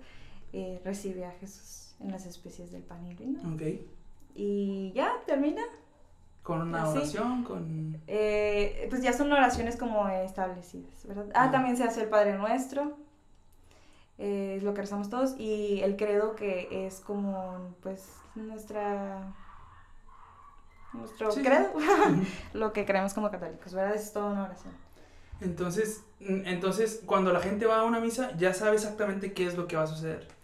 eh, 0.53 0.82
recibe 0.84 1.25
a 1.25 1.32
Jesús 1.32 1.95
en 1.99 2.12
las 2.12 2.25
especies 2.25 2.71
del 2.71 2.84
pan 2.84 3.06
y 3.06 3.15
vino. 3.15 3.39
Y 4.36 4.91
ya 4.93 5.13
termina. 5.25 5.63
¿Con 6.47 6.62
una 6.62 6.88
oración? 6.88 7.43
con... 7.43 8.01
Eh, 8.07 8.88
pues 8.89 9.01
ya 9.01 9.12
son 9.12 9.29
oraciones 9.33 9.75
como 9.75 10.07
establecidas, 10.07 11.05
¿verdad? 11.05 11.25
Ah, 11.36 11.51
también 11.51 11.75
se 11.75 11.83
hace 11.83 12.03
el 12.03 12.07
Padre 12.07 12.38
Nuestro, 12.38 12.95
eh, 14.17 14.53
es 14.55 14.63
lo 14.63 14.73
que 14.73 14.79
rezamos 14.79 15.10
todos, 15.10 15.38
y 15.38 15.81
el 15.81 15.97
credo 15.97 16.38
que 16.38 16.88
es 16.88 17.01
como, 17.01 17.75
pues, 17.83 18.13
nuestra... 18.36 19.36
Nuestro 20.93 21.31
credo, 21.31 21.73
lo 22.53 22.71
que 22.71 22.86
creemos 22.86 23.13
como 23.13 23.29
católicos, 23.29 23.73
¿verdad? 23.73 23.95
Es 23.95 24.13
toda 24.13 24.27
una 24.27 24.43
oración. 24.45 24.73
Entonces, 25.41 26.05
entonces, 26.21 27.01
cuando 27.05 27.33
la 27.33 27.41
gente 27.41 27.65
va 27.65 27.81
a 27.81 27.83
una 27.83 27.99
misa, 27.99 28.31
ya 28.38 28.53
sabe 28.53 28.75
exactamente 28.77 29.33
qué 29.33 29.47
es 29.47 29.57
lo 29.57 29.67
que 29.67 29.75
va 29.75 29.83
a 29.83 29.88
suceder. 29.88 30.37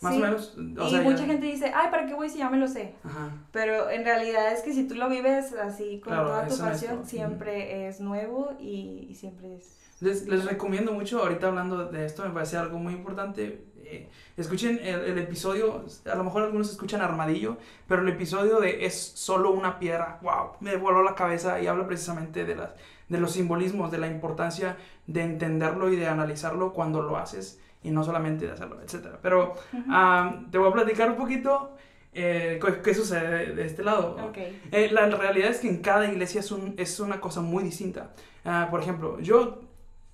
Más 0.00 0.16
o 0.16 0.18
menos. 0.18 0.54
y 0.56 1.00
mucha 1.00 1.24
gente 1.24 1.46
dice, 1.46 1.72
ay, 1.74 1.90
¿para 1.90 2.06
qué 2.06 2.14
voy 2.14 2.28
si 2.28 2.38
ya 2.38 2.48
me 2.48 2.58
lo 2.58 2.68
sé? 2.68 2.94
Pero 3.52 3.90
en 3.90 4.04
realidad 4.04 4.52
es 4.52 4.62
que 4.62 4.72
si 4.72 4.86
tú 4.86 4.94
lo 4.94 5.08
vives 5.08 5.52
así 5.54 6.00
con 6.00 6.14
toda 6.14 6.46
tu 6.46 6.58
pasión, 6.58 7.04
siempre 7.04 7.88
es 7.88 8.00
nuevo 8.00 8.52
y, 8.60 9.14
siempre 9.14 9.56
es... 9.56 9.76
Les, 10.00 10.28
les, 10.28 10.44
recomiendo 10.44 10.92
mucho, 10.92 11.20
ahorita 11.20 11.48
hablando 11.48 11.86
de 11.86 12.06
esto, 12.06 12.22
me 12.22 12.30
parece 12.30 12.56
algo 12.56 12.78
muy 12.78 12.92
importante. 12.92 13.64
Eh, 13.82 14.08
escuchen 14.36 14.78
el, 14.80 15.00
el, 15.00 15.18
episodio, 15.18 15.84
a 16.04 16.14
lo 16.14 16.22
mejor 16.22 16.44
algunos 16.44 16.70
escuchan 16.70 17.00
Armadillo, 17.00 17.56
pero 17.88 18.02
el 18.02 18.08
episodio 18.08 18.60
de 18.60 18.84
Es 18.86 18.94
solo 18.94 19.50
una 19.50 19.80
piedra, 19.80 20.20
wow, 20.22 20.52
me 20.60 20.76
voló 20.76 21.02
la 21.02 21.16
cabeza 21.16 21.60
y 21.60 21.66
habla 21.66 21.88
precisamente 21.88 22.44
de, 22.44 22.54
las, 22.54 22.70
de 23.08 23.18
los 23.18 23.32
simbolismos, 23.32 23.90
de 23.90 23.98
la 23.98 24.06
importancia 24.06 24.76
de 25.08 25.22
entenderlo 25.22 25.90
y 25.90 25.96
de 25.96 26.06
analizarlo 26.06 26.74
cuando 26.74 27.02
lo 27.02 27.16
haces 27.16 27.58
y 27.88 27.90
no 27.90 28.04
solamente 28.04 28.46
de 28.46 28.52
hacerlo, 28.52 28.80
etc. 28.82 29.16
Pero 29.22 29.54
te 30.50 30.58
voy 30.58 30.68
a 30.68 30.72
platicar 30.72 31.10
un 31.10 31.16
poquito 31.16 31.74
eh, 32.12 32.60
qué 32.84 32.94
sucede 32.94 33.54
de, 33.54 33.64
este 33.64 33.82
lado. 33.82 34.16
Eh, 34.70 34.90
la 34.92 35.06
realidad 35.06 35.50
es 35.50 35.60
que 35.60 35.68
en 35.68 35.80
cada 35.80 36.06
iglesia 36.10 36.40
es, 36.40 36.52
un, 36.52 36.74
es 36.76 37.00
una 37.00 37.20
cosa 37.20 37.40
muy 37.40 37.64
distinta. 37.64 38.10
Ah, 38.44 38.68
por 38.70 38.80
ejemplo, 38.80 39.18
yo 39.20 39.60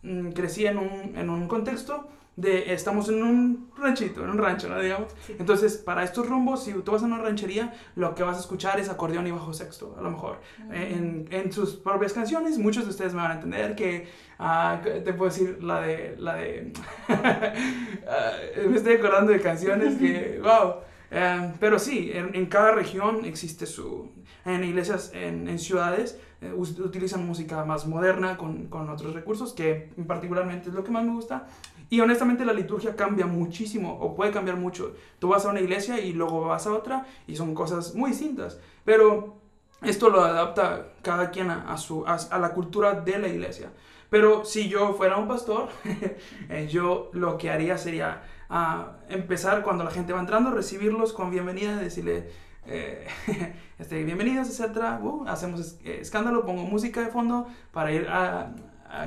mm, 0.03 0.31
crecí 0.31 0.67
en 0.67 0.79
un, 0.79 1.17
en 1.17 1.29
un 1.31 1.49
contexto 1.49 2.09
de 2.37 2.73
estamos 2.73 3.09
en 3.09 3.23
un 3.23 3.70
ranchito, 3.77 4.25
en 4.25 4.31
un 4.31 4.38
rancho, 4.38 4.68
¿no? 4.68 4.81
Digamos. 4.81 5.14
Entonces, 5.38 5.77
para 5.77 6.03
estos 6.03 6.29
rumbos, 6.29 6.64
si 6.64 6.73
tú 6.73 6.92
vas 6.92 7.03
a 7.03 7.07
una 7.07 7.18
ranchería, 7.18 7.73
lo 7.94 8.14
que 8.14 8.23
vas 8.23 8.37
a 8.37 8.40
escuchar 8.40 8.81
es 8.81 8.88
acordeón 8.88 9.27
y 9.27 9.31
bajo 9.31 9.53
sexto, 9.53 9.94
a 9.99 10.03
lo 10.03 10.11
mejor. 10.11 10.40
Eh, 10.73 10.94
en, 10.97 11.29
en, 11.31 11.53
sus 11.53 11.75
propias 11.75 12.12
canciones, 12.12 12.59
muchos 12.59 12.85
de 12.85 12.90
ustedes 12.90 13.14
me 13.14 13.23
van 13.23 13.31
a 13.31 13.35
entender 13.35 13.77
que, 13.77 14.09
uh, 14.40 14.83
te 14.83 15.12
puedo 15.12 15.31
decir 15.31 15.62
la 15.62 15.81
de, 15.81 16.16
la 16.18 16.35
de, 16.35 16.73
uh, 17.09 18.68
me 18.70 18.77
estoy 18.77 18.94
acordando 18.94 19.33
de 19.33 19.40
canciones 19.40 19.97
que, 19.97 20.40
wow. 20.42 20.77
Eh, 21.11 21.53
pero 21.61 21.79
sí, 21.79 22.11
en, 22.12 22.35
en, 22.35 22.47
cada 22.47 22.73
región 22.73 23.25
existe 23.25 23.66
su, 23.66 24.11
en 24.44 24.64
iglesias, 24.64 25.12
en, 25.14 25.49
en 25.49 25.61
ciudades, 25.61 26.18
utilizan 26.53 27.27
música 27.27 27.64
más 27.64 27.87
moderna 27.87 28.37
con, 28.37 28.66
con, 28.66 28.90
otros 28.90 29.14
recursos, 29.14 29.53
que 29.53 29.90
particularmente 30.07 30.68
es 30.68 30.75
lo 30.75 30.85
que 30.85 30.90
más 30.90 31.05
me 31.05 31.12
gusta. 31.12 31.47
Y 31.90 32.01
honestamente 32.01 32.44
la 32.44 32.53
liturgia 32.53 32.97
cambia 32.97 33.27
muchísimo 33.27 33.99
o 34.01 34.14
puede 34.14 34.33
cambiar 34.33 34.57
mucho. 34.57 34.94
Tú 35.18 35.29
vas 35.29 35.44
a 35.44 35.51
una 35.51 35.61
iglesia 35.61 36.01
y 36.01 36.12
luego 36.12 36.42
vas 36.42 36.66
a 36.66 36.73
otra 36.73 37.07
y 37.27 37.37
son 37.37 37.55
cosas 37.55 37.94
muy 37.94 38.11
distintas. 38.11 38.59
Pero 38.85 39.37
esto 39.83 40.09
lo 40.09 40.23
adapta 40.23 40.92
cada 41.03 41.31
quien 41.31 41.51
a, 41.51 41.77
su, 41.77 42.05
a, 42.07 42.38
la 42.38 42.53
cultura 42.53 42.94
de 42.94 43.18
la 43.18 43.29
iglesia. 43.29 43.70
Pero 44.11 44.44
si 44.44 44.68
yo 44.68 44.94
fuera 44.94 45.16
un 45.16 45.29
pastor, 45.29 45.68
eh, 46.49 46.68
yo 46.70 47.11
lo 47.12 47.37
que 47.37 47.51
haría 47.51 47.77
sería 47.79 48.23
ah, 48.49 48.99
empezar 49.09 49.62
cuando 49.62 49.85
la 49.85 49.90
gente 49.90 50.12
va 50.12 50.20
entrando, 50.20 50.51
recibirlos 50.51 51.12
con 51.12 51.31
bienvenida, 51.31 51.77
decirle, 51.77 52.31
eh, 52.66 53.07
este, 53.79 54.05
bienvenidos, 54.05 54.49
etc. 54.59 55.03
Uh, 55.03 55.25
hacemos 55.27 55.79
escándalo, 55.85 56.47
pongo 56.47 56.62
música 56.62 57.01
de 57.01 57.09
fondo 57.09 57.47
para 57.73 57.92
ir 57.92 58.07
a, 58.09 58.55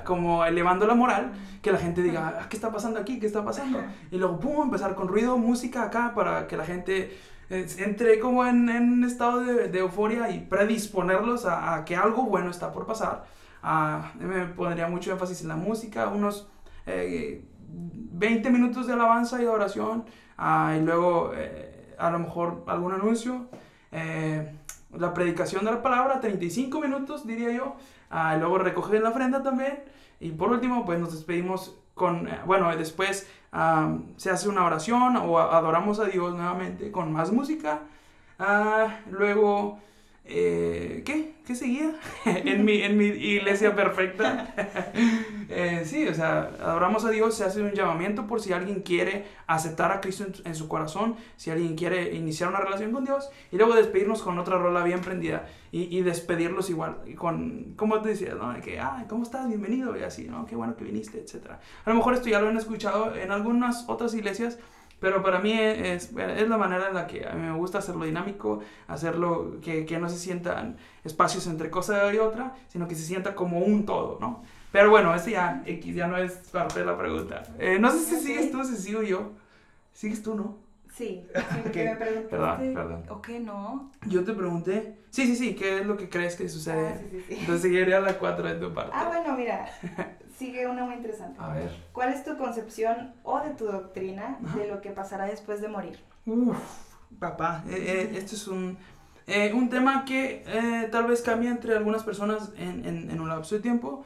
como 0.05 0.45
elevando 0.45 0.87
la 0.87 0.95
moral, 0.95 1.31
que 1.61 1.71
la 1.71 1.77
gente 1.77 2.01
diga, 2.01 2.39
ah, 2.39 2.49
¿qué 2.49 2.55
está 2.55 2.71
pasando 2.71 2.99
aquí? 2.99 3.19
¿Qué 3.19 3.27
está 3.27 3.43
pasando? 3.43 3.81
Y 4.11 4.17
luego, 4.17 4.39
pum, 4.39 4.63
empezar 4.63 4.95
con 4.95 5.07
ruido, 5.07 5.37
música 5.37 5.83
acá, 5.83 6.13
para 6.15 6.47
que 6.47 6.57
la 6.57 6.65
gente 6.65 7.17
eh, 7.49 7.65
entre 7.77 8.19
como 8.19 8.45
en, 8.45 8.69
un 8.69 9.03
estado 9.05 9.39
de, 9.39 9.79
euforia 9.79 10.29
y 10.29 10.39
predisponerlos 10.39 11.45
a, 11.45 11.83
que 11.85 11.95
algo 11.95 12.23
bueno 12.23 12.49
está 12.49 12.71
por 12.71 12.85
pasar. 12.85 13.25
Ah, 13.63 14.11
me 14.19 14.45
pondría 14.47 14.87
mucho 14.87 15.11
énfasis 15.11 15.41
en 15.41 15.47
la 15.47 15.55
música, 15.55 16.09
unos 16.09 16.47
20 16.85 18.47
eh, 18.47 18.51
minutos 18.51 18.87
de 18.87 18.93
alabanza 18.93 19.41
y 19.41 19.45
oración, 19.45 20.05
ah, 20.37 20.75
y 20.77 20.83
luego 20.83 21.31
eh, 21.35 21.95
a 21.97 22.09
lo 22.11 22.19
mejor 22.19 22.63
algún 22.67 22.93
anuncio. 22.93 23.47
la 24.97 25.13
predicación 25.13 25.63
de 25.65 25.71
la 25.71 25.81
palabra, 25.81 26.19
35 26.19 26.81
minutos 26.81 27.25
diría 27.25 27.51
yo, 27.51 27.75
Ah, 28.09 28.35
luego 28.37 28.57
recoger 28.57 29.01
la 29.01 29.09
ofrenda 29.09 29.43
también. 29.43 29.83
Y 30.19 30.31
por 30.31 30.51
último, 30.51 30.85
pues 30.85 30.99
nos 30.99 31.13
despedimos 31.13 31.77
con, 31.93 32.27
eh, 32.27 32.39
bueno, 32.45 32.75
después 32.75 33.27
se 34.17 34.29
hace 34.29 34.49
una 34.49 34.65
oración 34.65 35.15
o 35.17 35.39
adoramos 35.39 35.99
a 35.99 36.05
Dios 36.05 36.35
nuevamente 36.35 36.91
con 36.91 37.11
más 37.11 37.31
música. 37.31 37.81
Ah, 38.39 38.99
luego 39.09 39.79
eh, 40.29 41.03
¿Qué? 41.05 41.33
¿Qué 41.45 41.55
seguía? 41.55 41.95
en, 42.25 42.65
mi, 42.65 42.81
en 42.81 42.97
mi 42.97 43.05
iglesia 43.05 43.73
perfecta. 43.73 44.53
eh, 45.49 45.83
sí, 45.85 46.05
o 46.07 46.13
sea, 46.13 46.51
adoramos 46.61 47.05
a 47.05 47.09
Dios, 47.09 47.35
se 47.35 47.45
hace 47.45 47.61
un 47.61 47.71
llamamiento 47.71 48.27
por 48.27 48.41
si 48.41 48.51
alguien 48.51 48.81
quiere 48.81 49.25
aceptar 49.47 49.91
a 49.93 50.01
Cristo 50.01 50.25
en, 50.43 50.55
su 50.55 50.67
corazón, 50.67 51.15
si 51.37 51.49
alguien 51.49 51.75
quiere 51.75 52.13
iniciar 52.13 52.49
una 52.49 52.59
relación 52.59 52.91
con 52.91 53.05
Dios, 53.05 53.29
y 53.51 53.55
luego 53.55 53.75
despedirnos 53.75 54.21
con 54.21 54.37
otra 54.39 54.57
rola 54.57 54.83
bien 54.83 54.99
prendida 54.99 55.47
y, 55.71 55.97
y 55.97 56.01
despedirlos 56.01 56.69
igual, 56.69 56.97
con, 57.15 57.73
como 57.77 58.01
te 58.01 58.09
decía, 58.09 58.35
¿no? 58.35 58.59
Que, 58.61 58.79
ah, 58.81 59.05
¿cómo 59.07 59.23
estás? 59.23 59.47
Bienvenido, 59.47 59.97
y 59.97 60.03
así, 60.03 60.25
¿no? 60.25 60.45
Qué 60.45 60.57
bueno 60.57 60.75
que 60.75 60.83
viniste, 60.83 61.19
etc. 61.19 61.51
A 61.85 61.89
lo 61.89 61.95
mejor 61.95 62.13
esto 62.13 62.27
ya 62.27 62.41
lo 62.41 62.49
han 62.49 62.57
escuchado 62.57 63.15
en 63.15 63.31
algunas 63.31 63.85
otras 63.87 64.13
iglesias, 64.13 64.59
pero 64.99 65.21
para 65.21 65.39
mí 65.39 65.51
es, 65.51 66.11
es, 66.11 66.49
la 66.49 66.57
manera 66.57 66.87
en 66.87 66.95
la 66.95 67.05
que 67.05 67.27
a 67.27 67.33
mí 67.33 67.41
me 67.41 67.55
gusta 67.55 67.77
hacerlo 67.77 68.05
dinámico, 68.05 68.59
hacerlo 68.87 69.57
que, 69.61 69.85
que, 69.85 69.99
no 69.99 70.09
se 70.09 70.17
sientan 70.17 70.77
espacios 71.03 71.45
entre 71.47 71.69
cosa 71.69 72.11
y 72.13 72.17
otra, 72.17 72.55
sino 72.67 72.87
que 72.87 72.95
se 72.95 73.03
sienta 73.03 73.35
como 73.35 73.59
un 73.59 73.85
todo, 73.85 74.17
¿no? 74.19 74.43
Pero 74.71 74.89
bueno, 74.89 75.13
ese 75.13 75.31
ya, 75.31 75.63
X 75.65 75.95
ya 75.95 76.07
no 76.07 76.17
es 76.17 76.33
parte 76.51 76.79
de 76.79 76.85
la 76.85 76.97
pregunta. 76.97 77.43
Eh, 77.59 77.77
no 77.79 77.91
sé 77.91 77.99
si 77.99 78.15
sigues 78.17 78.51
tú, 78.51 78.63
si 78.63 78.75
sigo 78.75 79.01
yo. 79.01 79.31
¿Sigues 79.93 80.21
tú, 80.21 80.35
no? 80.35 80.57
Sí, 80.93 81.25
sí 81.33 81.69
que 81.71 81.85
me 81.85 81.95
preguntaste. 81.95 82.29
Perdón, 82.29 82.73
perdón. 82.73 83.03
¿O 83.09 83.21
qué 83.21 83.39
no? 83.39 83.91
Yo 84.07 84.23
te 84.23 84.33
pregunté. 84.33 84.97
Sí, 85.11 85.25
sí, 85.25 85.35
sí, 85.35 85.55
¿qué 85.55 85.79
es 85.79 85.85
lo 85.85 85.95
que 85.95 86.09
crees 86.09 86.35
que 86.35 86.49
sucede? 86.49 86.89
Ah, 86.89 86.97
sí, 86.99 87.07
sí, 87.11 87.25
sí. 87.27 87.35
Entonces 87.39 87.61
seguiría 87.61 87.99
la 87.99 88.17
4 88.17 88.47
de 88.47 88.55
tu 88.55 88.73
parte. 88.73 88.91
Ah, 88.93 89.05
bueno, 89.07 89.37
mira. 89.37 89.69
Sigue 90.37 90.67
una 90.67 90.85
muy 90.85 90.93
interesante. 90.93 91.39
A 91.41 91.51
ver. 91.51 91.75
¿Cuál 91.91 92.13
es 92.13 92.23
tu 92.23 92.37
concepción 92.37 93.15
o 93.23 93.39
de 93.39 93.49
tu 93.55 93.65
doctrina 93.65 94.37
de 94.55 94.67
lo 94.67 94.81
que 94.81 94.91
pasará 94.91 95.25
después 95.25 95.61
de 95.61 95.67
morir? 95.67 95.99
Uf, 96.27 96.57
papá, 97.19 97.63
eh, 97.67 97.73
eh, 97.75 98.17
este 98.19 98.35
es 98.35 98.47
un, 98.47 98.77
eh, 99.25 99.51
un 99.51 99.67
tema 99.71 100.05
que 100.05 100.45
tal 100.91 101.07
vez 101.07 101.23
cambia 101.23 101.49
entre 101.49 101.75
algunas 101.75 102.03
personas 102.03 102.51
en, 102.55 102.85
en, 102.85 103.09
en 103.09 103.19
un 103.19 103.29
lapso 103.29 103.55
de 103.55 103.61
tiempo, 103.61 104.05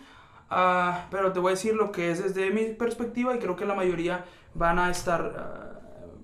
uh, 0.49 0.93
pero 1.09 1.33
te 1.33 1.39
voy 1.39 1.49
a 1.49 1.55
decir 1.55 1.75
lo 1.75 1.91
que 1.91 2.11
es 2.11 2.23
desde 2.23 2.49
mi 2.51 2.75
perspectiva 2.75 3.35
y 3.35 3.39
creo 3.39 3.57
que 3.57 3.65
la 3.65 3.75
mayoría 3.75 4.23
van 4.53 4.79
a 4.79 4.89
estar 4.89 5.21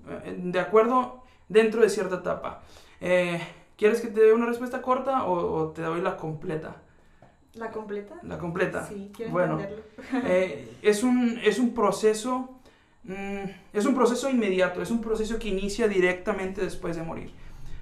uh, 0.08 0.52
de 0.52 0.60
acuerdo 0.62 1.26
dentro 1.50 1.82
de 1.82 1.90
cierta 1.90 2.16
etapa. 2.16 2.62
¿Quieres 3.76 4.00
que 4.00 4.08
te 4.08 4.22
dé 4.22 4.34
una 4.34 4.46
respuesta 4.46 4.82
corta 4.82 5.26
o, 5.26 5.34
o 5.34 5.72
te 5.72 5.82
doy 5.82 6.00
la 6.00 6.16
completa? 6.16 6.78
¿La 7.58 7.72
completa? 7.72 8.16
La 8.24 8.38
completa. 8.38 8.86
Sí, 8.88 9.12
quiero 9.16 9.32
bueno, 9.32 9.60
eh, 10.26 10.78
es, 10.82 11.04
un, 11.04 11.40
es 11.44 11.60
un 11.60 11.74
proceso 11.74 12.60
mm, 13.04 13.50
es 13.74 13.86
un 13.86 13.96
proceso 13.96 14.30
inmediato, 14.30 14.82
es 14.82 14.92
un 14.92 15.02
proceso 15.02 15.40
que 15.40 15.50
inicia 15.50 15.88
directamente 15.88 16.62
después 16.62 16.96
de 16.96 17.04
morir. 17.04 17.32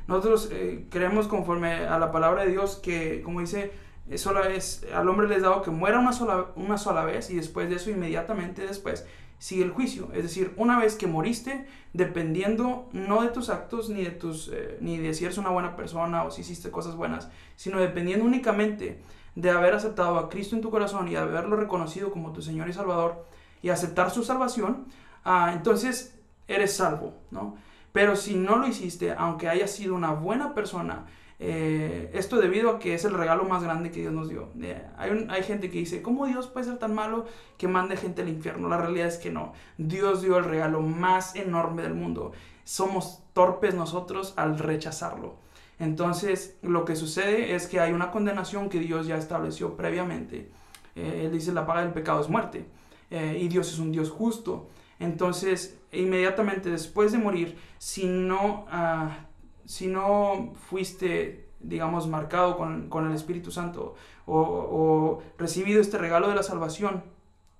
Nosotros 0.08 0.50
eh, 0.52 0.86
creemos 0.90 1.28
conforme 1.28 1.74
a 1.74 1.98
la 1.98 2.12
palabra 2.12 2.46
de 2.46 2.52
Dios 2.52 2.76
que, 2.76 3.22
como 3.24 3.42
dice, 3.42 3.72
sola 4.16 4.42
vez, 4.42 4.86
al 4.94 5.10
hombre 5.10 5.28
les 5.28 5.42
dado 5.42 5.64
que 5.64 5.72
muera 5.72 6.00
una 6.00 6.14
sola, 6.14 6.48
una 6.56 6.78
sola 6.78 7.04
vez 7.06 7.32
y 7.32 7.36
después 7.36 7.70
de 7.70 7.76
eso, 7.76 7.90
inmediatamente 7.90 8.66
después, 8.66 9.06
sigue 9.40 9.64
el 9.64 9.72
juicio. 9.72 10.10
Es 10.14 10.24
decir, 10.24 10.54
una 10.58 10.80
vez 10.80 10.96
que 10.96 11.08
moriste, 11.08 11.66
dependiendo 11.94 12.88
no 12.94 13.24
de 13.24 13.30
tus 13.30 13.50
actos 13.50 13.90
ni 13.90 14.04
de, 14.04 14.12
tus, 14.12 14.50
eh, 14.54 14.78
ni 14.80 14.98
de 14.98 15.14
si 15.14 15.26
eres 15.26 15.38
una 15.38 15.50
buena 15.50 15.76
persona 15.76 16.24
o 16.24 16.32
si 16.32 16.42
hiciste 16.42 16.72
cosas 16.72 16.96
buenas, 16.96 17.30
sino 17.56 17.80
dependiendo 17.80 18.26
únicamente 18.26 19.02
de 19.36 19.52
haber 19.52 19.74
aceptado 19.74 20.18
a 20.18 20.30
Cristo 20.30 20.56
en 20.56 20.62
tu 20.62 20.72
corazón 20.72 21.08
y 21.08 21.16
haberlo 21.16 21.58
reconocido 21.58 22.12
como 22.12 22.32
tu 22.32 22.42
Señor 22.42 22.70
y 22.70 22.74
Salvador 22.74 23.26
y 23.62 23.70
aceptar 23.70 24.12
su 24.12 24.24
salvación, 24.24 24.86
ah, 25.24 25.52
entonces 25.54 26.18
eres 26.48 26.76
salvo, 26.76 27.14
¿no? 27.32 27.58
Pero 27.92 28.16
si 28.16 28.36
no 28.36 28.58
lo 28.58 28.68
hiciste, 28.68 29.14
aunque 29.18 29.50
hayas 29.50 29.72
sido 29.72 29.96
una 29.96 30.12
buena 30.12 30.54
persona, 30.54 31.06
eh, 31.40 32.12
esto 32.14 32.38
debido 32.38 32.70
a 32.70 32.80
que 32.80 32.94
es 32.94 33.04
el 33.04 33.14
regalo 33.14 33.44
más 33.44 33.64
grande 33.64 33.92
que 33.92 34.02
Dios 34.02 34.14
nos 34.14 34.30
dio. 34.30 34.50
Eh, 34.62 34.82
hay, 34.98 35.28
hay, 35.30 35.44
gente 35.44 35.70
que 35.70 35.80
dice, 35.80 36.02
¿cómo 36.02 36.26
Dios 36.26 36.48
puede 36.48 36.66
ser 36.66 36.78
tan 36.78 36.94
malo 36.94 37.26
que 37.58 37.68
mande 37.68 37.98
gente 37.98 38.22
al 38.22 38.30
infierno? 38.30 38.70
La 38.70 38.78
realidad 38.78 39.08
es 39.08 39.18
que 39.18 39.32
no. 39.32 39.54
Dios 39.78 40.22
dio 40.22 40.38
el 40.38 40.46
regalo 40.46 40.82
más 40.82 41.36
enorme 41.36 41.84
del 41.84 41.94
mundo. 41.94 42.32
Somos 42.64 43.24
torpes 43.34 43.76
nosotros 43.76 44.34
al 44.38 44.60
rechazarlo. 44.60 45.45
Entonces, 45.80 46.58
lo 46.62 46.86
que 46.86 46.96
sucede 46.96 47.56
es 47.56 47.68
que 47.68 47.80
hay 47.80 47.92
una 47.92 48.12
condenación 48.12 48.70
que 48.70 48.80
Dios 48.80 49.08
ya 49.08 49.18
estableció 49.18 49.76
previamente. 49.76 50.52
Eh, 50.96 51.24
él 51.26 51.32
dice, 51.32 51.52
la 51.54 51.66
paga 51.66 51.82
del 51.82 51.94
pecado 51.94 52.22
es 52.22 52.30
muerte. 52.30 52.66
y 53.12 53.48
Dios 53.48 53.72
es 53.72 53.80
un 53.80 53.92
Dios 53.92 54.10
justo. 54.10 54.68
Entonces, 55.00 55.78
inmediatamente 55.92 56.70
después 56.70 57.12
de 57.12 57.18
morir, 57.18 57.58
si 57.78 58.06
no... 58.06 58.66
Ah, 58.70 59.26
si 59.66 59.88
no 59.88 60.54
fuiste, 60.70 61.50
digamos, 61.60 62.08
marcado 62.08 62.58
con, 62.58 63.08
el 63.08 63.16
Espíritu 63.16 63.52
Santo 63.52 63.96
o, 64.26 65.22
recibido 65.38 65.82
este 65.82 65.98
regalo 65.98 66.30
de 66.30 66.36
la 66.36 66.44
salvación, 66.44 67.04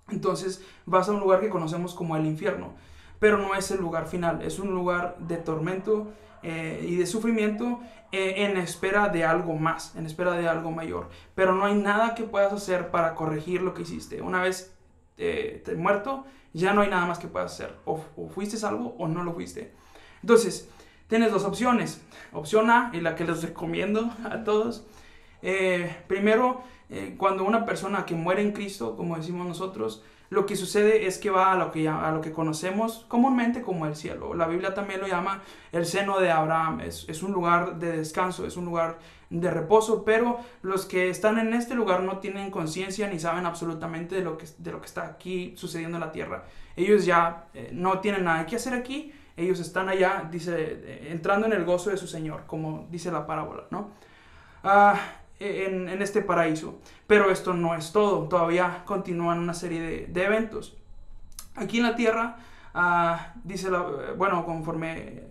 entonces 0.10 0.64
vas 0.86 1.10
a 1.10 1.12
un 1.12 1.20
lugar 1.20 1.42
que 1.42 1.50
conocemos 1.50 1.94
como 1.94 2.16
el 2.16 2.26
infierno. 2.26 2.74
Pero 3.20 3.38
no 3.38 3.56
es 3.56 3.72
el 3.72 3.80
lugar 3.80 4.08
final, 4.08 4.42
es 4.42 4.60
un 4.60 4.72
lugar 4.72 5.18
de 5.20 5.38
tormento 5.38 6.12
eh, 6.44 6.86
y 6.88 6.96
de 6.96 7.06
sufrimiento 7.06 7.80
eh, 8.05 8.05
en 8.16 8.58
espera 8.58 9.10
de 9.10 9.26
algo 9.26 9.56
más, 9.56 9.96
en 9.96 10.06
espera 10.06 10.34
de 10.34 10.48
algo 10.48 10.72
mayor. 10.72 11.10
Pero 11.34 11.54
no 11.54 11.66
hay 11.66 11.76
nada 11.76 12.16
que 12.16 12.24
puedas 12.24 12.54
hacer 12.54 12.92
para 12.92 13.16
corregir 13.16 13.62
lo 13.62 13.74
que 13.74 13.84
hiciste. 13.84 14.22
Una 14.22 14.42
vez 14.42 14.76
eh, 15.18 15.62
te 15.66 15.76
muerto, 15.76 16.26
ya 16.54 16.74
no 16.74 16.82
hay 16.82 16.90
nada 16.90 17.06
más 17.06 17.20
que 17.20 17.28
puedas 17.28 17.54
hacer. 17.54 17.76
O, 17.86 18.04
o 18.16 18.30
fuiste 18.30 18.58
salvo 18.58 18.96
o 18.98 19.08
no 19.08 19.24
lo 19.24 19.34
fuiste. 19.34 19.74
Entonces, 20.22 20.70
tienes 21.08 21.32
dos 21.32 21.46
opciones. 21.46 22.02
Opción 22.34 22.70
A, 22.70 22.92
y 22.94 23.02
la 23.02 23.16
que 23.16 23.26
les 23.26 23.44
recomiendo 23.44 24.12
a 24.24 24.44
todos. 24.44 24.86
Eh, 25.42 25.96
primero, 26.08 26.64
eh, 26.90 27.16
cuando 27.18 27.44
una 27.44 27.66
persona 27.66 28.06
que 28.06 28.16
muere 28.16 28.42
en 28.42 28.52
Cristo, 28.52 28.96
como 28.96 29.18
decimos 29.18 29.48
nosotros, 29.48 30.04
lo 30.30 30.46
que 30.46 30.56
sucede 30.56 31.08
es 31.08 31.18
que 31.18 31.30
va 31.30 31.52
a 31.52 31.56
lo 31.56 31.72
que, 31.72 31.88
a 31.88 32.12
lo 32.12 32.22
que 32.22 32.32
conocemos 32.32 33.06
comúnmente 33.08 33.62
como 33.62 33.86
el 33.86 33.96
cielo. 33.96 34.34
La 34.34 34.48
Biblia 34.48 34.74
también 34.74 35.02
lo 35.02 35.08
llama 35.08 35.42
el 35.72 35.86
seno 35.86 36.20
de 36.20 36.32
Abraham. 36.32 36.82
Es, 36.82 37.06
es, 37.08 37.24
un 37.24 37.32
lugar 37.32 37.78
de 37.78 37.98
descanso, 37.98 38.46
es 38.46 38.58
un 38.58 38.66
lugar 38.66 39.00
de 39.30 39.52
reposo, 39.52 40.04
pero 40.04 40.40
los 40.62 40.86
que 40.86 41.10
están 41.10 41.38
en 41.40 41.54
este 41.54 41.76
lugar 41.76 42.04
no 42.04 42.20
tienen 42.20 42.52
conciencia 42.52 43.08
ni 43.08 43.20
saben 43.20 43.46
absolutamente 43.46 44.16
de 44.16 44.22
lo, 44.22 44.38
que, 44.38 44.46
de 44.58 44.72
lo 44.72 44.80
que 44.80 44.88
está 44.88 45.06
aquí 45.06 45.54
sucediendo 45.58 45.98
en 45.98 46.02
la 46.02 46.12
tierra. 46.12 46.46
Ellos 46.76 47.06
ya 47.06 47.46
eh, 47.54 47.70
no 47.72 48.00
tienen 48.00 48.24
nada 48.24 48.46
que 48.46 48.56
hacer 48.56 48.74
aquí 48.74 49.14
ellos 49.38 49.60
están 49.60 49.90
allá, 49.90 50.28
dice, 50.32 51.12
entrando 51.12 51.46
en 51.46 51.54
el 51.54 51.66
gozo 51.66 51.90
de 51.90 51.98
su 51.98 52.08
Señor, 52.08 52.44
como 52.48 52.88
dice 52.90 53.12
la 53.12 53.28
parábola, 53.28 53.66
¿no? 53.70 53.92
Ah, 54.64 54.98
en, 55.40 56.02
este 56.02 56.22
paraíso. 56.22 56.80
Pero 57.08 57.32
esto 57.32 57.54
no 57.54 57.76
es 57.76 57.92
todo, 57.92 58.28
todavía 58.28 58.84
continúan 58.86 59.40
una 59.40 59.54
serie 59.54 60.08
de, 60.08 60.24
eventos. 60.24 60.78
Aquí 61.56 61.78
en 61.78 61.84
la 61.84 61.96
tierra, 61.96 62.38
ah, 62.74 63.34
dice, 63.44 63.70
la, 63.70 63.82
bueno, 64.18 64.46
conforme 64.46 65.24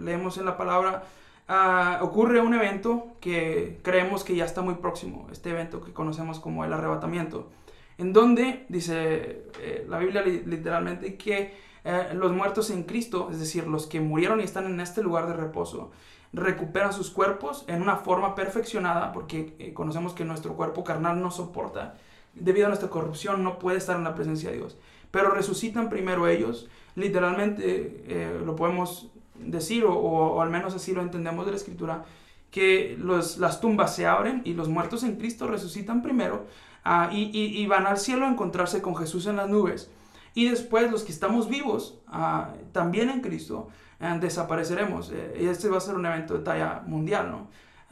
leemos 0.00 0.38
en 0.38 0.44
la 0.44 0.56
palabra, 0.56 1.04
ah, 1.48 1.98
ocurre 2.02 2.40
un 2.40 2.54
evento 2.54 3.16
que 3.20 3.80
creemos 3.82 4.24
que 4.24 4.36
ya 4.36 4.44
está 4.44 4.62
muy 4.62 4.74
próximo, 4.74 5.28
este 5.32 5.50
evento 5.50 5.80
que 5.80 5.92
conocemos 5.92 6.40
como 6.40 6.64
el 6.64 6.72
arrebatamiento, 6.72 7.50
en 7.98 8.12
donde 8.12 8.66
dice 8.68 9.44
eh, 9.60 9.86
la 9.88 9.98
Biblia 9.98 10.22
literalmente 10.22 11.16
que 11.16 11.54
eh, 11.84 12.10
los 12.14 12.32
muertos 12.32 12.70
en 12.70 12.84
Cristo, 12.84 13.28
es 13.30 13.40
decir, 13.40 13.66
los 13.66 13.86
que 13.86 14.00
murieron 14.00 14.40
y 14.40 14.44
están 14.44 14.66
en 14.66 14.80
este 14.80 15.02
lugar 15.02 15.26
de 15.26 15.34
reposo, 15.34 15.90
recuperan 16.32 16.92
sus 16.92 17.10
cuerpos 17.10 17.64
en 17.66 17.82
una 17.82 17.96
forma 17.96 18.34
perfeccionada, 18.34 19.12
porque 19.12 19.54
eh, 19.58 19.72
conocemos 19.74 20.14
que 20.14 20.24
nuestro 20.24 20.54
cuerpo 20.54 20.84
carnal 20.84 21.20
no 21.20 21.30
soporta, 21.30 21.94
debido 22.34 22.66
a 22.66 22.68
nuestra 22.68 22.88
corrupción, 22.88 23.44
no 23.44 23.58
puede 23.58 23.78
estar 23.78 23.96
en 23.96 24.04
la 24.04 24.14
presencia 24.14 24.50
de 24.50 24.56
Dios. 24.56 24.76
Pero 25.10 25.30
resucitan 25.30 25.90
primero 25.90 26.26
ellos, 26.26 26.68
literalmente 26.94 28.04
eh, 28.06 28.40
lo 28.44 28.56
podemos 28.56 29.10
decir, 29.34 29.84
o, 29.86 30.40
al 30.40 30.50
menos 30.50 30.74
así 30.74 30.92
lo 30.92 31.02
entendemos 31.02 31.44
de 31.44 31.52
la 31.52 31.56
escritura, 31.56 32.04
que 32.50 32.96
los, 32.98 33.38
las 33.38 33.60
tumbas 33.60 33.94
se 33.94 34.06
abren 34.06 34.42
y 34.44 34.54
los 34.54 34.68
muertos 34.68 35.02
en 35.04 35.16
Cristo 35.16 35.46
resucitan 35.46 36.02
primero 36.02 36.46
ah, 36.84 37.08
y, 37.12 37.66
van 37.66 37.86
al 37.86 37.98
cielo 37.98 38.26
a 38.26 38.28
encontrarse 38.28 38.82
con 38.82 38.94
Jesús 38.96 39.26
en 39.26 39.36
las 39.36 39.48
nubes. 39.48 39.90
Y 40.34 40.48
después 40.48 40.90
los 40.90 41.02
que 41.02 41.12
estamos 41.12 41.48
vivos, 41.48 41.98
ah, 42.08 42.52
también 42.72 43.10
en 43.10 43.20
Cristo, 43.20 43.68
eh, 43.91 43.91
desapareceremos. 44.20 45.10
Eh, 45.12 45.38
y 45.40 45.46
este 45.46 45.68
va 45.68 45.78
a 45.78 45.80
ser 45.80 45.94
un 45.94 46.06
evento 46.06 46.34
de 46.34 46.40
talla 46.40 46.82
mundial, 46.86 47.30
¿no? 47.30 47.48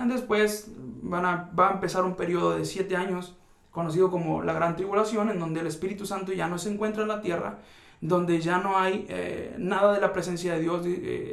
después 0.09 0.71
van 1.03 1.27
a, 1.27 1.51
va 1.59 1.69
a 1.69 1.73
empezar 1.75 2.05
un 2.05 2.17
periodo 2.17 2.57
de 2.57 2.65
siete 2.65 2.97
años, 2.97 3.37
conocido 3.71 4.11
como 4.11 4.43
la 4.43 4.55
Gran 4.55 4.75
Tribulación, 4.75 5.29
en 5.29 5.39
donde 5.39 5.61
el 5.61 5.67
Espíritu 5.67 6.07
Santo 6.07 6.33
ya 6.33 6.49
no 6.49 6.57
se 6.57 6.73
encuentra 6.73 7.03
en 7.03 7.09
la 7.09 7.21
tierra, 7.21 7.59
donde 8.01 8.41
ya 8.41 8.59
no 8.59 8.79
hay 8.79 9.05
eh, 9.11 9.55
nada 9.59 9.93
de 9.93 10.01
la 10.01 10.15
presencia 10.15 10.55
de 10.55 10.61
Dios. 10.61 10.87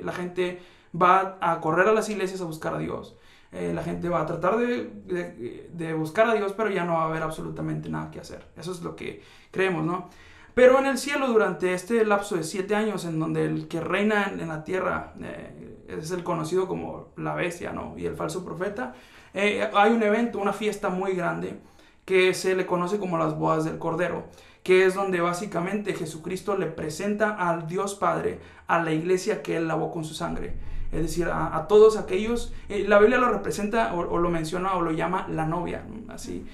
la 0.04 0.12
gente 0.12 0.60
va 0.94 1.38
a 1.40 1.62
correr 1.62 1.88
a 1.88 1.94
las 1.94 2.10
iglesias 2.10 2.42
a 2.42 2.44
buscar 2.44 2.74
a 2.74 2.80
Dios. 2.80 3.16
la 3.54 3.84
gente 3.84 4.10
va 4.10 4.24
a 4.24 4.26
tratar 4.26 4.58
de, 4.58 4.92
de, 5.06 5.70
de, 5.72 5.94
buscar 5.94 6.30
a 6.30 6.34
Dios, 6.34 6.52
pero 6.52 6.70
ya 6.70 6.84
no 6.84 6.96
va 6.96 7.04
a 7.04 7.06
haber 7.06 7.24
absolutamente 7.24 7.88
nada 7.88 8.12
que 8.12 8.20
hacer. 8.20 8.46
Eso 8.58 8.74
es 8.74 8.82
lo 8.82 8.98
que 8.98 9.24
creemos, 9.50 9.86
¿no? 9.86 10.10
Pero 10.58 10.80
en 10.80 10.88
el 10.88 10.98
cielo, 10.98 11.28
durante 11.28 11.76
este 11.76 12.04
lapso 12.04 12.36
de 12.36 12.44
siete 12.44 12.74
años, 12.74 13.06
en 13.06 13.20
donde 13.20 13.46
el 13.46 13.68
que 13.68 13.80
reina 13.80 14.26
en, 14.26 14.48
la 14.48 14.64
tierra 14.64 15.14
eh, 15.22 15.86
es 15.88 16.10
el 16.10 16.24
conocido 16.24 16.68
como 16.68 17.10
la 17.16 17.36
bestia, 17.36 17.74
¿no? 17.74 17.94
Y 17.96 18.08
el 18.08 18.16
falso 18.16 18.44
profeta, 18.44 18.96
eh, 19.36 19.70
hay 19.72 19.92
un 19.92 20.02
evento, 20.02 20.40
una 20.40 20.54
fiesta 20.54 20.90
muy 20.90 21.14
grande 21.14 21.60
que 22.06 22.34
se 22.34 22.56
le 22.56 22.66
conoce 22.66 22.98
como 22.98 23.20
las 23.20 23.38
bodas 23.38 23.66
del 23.66 23.78
Cordero, 23.78 24.24
que 24.64 24.88
es 24.88 24.96
donde 24.96 25.22
básicamente 25.22 25.94
Jesucristo 25.94 26.58
le 26.58 26.66
presenta 26.66 27.36
al 27.36 27.68
Dios 27.68 27.94
Padre, 27.94 28.40
a 28.66 28.82
la 28.82 28.92
iglesia 28.92 29.44
que 29.44 29.58
él 29.58 29.68
lavó 29.68 29.92
con 29.92 30.06
su 30.06 30.16
sangre. 30.16 30.56
Es 30.92 31.04
decir, 31.04 31.30
a, 31.32 31.68
todos 31.68 31.98
aquellos, 31.98 32.52
eh, 32.68 32.84
la 32.88 32.98
Biblia 32.98 33.20
lo 33.20 33.30
representa 33.30 33.94
o, 33.94 34.18
lo 34.18 34.30
menciona 34.32 34.74
o 34.74 34.82
lo 34.82 34.90
llama 34.90 35.28
la 35.30 35.46
novia, 35.46 35.86
así 36.10 36.48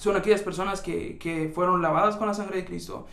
son 0.00 0.16
aquellas 0.16 0.40
personas 0.40 0.80
que, 0.80 1.52
fueron 1.54 1.82
lavadas 1.82 2.16
con 2.16 2.26
la 2.26 2.32
sangre 2.32 2.56
de 2.56 2.64
Cristo. 2.64 3.06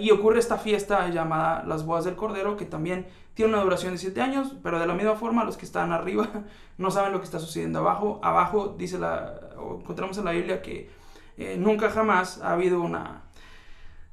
Y 0.00 0.10
ocurre 0.10 0.40
esta 0.40 0.58
fiesta 0.58 1.08
llamada 1.08 1.62
las 1.64 1.86
bodas 1.86 2.04
del 2.04 2.16
Cordero, 2.16 2.56
que 2.56 2.64
también 2.64 3.06
tiene 3.34 3.52
una 3.52 3.62
duración 3.62 3.92
de 3.92 3.98
siete 3.98 4.20
años, 4.20 4.56
pero 4.60 4.80
de 4.80 4.86
la 4.88 4.94
misma 4.94 5.14
forma 5.14 5.44
los 5.44 5.56
que 5.56 5.64
están 5.64 5.92
arriba 5.92 6.28
no 6.78 6.90
saben 6.90 7.12
lo 7.12 7.20
que 7.20 7.26
está 7.26 7.38
sucediendo 7.38 7.78
abajo. 7.78 8.18
Abajo 8.24 8.74
dice 8.76 8.98
la, 8.98 9.38
encontramos 9.80 10.18
en 10.18 10.24
la 10.24 10.32
Biblia 10.32 10.62
que 10.62 10.90
eh, 11.36 11.56
nunca 11.56 11.90
jamás 11.90 12.40
ha 12.42 12.54
habido 12.54 12.80
una, 12.80 13.22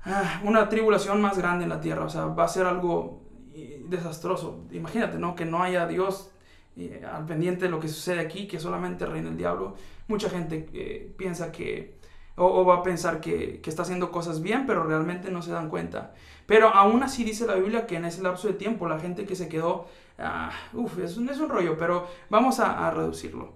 ah, 0.06 0.42
una 0.44 0.70
tribulación 0.70 1.20
más 1.22 1.36
grande 1.36 1.64
en 1.64 1.70
la 1.70 1.82
tierra. 1.82 2.06
O 2.06 2.10
sea, 2.10 2.26
va 2.26 2.44
a 2.44 2.48
ser 2.48 2.68
algo 2.68 3.24
eh, 3.56 3.84
desastroso. 3.88 4.66
Imagínate, 4.72 5.18
¿no? 5.18 5.34
Que 5.34 5.46
no 5.46 5.64
haya 5.64 5.88
Dios 5.88 6.30
eh, 6.78 7.04
al 7.12 7.26
pendiente 7.26 7.66
de 7.66 7.72
lo 7.72 7.80
que 7.80 7.88
sucede 7.88 8.20
aquí, 8.20 8.48
que 8.48 8.60
solamente 8.60 9.08
reina 9.08 9.30
el 9.30 9.38
diablo. 9.38 9.76
Mucha 10.08 10.30
gente 10.30 11.12
piensa 11.18 11.52
que 11.52 11.99
o, 12.40 12.66
va 12.66 12.76
a 12.76 12.84
pensar 12.84 13.20
que, 13.20 13.62
está 13.66 13.84
haciendo 13.84 14.12
cosas 14.12 14.42
bien, 14.42 14.66
pero 14.66 14.84
realmente 14.84 15.30
no 15.30 15.42
se 15.42 15.52
dan 15.52 15.70
cuenta. 15.70 16.14
Pero 16.46 16.70
aún 16.70 17.04
así 17.04 17.24
dice 17.24 17.46
la 17.46 17.56
Biblia 17.56 17.86
que 17.86 17.98
en 17.98 18.06
ese 18.06 18.22
lapso 18.24 18.48
de 18.48 18.54
tiempo 18.54 18.88
la 18.88 19.00
gente 19.00 19.26
que 19.26 19.36
se 19.36 19.50
quedó, 19.50 19.88
uh, 20.18 20.80
uf, 20.80 20.98
es 21.00 21.18
un, 21.18 21.30
es 21.30 21.40
un 21.40 21.50
rollo, 21.50 21.78
pero 21.78 22.08
vamos 22.30 22.60
a, 22.60 22.90
reducirlo. 22.92 23.54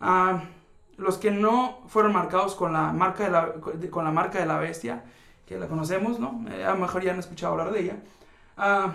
Ah, 0.00 0.42
los 0.96 1.16
que 1.16 1.30
no 1.30 1.82
fueron 1.86 2.12
marcados 2.12 2.54
con 2.54 2.72
la, 2.72 2.92
marca 2.92 3.24
de 3.24 3.30
la, 3.30 3.54
con 3.90 4.04
la 4.04 4.10
marca 4.10 4.38
de 4.38 4.46
la 4.46 4.58
bestia, 4.58 5.04
que 5.46 5.58
la 5.58 5.66
conocemos, 5.66 6.18
¿no? 6.18 6.44
Eh, 6.50 6.64
a 6.64 6.70
lo 6.74 6.78
mejor 6.78 7.02
ya 7.02 7.12
han 7.12 7.18
escuchado 7.18 7.52
hablar 7.52 7.72
de 7.72 7.80
ella. 7.80 7.96
Uh, 8.58 8.90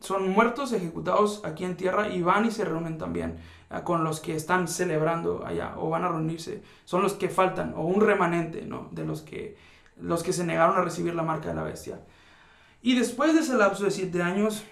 son 0.00 0.30
muertos 0.30 0.72
ejecutados 0.72 1.42
aquí 1.44 1.64
en 1.64 1.76
tierra 1.76 2.08
y 2.08 2.22
van 2.22 2.46
y 2.46 2.50
se 2.50 2.64
reúnen 2.64 2.98
también 2.98 3.38
con 3.84 4.02
los 4.02 4.20
que 4.20 4.34
están 4.34 4.66
celebrando 4.66 5.46
allá 5.46 5.74
o 5.76 5.90
van 5.90 6.04
a 6.04 6.08
reunirse. 6.08 6.62
Son 6.84 7.02
los 7.02 7.12
que 7.12 7.28
faltan 7.28 7.74
o 7.76 7.82
un 7.82 8.00
remanente 8.00 8.62
¿no? 8.62 8.88
de 8.90 9.04
los 9.04 9.22
que, 9.22 9.56
los 10.00 10.22
que 10.22 10.32
se 10.32 10.44
negaron 10.44 10.76
a 10.76 10.82
recibir 10.82 11.14
la 11.14 11.22
marca 11.22 11.48
de 11.48 11.54
la 11.54 11.62
bestia. 11.62 12.00
Y 12.82 12.98
después 12.98 13.34
de 13.34 13.40
ese 13.40 13.54
lapso 13.54 13.84
de 13.84 13.90
siete 13.90 14.22
años, 14.22 14.64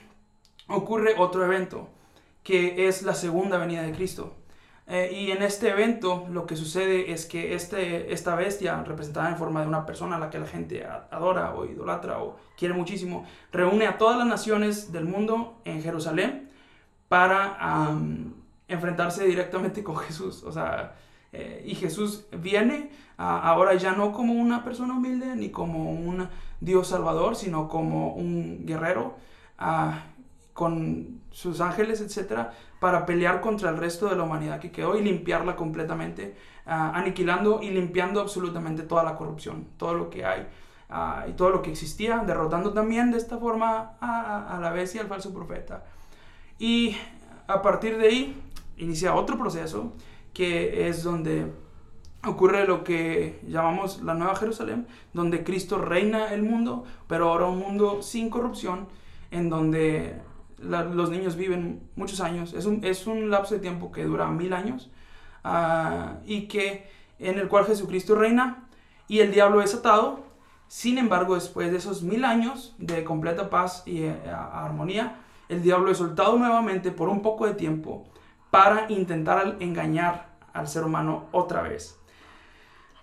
ocurre 0.66 1.14
otro 1.18 1.44
evento, 1.44 1.88
que 2.42 2.88
es 2.88 3.02
la 3.02 3.14
segunda 3.14 3.58
venida 3.58 3.82
de 3.82 3.92
Cristo. 3.92 4.34
Eh, 4.90 5.10
y 5.12 5.30
en 5.32 5.42
este 5.42 5.68
evento 5.68 6.26
lo 6.30 6.46
que 6.46 6.56
sucede 6.56 7.12
es 7.12 7.26
que 7.26 7.54
este, 7.54 8.10
esta 8.10 8.34
bestia, 8.34 8.82
representada 8.84 9.28
en 9.28 9.36
forma 9.36 9.60
de 9.60 9.68
una 9.68 9.84
persona 9.84 10.16
a 10.16 10.18
la 10.18 10.30
que 10.30 10.38
la 10.38 10.46
gente 10.46 10.86
adora 11.10 11.54
o 11.54 11.66
idolatra 11.66 12.22
o 12.22 12.38
quiere 12.56 12.72
muchísimo, 12.72 13.26
reúne 13.52 13.86
a 13.86 13.98
todas 13.98 14.16
las 14.16 14.26
naciones 14.26 14.90
del 14.90 15.04
mundo 15.04 15.60
en 15.66 15.82
Jerusalén 15.82 16.50
para 17.08 17.98
enfrentarse 18.66 19.26
directamente 19.26 19.84
con 19.84 19.96
Jesús. 19.98 20.42
O 20.42 20.52
sea, 20.52 20.94
eh, 21.32 21.62
y 21.66 21.74
Jesús 21.74 22.24
viene 22.32 22.90
ahora 23.18 23.74
ya 23.74 23.92
no 23.92 24.12
como 24.12 24.32
una 24.32 24.64
persona 24.64 24.94
humilde 24.94 25.36
ni 25.36 25.50
como 25.50 25.90
un 25.90 26.28
Dios 26.60 26.88
salvador, 26.88 27.36
sino 27.36 27.68
como 27.68 28.14
un 28.14 28.64
guerrero 28.64 29.16
con 30.54 31.20
sus 31.30 31.60
ángeles, 31.60 32.00
etcétera, 32.00 32.52
para 32.80 33.06
pelear 33.06 33.40
contra 33.40 33.70
el 33.70 33.76
resto 33.76 34.08
de 34.08 34.16
la 34.16 34.22
humanidad 34.22 34.60
que 34.60 34.70
quedó 34.70 34.96
y 34.96 35.02
limpiarla 35.02 35.56
completamente, 35.56 36.36
aniquilando 36.66 37.60
y 37.62 37.70
limpiando 37.70 38.20
absolutamente 38.20 38.82
toda 38.82 39.02
la 39.02 39.16
corrupción, 39.16 39.66
todo 39.76 39.94
lo 39.94 40.10
que 40.10 40.24
hay. 40.24 40.46
y 41.28 41.32
todo 41.32 41.50
lo 41.50 41.60
que 41.60 41.70
existía, 41.70 42.18
derrotando 42.26 42.72
también 42.72 43.10
de 43.10 43.18
esta 43.18 43.36
forma 43.36 43.96
a, 44.00 44.56
a 44.56 44.60
la 44.60 44.70
bestia, 44.70 45.02
al 45.02 45.08
falso 45.08 45.34
profeta. 45.34 45.84
Y 46.58 46.96
a 47.46 47.60
partir 47.60 47.98
de 47.98 48.08
ahí 48.08 48.42
inicia 48.78 49.14
otro 49.14 49.36
proceso 49.36 49.92
que 50.32 50.88
es 50.88 51.02
donde 51.02 51.52
ocurre 52.24 52.66
lo 52.66 52.84
que 52.84 53.40
llamamos 53.46 54.02
la 54.02 54.14
Nueva 54.14 54.36
Jerusalén, 54.36 54.86
donde 55.12 55.44
Cristo 55.44 55.78
reina 55.78 56.32
el 56.32 56.42
mundo, 56.42 56.84
pero 57.06 57.30
ahora 57.30 57.46
un 57.46 57.58
mundo 57.58 58.02
sin 58.02 58.30
corrupción, 58.30 58.88
en 59.30 59.48
donde 59.48 60.20
los 60.58 61.10
niños 61.10 61.36
viven 61.36 61.88
muchos 61.96 62.20
años. 62.20 62.52
Es 62.52 62.66
un, 62.66 62.84
es 62.84 63.06
un 63.06 63.30
lapso 63.30 63.54
de 63.54 63.60
tiempo 63.60 63.92
que 63.92 64.04
dura 64.04 64.26
mil 64.28 64.52
años 64.52 64.90
ah, 65.44 66.14
y 66.24 66.48
que 66.48 66.90
en 67.18 67.38
el 67.38 67.48
cual 67.48 67.66
Jesucristo 67.66 68.14
reina 68.14 68.68
y 69.06 69.20
el 69.20 69.32
diablo 69.32 69.62
es 69.62 69.74
atado. 69.74 70.26
Sin 70.68 70.98
embargo, 70.98 71.34
después 71.34 71.70
de 71.70 71.78
esos 71.78 72.02
mil 72.02 72.24
años 72.24 72.74
de 72.78 73.02
completa 73.02 73.48
paz 73.48 73.82
y 73.86 74.02
eh, 74.02 74.16
armonía, 74.30 75.16
el 75.48 75.62
diablo 75.62 75.90
es 75.90 75.98
soltado 75.98 76.36
nuevamente 76.36 76.90
por 76.90 77.08
un 77.08 77.22
poco 77.22 77.46
de 77.46 77.54
tiempo 77.54 78.06
para 78.50 78.90
intentar 78.90 79.56
engañar 79.60 80.28
al 80.52 80.68
ser 80.68 80.84
humano 80.84 81.26
otra 81.32 81.62
vez. 81.62 81.98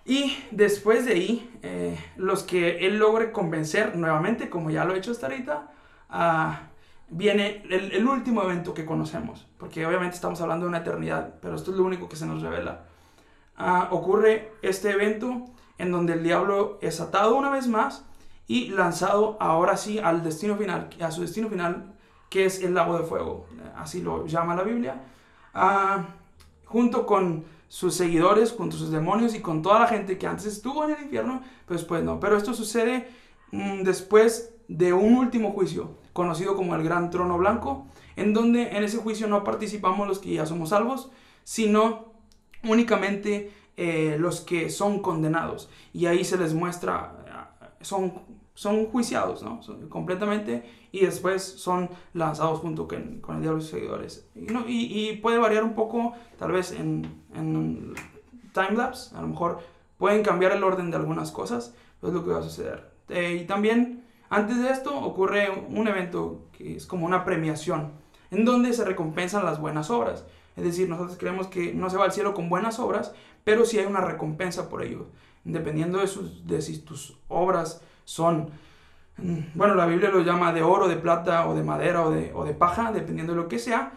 Y 0.04 0.38
después 0.52 1.04
de 1.04 1.12
ahí, 1.12 1.58
eh, 1.62 1.98
los 2.16 2.44
que 2.44 2.86
él 2.86 2.98
logre 2.98 3.32
convencer 3.32 3.96
nuevamente, 3.96 4.48
como 4.48 4.70
ya 4.70 4.84
lo 4.84 4.94
he 4.94 4.98
hecho 4.98 5.10
hasta 5.10 5.26
ahorita, 5.26 5.72
uh, 6.10 6.75
viene 7.08 7.62
el, 7.70 8.06
último 8.06 8.42
evento 8.42 8.74
que 8.74 8.84
conocemos, 8.84 9.46
porque 9.58 9.86
obviamente 9.86 10.16
estamos 10.16 10.40
hablando 10.40 10.66
de 10.66 10.70
una 10.70 10.78
eternidad, 10.78 11.34
pero 11.40 11.54
esto 11.54 11.70
es 11.70 11.76
lo 11.76 11.84
único 11.84 12.08
que 12.08 12.16
se 12.16 12.26
nos 12.26 12.42
revela. 12.42 12.84
Ah, 13.56 13.88
ocurre 13.90 14.52
este 14.62 14.90
evento 14.90 15.44
en 15.78 15.92
donde 15.92 16.14
el 16.14 16.22
diablo 16.22 16.78
es 16.82 17.00
atado 17.00 17.36
una 17.36 17.50
vez 17.50 17.68
más 17.68 18.04
y 18.46 18.68
lanzado 18.68 19.36
ahora 19.40 19.76
sí 19.76 19.98
al 19.98 20.22
destino 20.22 20.56
final, 20.56 20.90
a 21.00 21.10
su 21.10 21.22
destino 21.22 21.48
final, 21.48 21.94
que 22.28 22.44
es 22.44 22.62
el 22.62 22.74
lago 22.74 22.98
de 22.98 23.04
fuego, 23.04 23.46
así 23.76 24.02
lo 24.02 24.26
llama 24.26 24.54
la 24.54 24.62
Biblia 24.62 25.00
junto 26.66 27.06
con 27.06 27.44
sus 27.68 27.94
seguidores, 27.94 28.52
junto 28.52 28.76
a 28.76 28.78
sus 28.78 28.90
demonios 28.90 29.34
y 29.34 29.40
con 29.40 29.62
toda 29.62 29.80
la 29.80 29.86
gente 29.86 30.18
que 30.18 30.26
antes 30.26 30.46
estuvo 30.46 30.84
en 30.84 30.94
el 30.94 31.02
infierno, 31.02 31.42
pues 31.66 31.84
pues 31.84 32.02
no. 32.04 32.20
Pero 32.20 32.36
esto 32.36 32.54
sucede 32.54 33.08
mm, 33.52 33.82
después 33.82 34.54
de 34.68 34.92
un 34.92 35.14
último 35.14 35.52
juicio, 35.52 35.98
conocido 36.16 36.56
como 36.56 36.74
el 36.74 36.82
Gran 36.82 37.10
Trono 37.10 37.38
Blanco, 37.38 37.86
en 38.16 38.34
donde 38.34 38.76
en 38.76 38.82
ese 38.82 38.98
juicio 38.98 39.28
no 39.28 39.44
participamos 39.44 40.08
los 40.08 40.18
que 40.18 40.32
ya 40.32 40.46
somos 40.46 40.70
salvos, 40.70 41.10
sino 41.44 42.12
únicamente 42.64 43.52
eh, 43.76 44.16
los 44.18 44.40
que 44.40 44.70
son 44.70 45.00
condenados. 45.00 45.70
Y 45.92 46.06
ahí 46.06 46.24
se 46.24 46.36
les 46.36 46.54
muestra, 46.54 47.46
son 47.80 48.14
son 48.56 48.86
juiciados, 48.86 49.42
¿no? 49.42 49.60
completamente 49.90 50.64
y 50.90 51.04
después 51.04 51.42
son 51.42 51.90
lanzados 52.14 52.60
junto 52.60 52.88
con, 52.88 53.20
con 53.20 53.36
el 53.36 53.42
diablo 53.42 53.58
y 53.58 53.62
sus 53.62 53.70
seguidores. 53.70 54.26
Y, 54.34 54.50
y, 54.66 55.10
y, 55.10 55.16
puede 55.18 55.36
variar 55.36 55.62
un 55.62 55.74
poco, 55.74 56.14
tal 56.38 56.52
vez 56.52 56.72
en, 56.72 57.22
en 57.34 57.92
timelapse, 58.54 59.14
a 59.14 59.20
lo 59.20 59.28
mejor 59.28 59.58
pueden 59.98 60.22
cambiar 60.22 60.52
el 60.52 60.64
orden 60.64 60.90
de 60.90 60.96
algunas 60.96 61.30
cosas, 61.32 61.74
pues 62.00 62.12
es 62.12 62.14
lo 62.14 62.24
que 62.24 62.30
va 62.30 62.38
a 62.38 62.42
suceder. 62.42 62.90
Eh, 63.10 63.40
y 63.42 63.46
también, 63.46 64.05
antes 64.28 64.60
de 64.60 64.70
esto, 64.70 64.98
ocurre 64.98 65.50
un 65.68 65.86
evento 65.88 66.46
que 66.52 66.76
es 66.76 66.86
como 66.86 67.06
una 67.06 67.24
premiación, 67.24 67.92
en 68.30 68.44
donde 68.44 68.72
se 68.72 68.84
recompensan 68.84 69.44
las 69.44 69.60
buenas 69.60 69.90
obras. 69.90 70.26
Es 70.56 70.64
decir, 70.64 70.88
nosotros 70.88 71.16
creemos 71.18 71.46
que 71.46 71.74
no 71.74 71.90
se 71.90 71.96
va 71.96 72.04
al 72.04 72.12
cielo 72.12 72.34
con 72.34 72.48
buenas 72.48 72.78
obras, 72.78 73.14
pero 73.44 73.64
sí 73.64 73.78
hay 73.78 73.86
una 73.86 74.00
recompensa 74.00 74.68
por 74.68 74.82
ello. 74.82 75.06
Dependiendo 75.44 75.98
de, 75.98 76.08
sus, 76.08 76.46
de 76.46 76.60
si 76.60 76.78
tus 76.78 77.18
obras 77.28 77.82
son, 78.04 78.50
mm, 79.18 79.38
bueno, 79.54 79.74
la 79.74 79.86
Biblia 79.86 80.10
lo 80.10 80.22
llama 80.22 80.52
de 80.52 80.62
oro, 80.62 80.88
de 80.88 80.96
plata 80.96 81.48
o 81.48 81.54
de 81.54 81.62
madera 81.62 82.04
o 82.04 82.10
de, 82.10 82.32
o 82.34 82.44
de 82.44 82.54
paja, 82.54 82.90
dependiendo 82.90 83.34
de 83.34 83.42
lo 83.42 83.48
que 83.48 83.58
sea, 83.58 83.92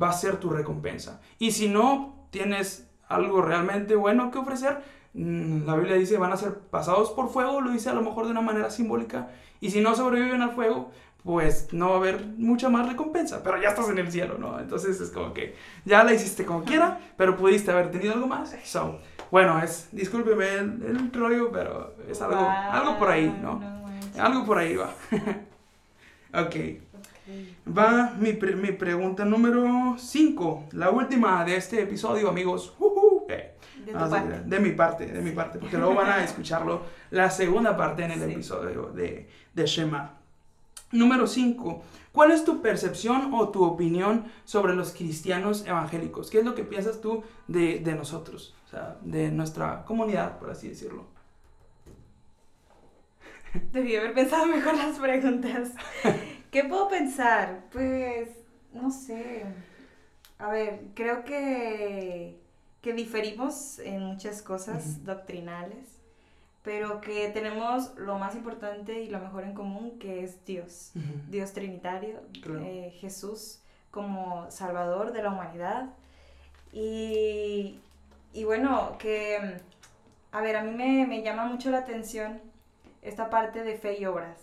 va 0.00 0.10
a 0.10 0.12
ser 0.12 0.36
tu 0.36 0.50
recompensa. 0.50 1.20
Y 1.38 1.50
si 1.50 1.68
no 1.68 2.26
tienes 2.30 2.88
algo 3.08 3.42
realmente 3.42 3.96
bueno 3.96 4.30
que 4.30 4.38
ofrecer, 4.38 4.82
la 5.14 5.76
Biblia 5.76 5.96
dice 5.96 6.16
van 6.16 6.32
a 6.32 6.36
ser 6.36 6.54
pasados 6.54 7.10
por 7.10 7.28
fuego, 7.28 7.60
lo 7.60 7.70
dice 7.70 7.90
a 7.90 7.94
lo 7.94 8.02
mejor 8.02 8.24
de 8.24 8.30
una 8.30 8.40
manera 8.40 8.70
simbólica, 8.70 9.30
y 9.60 9.70
si 9.70 9.80
no 9.80 9.94
sobreviven 9.94 10.42
al 10.42 10.52
fuego, 10.52 10.90
pues 11.22 11.68
no 11.72 11.90
va 11.90 11.94
a 11.94 11.98
haber 11.98 12.24
mucha 12.36 12.68
más 12.68 12.88
recompensa, 12.88 13.42
pero 13.44 13.60
ya 13.60 13.68
estás 13.68 13.88
en 13.88 13.98
el 13.98 14.10
cielo, 14.10 14.38
¿no? 14.38 14.58
Entonces 14.58 15.00
es 15.00 15.10
como 15.10 15.32
que 15.32 15.54
ya 15.84 16.02
la 16.02 16.12
hiciste 16.12 16.44
como 16.44 16.64
quiera, 16.64 17.00
pero 17.16 17.36
pudiste 17.36 17.70
haber 17.70 17.90
tenido 17.90 18.14
algo 18.14 18.26
más. 18.26 18.56
So, 18.64 18.98
bueno, 19.30 19.62
es, 19.62 19.88
discúlpeme 19.92 20.54
el, 20.54 20.82
el 20.82 21.12
rollo, 21.12 21.52
pero 21.52 21.94
es 22.08 22.20
algo, 22.20 22.40
algo 22.40 22.98
por 22.98 23.10
ahí, 23.10 23.38
¿no? 23.40 23.60
algo 24.18 24.44
por 24.44 24.58
ahí 24.58 24.76
va. 24.76 24.92
ok. 26.42 26.56
Va 27.66 28.14
mi, 28.18 28.32
mi, 28.32 28.72
pregunta 28.72 29.24
número 29.24 29.96
5, 29.96 30.68
la 30.72 30.90
última 30.90 31.44
de 31.44 31.56
este 31.56 31.80
episodio, 31.80 32.28
amigos. 32.28 32.74
De, 33.84 33.92
parte. 33.92 34.40
de, 34.44 34.60
mi 34.60 34.72
parte, 34.72 35.06
de 35.06 35.20
mi 35.20 35.32
parte, 35.32 35.58
porque 35.58 35.76
luego 35.76 35.94
van 35.94 36.10
a 36.10 36.24
escucharlo 36.24 36.82
la 37.10 37.30
segunda 37.30 37.76
parte 37.76 38.04
en 38.04 38.12
el 38.12 38.22
episodio 38.30 38.90
de, 38.94 39.28
de 39.52 39.66
Shema. 39.66 40.18
Número 40.92 41.26
5. 41.26 41.82
¿Cuál 42.12 42.32
es 42.32 42.44
tu 42.44 42.60
percepción 42.60 43.32
o 43.32 43.48
tu 43.48 43.64
opinión 43.64 44.26
sobre 44.44 44.74
los 44.74 44.92
cristianos 44.92 45.66
evangélicos? 45.66 46.28
¿Qué 46.28 46.40
es 46.40 46.44
lo 46.44 46.54
que 46.54 46.64
piensas 46.64 47.00
tú 47.00 47.24
de, 47.48 47.80
de 47.80 47.94
nosotros? 47.94 48.54
de 49.02 49.30
nuestra 49.30 49.84
comunidad, 49.84 50.38
por 50.38 50.50
así 50.50 50.68
decirlo. 50.68 51.06
Debí 53.72 53.96
haber 53.96 54.14
pensado 54.14 54.46
mejor 54.46 54.76
las 54.76 54.98
preguntas. 54.98 55.72
¿Qué 56.50 56.64
puedo 56.64 56.88
pensar? 56.88 57.64
Pues, 57.70 58.30
no 58.72 58.90
sé. 58.90 59.44
A 60.38 60.50
ver, 60.50 60.86
creo 60.94 61.24
que, 61.24 62.40
que 62.82 62.92
diferimos 62.92 63.78
en 63.78 64.02
muchas 64.02 64.42
cosas 64.42 65.04
doctrinales, 65.04 65.86
pero 66.62 67.00
que 67.00 67.28
tenemos 67.28 67.96
lo 67.96 68.18
más 68.18 68.34
importante 68.34 69.00
y 69.00 69.08
lo 69.08 69.20
mejor 69.20 69.44
en 69.44 69.54
común, 69.54 69.98
que 69.98 70.24
es 70.24 70.44
Dios. 70.44 70.92
Dios 71.28 71.52
Trinitario, 71.52 72.20
eh, 72.60 72.92
Jesús 73.00 73.60
como 73.90 74.50
Salvador 74.50 75.12
de 75.12 75.22
la 75.22 75.30
humanidad. 75.30 75.90
Y, 76.72 77.78
y 78.32 78.44
bueno, 78.44 78.96
que, 78.98 79.60
a 80.32 80.40
ver, 80.40 80.56
a 80.56 80.64
mí 80.64 80.72
me, 81.06 81.22
llama 81.22 81.44
mucho 81.44 81.70
la 81.70 81.78
atención 81.78 82.40
esta 83.02 83.30
parte 83.30 83.62
de 83.62 83.76
fe 83.76 84.00
y 84.00 84.06
obras. 84.06 84.38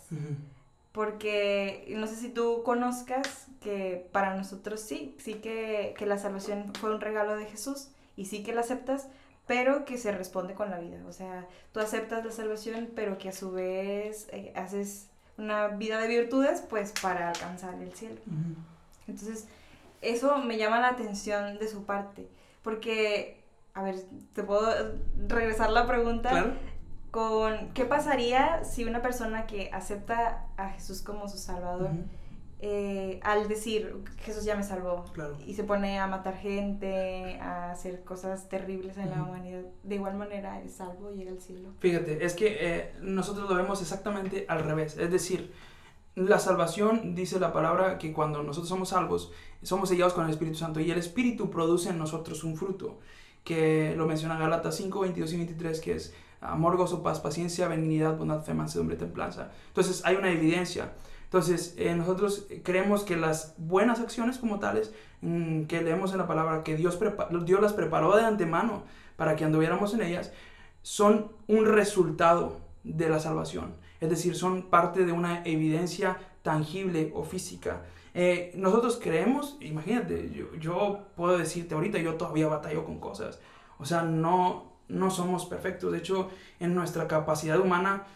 Porque 0.92 1.94
no 1.96 2.08
sé 2.08 2.16
si 2.16 2.30
tú 2.30 2.64
conozcas 2.64 3.48
que 3.62 4.08
para 4.12 4.36
nosotros 4.36 4.80
sí, 4.80 5.16
sí 5.20 5.36
que, 5.36 5.96
la 6.06 6.18
salvación 6.18 6.74
fue 6.76 6.94
un 6.94 7.02
regalo 7.02 7.36
de 7.36 7.46
Jesús 7.46 7.90
y 8.20 8.26
sí 8.26 8.44
que 8.44 8.54
la 8.54 8.62
aceptas, 8.62 9.08
pero 9.48 9.86
que 9.86 9.98
se 9.98 10.12
responde 10.12 10.54
con 10.54 10.70
la 10.70 10.80
vida. 10.80 11.00
O 11.08 11.14
sea, 11.14 11.48
tú 11.72 11.80
aceptas 11.80 12.26
la 12.26 12.32
salvación, 12.32 12.90
pero 12.94 13.18
que 13.18 13.30
a 13.30 13.32
su 13.32 13.52
vez 13.52 14.28
eh, 14.34 14.52
haces 14.56 15.08
una 15.38 15.70
vida 15.70 16.00
de 16.00 16.10
virtudes, 16.10 16.62
pues 16.70 16.94
para 17.02 17.30
alcanzar 17.30 17.76
el 17.76 17.94
cielo. 17.94 18.20
Entonces, 19.08 19.48
eso 20.02 20.38
me 20.40 20.58
llama 20.58 20.82
la 20.82 20.90
atención 20.90 21.60
de 21.60 21.70
su 21.70 21.86
parte, 21.86 22.28
porque 22.62 23.42
a 23.74 23.84
ver, 23.84 23.96
¿te 24.34 24.44
puedo 24.44 24.70
regresar 25.30 25.72
la 25.72 25.88
pregunta? 25.88 26.32
Claro. 26.32 26.54
Con, 27.12 27.70
¿qué 27.74 27.86
pasaría 27.86 28.66
si 28.66 28.84
una 28.84 29.02
persona 29.02 29.48
que 29.48 29.72
acepta 29.72 30.46
a 30.58 30.70
Jesús 30.72 31.02
como 31.02 31.30
su 31.30 31.38
Salvador, 31.38 31.92
eh, 32.62 33.20
al 33.24 33.48
decir, 33.48 33.96
Jesús 34.18 34.44
ya 34.44 34.56
me 34.56 34.64
salvó, 34.64 35.06
y 35.46 35.54
se 35.54 35.64
pone 35.64 36.00
a 36.00 36.08
matar 36.08 36.38
gente, 36.38 37.40
a 37.40 37.72
hacer 37.72 38.04
cosas 38.04 38.50
terribles 38.50 38.98
en 38.98 39.10
la 39.12 39.24
humanidad, 39.24 39.62
de 39.84 39.96
igual 39.96 40.16
manera 40.16 40.62
es 40.62 40.74
salvo 40.74 41.12
y 41.12 41.18
llega 41.18 41.32
al 41.32 41.42
cielo? 41.42 41.70
Fíjate, 41.80 42.26
es 42.26 42.34
que 42.34 42.58
eh, 42.60 42.92
nosotros 43.02 43.50
lo 43.50 43.56
vemos 43.56 43.82
exactamente 43.82 44.46
al 44.50 44.64
revés, 44.64 44.98
es 44.98 45.10
decir, 45.10 45.54
la 46.16 46.38
salvación, 46.40 47.16
dice 47.16 47.40
la 47.40 47.54
palabra, 47.54 47.98
que 47.98 48.12
cuando 48.12 48.44
nosotros 48.44 48.68
somos 48.68 48.90
salvos, 48.90 49.32
somos 49.64 49.88
sellados 49.88 50.14
con 50.14 50.26
el 50.26 50.32
Espíritu 50.32 50.58
Santo 50.58 50.82
y 50.82 50.92
el 50.92 50.98
Espíritu 50.98 51.50
produce 51.50 51.90
en 51.90 51.98
nosotros 51.98 52.44
un 52.44 52.58
fruto, 52.58 53.00
que 53.46 53.94
lo 53.96 54.06
menciona 54.06 54.38
Galatas 54.38 54.76
5, 54.76 55.00
22 55.00 55.34
y 55.34 55.38
23, 55.38 55.80
que 55.80 55.94
es 55.94 56.14
amor, 56.42 56.76
gozo, 56.76 57.02
paz, 57.04 57.22
paciencia, 57.22 57.70
benignidad, 57.70 58.18
bondad, 58.18 58.44
fe, 58.44 58.54
mansedumbre, 58.54 58.98
templanza. 58.98 59.52
Entonces 59.68 60.02
hay 60.06 60.16
una 60.16 60.30
evidencia. 60.30 60.92
Entonces 61.30 61.76
eh, 61.78 61.94
nosotros 61.94 62.48
creemos 62.64 63.04
que 63.04 63.16
las 63.16 63.54
buenas 63.58 64.00
acciones 64.00 64.40
como 64.40 64.58
tales, 64.58 64.92
mm, 65.22 65.66
que 65.66 65.84
leemos 65.84 66.12
en 66.12 66.18
la 66.18 66.26
palabra, 66.28 66.64
que 66.64 66.76
Dios, 66.76 66.98
Dios 67.46 67.62
las 67.62 67.74
preparó 67.74 68.18
de 68.18 68.26
antemano 68.26 68.82
para 69.16 69.36
que 69.36 69.46
anduviéramos 69.46 69.94
en 69.94 70.02
ellas, 70.02 70.32
son 70.82 71.32
un 71.46 71.66
resultado 71.66 72.58
de 72.84 73.10
la 73.10 73.20
salvación. 73.20 73.76
Es 74.02 74.10
decir, 74.10 74.36
son 74.36 74.72
parte 74.72 75.06
de 75.06 75.12
una 75.12 75.44
evidencia 75.44 76.18
tangible 76.42 77.12
o 77.14 77.24
física. 77.24 77.84
Eh, 78.16 78.52
nosotros 78.56 79.00
creemos, 79.00 79.58
imagínate, 79.62 80.32
yo, 80.34 80.56
yo, 80.56 81.06
puedo 81.16 81.38
decirte 81.38 81.76
ahorita, 81.76 82.00
yo 82.00 82.16
todavía 82.16 82.48
batallo 82.48 82.86
con 82.86 83.00
cosas. 83.00 83.40
O 83.78 83.86
sea, 83.86 84.02
no, 84.02 84.74
no 84.88 85.12
somos 85.12 85.46
perfectos. 85.46 85.92
De 85.92 86.00
hecho, 86.00 86.32
en 86.60 86.74
nuestra 86.74 87.08
capacidad 87.08 87.60
humana, 87.60 88.08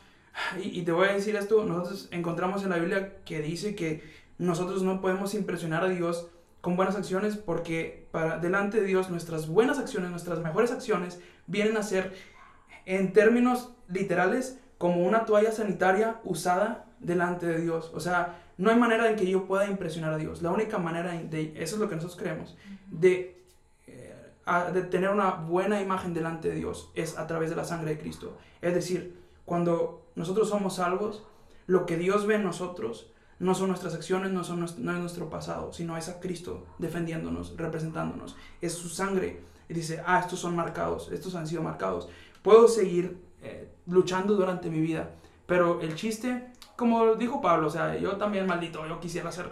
y, 0.62 0.80
y 0.80 0.84
te 0.84 0.92
voy 0.92 1.08
a 1.08 1.14
decir 1.14 1.36
esto, 1.36 1.64
nosotros 1.66 2.08
encontramos 2.12 2.64
en 2.64 2.70
la 2.70 2.78
Biblia 2.78 3.18
que 3.26 3.42
dice 3.42 3.76
que 3.76 4.04
nosotros 4.38 4.84
no 4.84 5.02
podemos 5.02 5.34
impresionar 5.34 5.84
a 5.84 5.90
Dios 5.90 6.28
con 6.62 6.76
buenas 6.78 6.96
acciones 6.96 7.36
porque 7.36 8.08
para 8.12 8.38
delante 8.38 8.80
de 8.80 8.88
Dios 8.88 9.10
nuestras 9.10 9.48
buenas 9.48 9.80
acciones, 9.80 10.12
nuestras 10.12 10.40
mejores 10.40 10.72
acciones 10.72 11.20
vienen 11.46 11.76
a 11.78 11.84
ser 11.84 12.14
en 12.86 13.14
términos 13.14 13.72
literales 13.90 14.60
como 14.78 15.06
una 15.06 15.26
toalla 15.26 15.52
sanitaria 15.52 16.20
usada 16.24 16.86
delante 17.00 17.46
de 17.46 17.60
Dios. 17.62 17.92
O 17.94 18.00
sea, 18.00 18.40
no 18.58 18.70
hay 18.70 18.78
manera 18.78 19.10
en 19.10 19.16
que 19.16 19.30
yo 19.30 19.46
pueda 19.46 19.68
impresionar 19.68 20.14
a 20.14 20.18
Dios. 20.18 20.42
La 20.42 20.52
única 20.52 20.78
manera 20.78 21.12
de, 21.12 21.54
eso 21.56 21.76
es 21.76 21.82
lo 21.82 21.90
que 21.90 21.96
nosotros 21.96 22.20
creemos, 22.20 22.58
de, 22.90 23.44
eh, 23.88 24.14
de 24.74 24.84
tener 24.84 25.10
una 25.10 25.32
buena 25.32 25.82
imagen 25.82 26.14
delante 26.14 26.50
de 26.50 26.56
Dios 26.56 26.92
es 26.96 27.18
a 27.18 27.28
través 27.28 27.50
de 27.50 27.56
la 27.56 27.66
sangre 27.66 27.92
de 27.92 28.00
Cristo. 28.00 28.38
Es 28.62 28.74
decir, 28.74 29.18
cuando 29.46 30.03
nosotros 30.16 30.50
somos 30.50 30.76
salvos, 30.76 31.24
lo 31.68 31.86
que 31.86 31.98
Dios 31.98 32.26
ve 32.28 32.36
en 32.36 32.44
nosotros 32.44 33.08
no 33.40 33.56
son 33.56 33.70
nuestras 33.70 33.94
acciones, 33.94 34.32
no, 34.32 34.44
son, 34.44 34.60
no 34.60 34.68
es 34.68 35.00
nuestro 35.00 35.30
pasado, 35.30 35.74
sino 35.74 35.98
es 35.98 36.10
a 36.10 36.20
Cristo 36.20 36.66
defendiéndonos, 36.78 37.58
representándonos. 37.58 38.36
Es 38.62 38.74
su 38.74 38.90
sangre. 38.90 39.42
Y 39.68 39.74
dice, 39.74 40.02
ah, 40.06 40.20
estos 40.20 40.40
son 40.40 40.56
marcados, 40.56 41.12
estos 41.12 41.36
han 41.36 41.48
sido 41.48 41.62
marcados. 41.62 42.10
Puedo 42.42 42.68
seguir 42.68 43.18
eh, 43.42 43.70
luchando 43.88 44.36
durante 44.36 44.70
mi 44.70 44.80
vida, 44.80 45.12
pero 45.46 45.82
el 45.82 45.96
chiste, 45.96 46.52
como 46.76 47.16
dijo 47.16 47.42
Pablo, 47.42 47.68
o 47.68 47.70
sea, 47.70 47.98
yo 47.98 48.18
también 48.18 48.46
maldito, 48.46 48.86
yo 48.88 49.00
quisiera 49.00 49.30
hacer, 49.30 49.52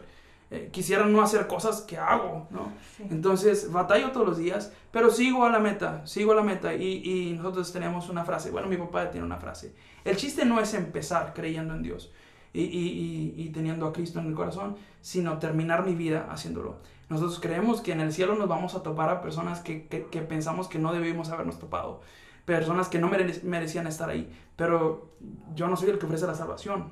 eh, 0.51 0.69
quisiera 0.71 1.05
no 1.05 1.21
hacer 1.21 1.47
cosas 1.47 1.81
que 1.81 1.97
hago, 1.97 2.47
¿no? 2.51 2.71
Entonces, 3.09 3.71
batallo 3.71 4.11
todos 4.11 4.27
los 4.27 4.37
días, 4.37 4.71
pero 4.91 5.09
sigo 5.09 5.45
a 5.45 5.49
la 5.49 5.59
meta, 5.59 6.05
sigo 6.05 6.33
a 6.33 6.35
la 6.35 6.43
meta 6.43 6.73
y, 6.75 7.01
y 7.03 7.33
nosotros 7.33 7.71
tenemos 7.71 8.09
una 8.09 8.25
frase, 8.25 8.51
bueno, 8.51 8.67
mi 8.67 8.77
papá 8.77 9.09
tiene 9.09 9.25
una 9.25 9.37
frase. 9.37 9.73
El 10.05 10.17
chiste 10.17 10.45
no 10.45 10.59
es 10.59 10.73
empezar 10.73 11.33
creyendo 11.33 11.73
en 11.73 11.83
Dios. 11.83 12.11
Y, 12.53 12.63
y, 12.63 13.33
y, 13.37 13.49
teniendo 13.51 13.87
a 13.87 13.93
Cristo 13.93 14.19
en 14.19 14.27
el 14.27 14.35
corazón, 14.35 14.75
sino 14.99 15.39
terminar 15.39 15.85
mi 15.85 15.95
vida 15.95 16.27
haciéndolo. 16.29 16.79
Nosotros 17.07 17.39
creemos 17.39 17.79
que 17.79 17.93
en 17.93 18.01
el 18.01 18.11
cielo 18.11 18.35
nos 18.35 18.49
vamos 18.49 18.75
a 18.75 18.83
topar 18.83 19.09
a 19.09 19.21
personas 19.21 19.61
que, 19.61 19.87
que, 19.87 20.07
que 20.07 20.21
pensamos 20.21 20.67
que 20.67 20.77
no 20.77 20.91
debimos 20.91 21.29
habernos 21.29 21.59
topado 21.59 22.01
personas 22.45 22.89
que 22.89 22.99
no 22.99 23.09
merecían 23.43 23.87
estar 23.87 24.09
ahí. 24.09 24.29
Pero 24.55 25.09
yo 25.55 25.67
no 25.67 25.77
soy 25.77 25.89
el 25.89 25.99
que 25.99 26.05
ofrece 26.05 26.27
la 26.27 26.35
salvación, 26.35 26.91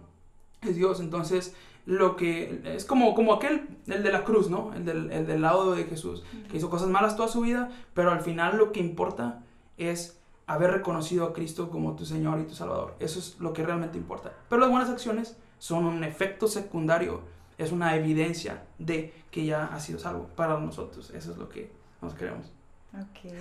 es 0.61 0.75
Dios. 0.75 0.99
Entonces, 0.99 1.55
lo 1.89 2.15
que 2.15 2.61
es 2.65 2.85
como, 2.85 3.15
como 3.15 3.33
aquel, 3.33 3.67
el 3.87 4.03
de 4.03 4.11
la 4.11 4.23
cruz, 4.23 4.47
¿no? 4.47 4.71
El 4.75 4.85
del, 4.85 5.11
el 5.11 5.25
del 5.25 5.41
lado 5.41 5.73
de 5.73 5.85
Jesús, 5.85 6.23
que 6.47 6.57
hizo 6.57 6.69
cosas 6.69 6.87
malas 6.87 7.15
toda 7.15 7.27
su 7.27 7.41
vida, 7.41 7.69
pero 7.95 8.11
al 8.11 8.21
final 8.21 8.57
lo 8.57 8.71
que 8.71 8.79
importa 8.79 9.41
es 9.77 10.21
haber 10.45 10.69
reconocido 10.69 11.25
a 11.25 11.33
Cristo 11.33 11.71
como 11.71 11.95
tu 11.95 12.05
Señor 12.05 12.41
y 12.41 12.43
tu 12.43 12.53
Salvador. 12.53 12.95
Eso 12.99 13.17
es 13.17 13.39
lo 13.39 13.53
que 13.53 13.63
realmente 13.63 13.97
importa. 13.97 14.31
Pero 14.49 14.61
las 14.61 14.69
buenas 14.69 14.87
acciones 14.87 15.35
son 15.57 15.85
un 15.85 16.03
efecto 16.03 16.47
secundario, 16.47 17.21
es 17.57 17.71
una 17.71 17.95
evidencia 17.95 18.65
de 18.77 19.11
que 19.31 19.47
ya 19.47 19.65
ha 19.65 19.79
sido 19.79 19.97
salvo 19.97 20.27
para 20.35 20.59
nosotros. 20.59 21.09
Eso 21.09 21.31
es 21.31 21.37
lo 21.39 21.49
que 21.49 21.71
nos 22.03 22.13
creemos. 22.13 22.53
Ok. 22.93 23.33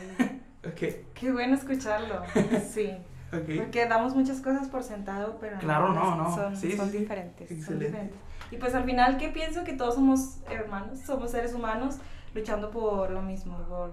okay. 0.72 1.04
Qué 1.12 1.30
bueno 1.32 1.54
escucharlo. 1.54 2.22
Sí. 2.72 2.92
Porque 3.30 3.84
damos 3.86 4.14
muchas 4.14 4.40
cosas 4.40 4.68
por 4.68 4.82
sentado, 4.82 5.36
pero 5.38 5.58
claro, 5.58 5.92
no, 5.92 6.16
no. 6.16 6.34
Son, 6.34 6.56
son 6.56 6.90
diferentes, 6.90 7.62
son 7.62 7.78
diferentes. 7.78 8.16
Y 8.50 8.56
pues 8.56 8.74
al 8.74 8.84
final, 8.84 9.18
¿qué 9.18 9.28
pienso? 9.28 9.64
Que 9.64 9.72
todos 9.72 9.94
somos 9.94 10.38
hermanos, 10.50 11.00
somos 11.00 11.30
seres 11.30 11.54
humanos 11.54 11.98
luchando 12.34 12.70
por 12.70 13.10
lo 13.10 13.22
mismo, 13.22 13.58
por, 13.68 13.92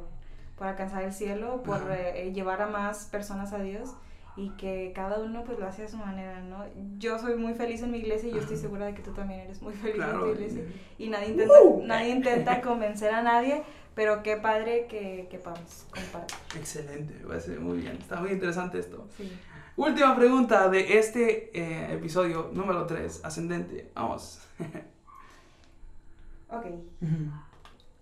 por 0.57 0.67
alcanzar 0.67 1.03
el 1.03 1.13
cielo, 1.13 1.63
por 1.63 1.81
eh, 1.91 2.31
llevar 2.33 2.61
a 2.61 2.67
más 2.67 3.05
personas 3.05 3.53
a 3.53 3.59
Dios 3.59 3.95
y 4.37 4.49
que 4.51 4.91
cada 4.93 5.19
uno 5.19 5.43
pues 5.45 5.59
lo 5.59 5.65
hace 5.65 5.83
a 5.83 5.87
su 5.87 5.97
manera, 5.97 6.41
¿no? 6.41 6.65
Yo 6.97 7.17
soy 7.19 7.35
muy 7.35 7.53
feliz 7.53 7.81
en 7.81 7.91
mi 7.91 7.99
iglesia 7.99 8.29
y 8.29 8.33
yo 8.33 8.39
estoy 8.39 8.57
segura 8.57 8.85
de 8.85 8.93
que 8.93 9.01
tú 9.01 9.11
también 9.11 9.41
eres 9.41 9.61
muy 9.61 9.73
feliz 9.73 10.03
en 10.03 10.19
tu 10.19 10.31
iglesia 10.31 10.63
y 10.97 11.09
nadie 11.09 11.29
intenta, 11.29 11.53
nadie 11.83 12.09
intenta 12.09 12.61
convencer 12.61 13.13
a 13.13 13.21
nadie, 13.21 13.63
pero 13.93 14.23
qué 14.23 14.35
padre 14.35 14.87
que, 14.87 15.27
que 15.31 15.37
podamos 15.37 15.85
compartir. 15.89 16.37
Excelente, 16.57 17.23
va 17.25 17.35
a 17.35 17.39
ser 17.39 17.61
muy 17.61 17.77
bien. 17.77 17.95
Está 17.95 18.19
muy 18.19 18.31
interesante 18.31 18.79
esto. 18.79 19.07
Sí. 19.15 19.31
Última 19.77 20.15
pregunta 20.15 20.69
de 20.69 20.97
este 20.97 21.51
eh, 21.53 21.93
episodio 21.93 22.49
número 22.53 22.85
3, 22.85 23.21
ascendente. 23.25 23.91
Vamos. 23.93 24.39
ok. 26.49 26.65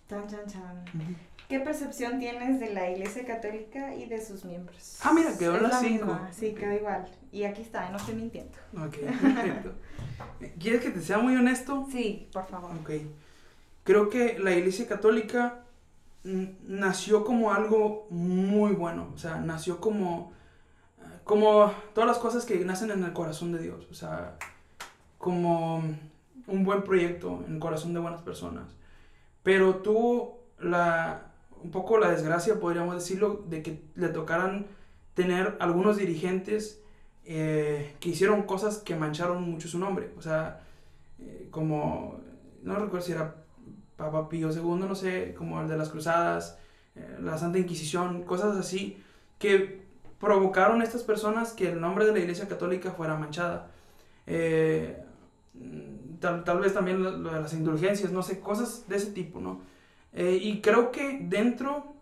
Chan, 0.08 0.28
chan, 0.28 0.46
chan. 0.48 0.86
¿Qué 1.50 1.60
percepción 1.60 2.20
tienes 2.20 2.60
de 2.60 2.74
la 2.74 2.90
Iglesia 2.92 3.26
Católica 3.26 3.96
y 3.96 4.06
de 4.08 4.24
sus 4.24 4.46
miembros? 4.46 5.00
Ah, 5.02 5.14
mira, 5.14 5.38
quedó 5.38 5.58
en 5.58 5.64
las 5.64 5.82
5. 5.82 6.20
Sí, 6.32 6.54
quedó 6.54 6.74
igual. 6.74 7.08
Y 7.32 7.44
aquí 7.44 7.64
está, 7.64 7.90
no 7.90 7.98
estoy 7.98 8.16
mintiendo. 8.16 8.58
Ok, 8.74 8.98
perfecto. 8.98 9.74
¿Quieres 10.60 10.82
que 10.82 10.92
te 10.92 11.02
sea 11.02 11.18
muy 11.18 11.36
honesto? 11.36 11.88
Sí, 11.92 12.30
por 12.32 12.46
favor. 12.48 12.72
Ok. 12.76 12.92
Creo 13.84 14.10
que 14.10 14.38
la 14.40 14.52
Iglesia 14.52 14.88
Católica 14.88 15.64
nació 16.24 17.26
como 17.26 17.52
algo 17.52 18.08
muy 18.10 18.72
bueno, 18.74 19.12
o 19.14 19.18
sea, 19.18 19.38
nació 19.38 19.82
como, 19.82 20.32
como 21.24 21.72
todas 21.94 22.08
las 22.08 22.18
cosas 22.18 22.46
que 22.46 22.58
nacen 22.66 22.92
en 22.92 23.04
el 23.04 23.14
corazón 23.14 23.52
de 23.52 23.60
Dios, 23.60 23.88
o 23.90 23.94
sea, 23.94 24.38
como 25.18 25.84
un 26.48 26.64
buen 26.64 26.84
proyecto 26.84 27.44
en 27.48 27.56
el 27.56 27.60
corazón 27.60 27.94
de 27.94 28.00
buenas 28.00 28.22
personas. 28.22 28.66
Pero 29.42 29.78
tuvo 29.78 30.44
la, 30.60 31.32
un 31.62 31.72
poco 31.72 31.98
la 31.98 32.12
desgracia, 32.12 32.60
podríamos 32.60 32.96
decirlo, 32.96 33.44
de 33.48 33.64
que 33.64 33.82
le 33.96 34.10
tocaran 34.10 34.68
tener 35.14 35.58
algunos 35.60 35.98
dirigentes 35.98 36.82
eh, 37.26 37.96
que 38.00 38.10
hicieron 38.10 38.44
cosas 38.44 38.80
que 38.80 38.96
mancharon 38.96 39.44
mucho 39.50 39.68
su 39.68 39.80
nombre, 39.80 40.12
o 40.18 40.22
sea, 40.22 40.62
eh, 41.20 41.48
como, 41.52 42.20
no 42.64 42.76
recuerdo 42.76 43.06
si 43.06 43.14
era 43.14 43.36
Papa 43.96 44.28
Pío 44.28 44.52
II, 44.52 44.86
no 44.88 44.96
sé, 44.96 45.34
como 45.38 45.62
el 45.62 45.70
de 45.70 45.78
las 45.78 45.90
cruzadas, 45.90 46.58
eh, 46.96 47.18
la 47.22 47.38
Santa 47.38 47.60
Inquisición, 47.60 48.24
cosas 48.24 48.58
así, 48.58 49.02
que 49.40 49.83
provocaron 50.24 50.82
estas 50.82 51.04
personas 51.04 51.52
que 51.52 51.68
el 51.68 51.82
nombre 51.82 52.06
de 52.06 52.14
la 52.14 52.20
Iglesia 52.20 52.48
Católica 52.48 52.92
fuera 52.92 53.18
manchada. 53.18 53.68
Eh, 54.26 55.04
tal, 56.22 56.46
tal, 56.46 56.60
vez 56.62 56.74
también 56.74 57.04
lo, 57.04 57.20
de 57.20 57.42
las 57.42 57.52
indulgencias, 57.54 58.10
no 58.14 58.24
sé, 58.24 58.40
cosas 58.40 58.88
de 58.88 58.96
ese 58.96 59.12
tipo, 59.12 59.42
¿no? 59.42 59.60
Eh, 60.14 60.40
y 60.42 60.62
creo 60.62 60.92
que 60.92 61.20
dentro 61.24 61.94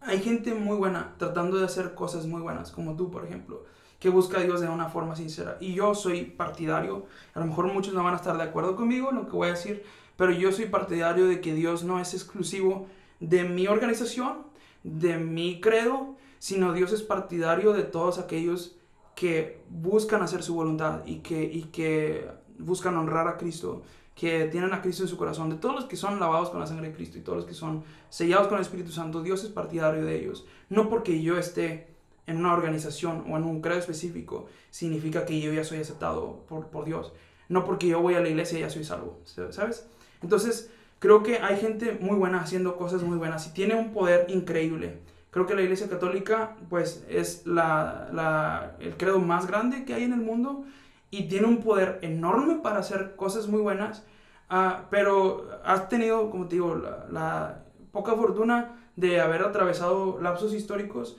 hay 0.00 0.20
gente 0.20 0.54
muy 0.54 0.76
buena 0.76 1.14
tratando 1.18 1.56
de 1.58 1.66
hacer 1.66 1.94
cosas 1.94 2.26
muy 2.26 2.42
buenas, 2.42 2.72
como 2.72 2.96
tú, 2.96 3.12
por 3.12 3.24
ejemplo, 3.24 3.64
que 4.00 4.08
busca 4.08 4.40
a 4.40 4.42
Dios 4.42 4.60
de 4.60 4.68
una 4.68 4.88
forma 4.88 5.14
sincera. 5.14 5.56
Y 5.60 5.74
yo 5.74 5.94
soy 5.94 6.24
partidario, 6.24 7.06
a 7.32 7.38
lo 7.38 7.46
mejor 7.46 7.72
muchos 7.72 7.94
no 7.94 8.02
van 8.02 8.14
a 8.14 8.16
estar 8.16 8.36
de 8.36 8.42
acuerdo 8.42 8.74
conmigo 8.74 9.10
en 9.10 9.16
lo 9.18 9.26
que 9.26 9.36
voy 9.36 9.50
a 9.50 9.52
decir, 9.52 9.84
pero 10.16 10.32
yo 10.32 10.50
soy 10.50 10.66
partidario 10.66 11.28
de 11.28 11.40
que 11.40 11.54
Dios 11.54 11.84
no 11.84 12.00
es 12.00 12.12
exclusivo 12.12 12.88
de 13.20 13.44
mi 13.44 13.68
organización, 13.68 14.38
de 14.82 15.18
mi 15.18 15.60
credo, 15.60 16.16
sino 16.38 16.72
Dios 16.72 16.92
es 16.92 17.02
partidario 17.02 17.72
de 17.72 17.82
todos 17.82 18.18
aquellos 18.18 18.76
que 19.14 19.62
buscan 19.70 20.22
hacer 20.22 20.42
su 20.42 20.54
voluntad 20.54 21.04
y 21.06 21.16
que, 21.16 21.42
y 21.42 21.64
que 21.64 22.28
buscan 22.58 22.96
honrar 22.96 23.28
a 23.28 23.36
Cristo, 23.36 23.82
que 24.14 24.46
tienen 24.46 24.72
a 24.72 24.82
Cristo 24.82 25.02
en 25.02 25.08
su 25.08 25.16
corazón, 25.16 25.50
de 25.50 25.56
todos 25.56 25.74
los 25.74 25.84
que 25.84 25.96
son 25.96 26.20
lavados 26.20 26.50
con 26.50 26.60
la 26.60 26.66
sangre 26.66 26.88
de 26.88 26.94
Cristo 26.94 27.18
y 27.18 27.22
todos 27.22 27.38
los 27.38 27.46
que 27.46 27.54
son 27.54 27.84
sellados 28.08 28.48
con 28.48 28.56
el 28.56 28.62
Espíritu 28.62 28.92
Santo, 28.92 29.22
Dios 29.22 29.44
es 29.44 29.50
partidario 29.50 30.04
de 30.04 30.16
ellos. 30.18 30.46
No 30.68 30.88
porque 30.88 31.22
yo 31.22 31.38
esté 31.38 31.96
en 32.26 32.38
una 32.38 32.52
organización 32.52 33.24
o 33.30 33.36
en 33.36 33.44
un 33.44 33.60
credo 33.60 33.78
específico, 33.78 34.46
significa 34.70 35.24
que 35.24 35.40
yo 35.40 35.52
ya 35.52 35.64
soy 35.64 35.78
aceptado 35.78 36.44
por, 36.48 36.68
por 36.68 36.84
Dios. 36.84 37.12
No 37.48 37.64
porque 37.64 37.86
yo 37.86 38.00
voy 38.00 38.14
a 38.14 38.20
la 38.20 38.28
iglesia 38.28 38.58
ya 38.58 38.70
soy 38.70 38.84
salvo, 38.84 39.18
¿sabes? 39.50 39.86
Entonces, 40.22 40.70
creo 40.98 41.22
que 41.22 41.38
hay 41.38 41.56
gente 41.58 41.96
muy 42.00 42.16
buena 42.16 42.40
haciendo 42.40 42.76
cosas 42.76 43.02
muy 43.02 43.16
buenas 43.16 43.46
y 43.46 43.50
tiene 43.52 43.76
un 43.76 43.92
poder 43.92 44.26
increíble. 44.28 44.98
Creo 45.36 45.46
que 45.46 45.54
la 45.54 45.60
Iglesia 45.60 45.90
Católica, 45.90 46.56
pues, 46.70 47.04
es 47.10 47.46
la, 47.46 48.08
la, 48.10 48.74
el 48.80 48.96
credo 48.96 49.18
más 49.18 49.46
grande 49.46 49.84
que 49.84 49.92
hay 49.92 50.04
en 50.04 50.14
el 50.14 50.20
mundo 50.20 50.64
y 51.10 51.28
tiene 51.28 51.46
un 51.46 51.58
poder 51.58 51.98
enorme 52.00 52.54
para 52.62 52.78
hacer 52.78 53.16
cosas 53.16 53.46
muy 53.46 53.60
buenas, 53.60 54.02
uh, 54.50 54.84
pero 54.88 55.46
has 55.62 55.90
tenido, 55.90 56.30
como 56.30 56.48
te 56.48 56.54
digo, 56.54 56.76
la, 56.76 57.06
la, 57.10 57.64
poca 57.92 58.14
fortuna 58.14 58.78
de 58.96 59.20
haber 59.20 59.42
atravesado 59.42 60.18
lapsos 60.22 60.54
históricos 60.54 61.18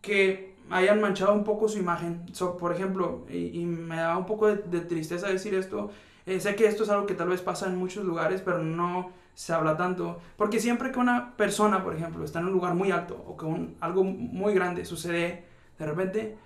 que 0.00 0.56
hayan 0.68 1.00
manchado 1.00 1.32
un 1.32 1.44
poco 1.44 1.68
su 1.68 1.78
imagen. 1.78 2.24
So, 2.32 2.56
por 2.56 2.72
ejemplo, 2.72 3.26
y, 3.30 3.60
y, 3.60 3.64
me 3.64 3.94
da 3.94 4.18
un 4.18 4.26
poco 4.26 4.48
de, 4.48 4.56
de 4.56 4.80
tristeza 4.80 5.28
decir 5.28 5.54
esto, 5.54 5.92
eh, 6.26 6.40
sé 6.40 6.56
que 6.56 6.66
esto 6.66 6.82
es 6.82 6.90
algo 6.90 7.06
que 7.06 7.14
tal 7.14 7.28
vez 7.28 7.42
pasa 7.42 7.68
en 7.68 7.76
muchos 7.76 8.04
lugares, 8.04 8.42
pero 8.44 8.58
no 8.58 9.12
se 9.34 9.52
habla 9.52 9.76
tanto. 9.76 10.20
Porque 10.36 10.60
siempre 10.60 10.92
que 10.92 10.98
una 10.98 11.36
persona, 11.36 11.82
por 11.82 11.94
ejemplo, 11.94 12.24
está 12.24 12.40
en 12.40 12.46
un 12.46 12.52
lugar 12.52 12.74
muy 12.74 12.90
alto 12.90 13.22
o 13.26 13.36
que 13.36 13.44
un, 13.44 13.76
algo 13.80 14.04
muy 14.04 14.54
grande 14.54 14.84
sucede 14.84 15.44
de 15.78 15.86
repente 15.86 16.36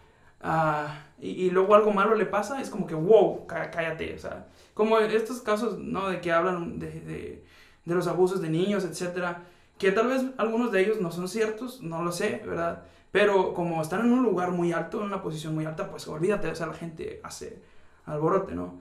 uh, 0.43 0.89
y, 1.21 1.51
luego 1.51 1.75
algo 1.75 1.93
malo 1.93 2.15
le 2.15 2.27
pasa, 2.27 2.61
es 2.61 2.71
como 2.71 2.87
que, 2.87 2.95
wow, 2.95 3.47
cállate. 3.47 4.15
O 4.15 4.19
sea, 4.19 4.47
como 4.75 4.99
estos 4.99 5.41
casos, 5.41 5.79
¿no? 5.79 6.09
De 6.09 6.21
que 6.21 6.33
hablan 6.33 6.79
de, 6.79 7.01
de, 7.01 7.45
de 7.85 7.95
los 7.95 8.07
abusos 8.07 8.41
de 8.41 8.51
niños, 8.51 8.85
etcétera. 8.85 9.45
Que 9.79 9.93
tal 9.93 10.09
vez 10.09 10.23
algunos 10.39 10.73
de 10.73 10.81
ellos 10.83 11.01
no 11.01 11.11
son 11.11 11.29
ciertos, 11.29 11.83
no 11.83 12.03
lo 12.03 12.13
sé, 12.13 12.43
¿verdad? 12.47 12.85
Pero 13.13 13.55
como 13.55 13.81
están 13.81 14.01
en 14.01 14.13
un 14.13 14.23
lugar 14.23 14.51
muy 14.51 14.73
alto, 14.73 15.01
en 15.01 15.07
una 15.07 15.23
posición 15.23 15.55
muy 15.55 15.65
alta, 15.65 15.91
pues 15.91 16.07
olvídate, 16.09 16.49
o 16.49 16.55
sea, 16.55 16.67
la 16.67 16.75
gente 16.75 17.21
hace 17.23 17.63
alborote, 18.07 18.55
¿no? 18.55 18.75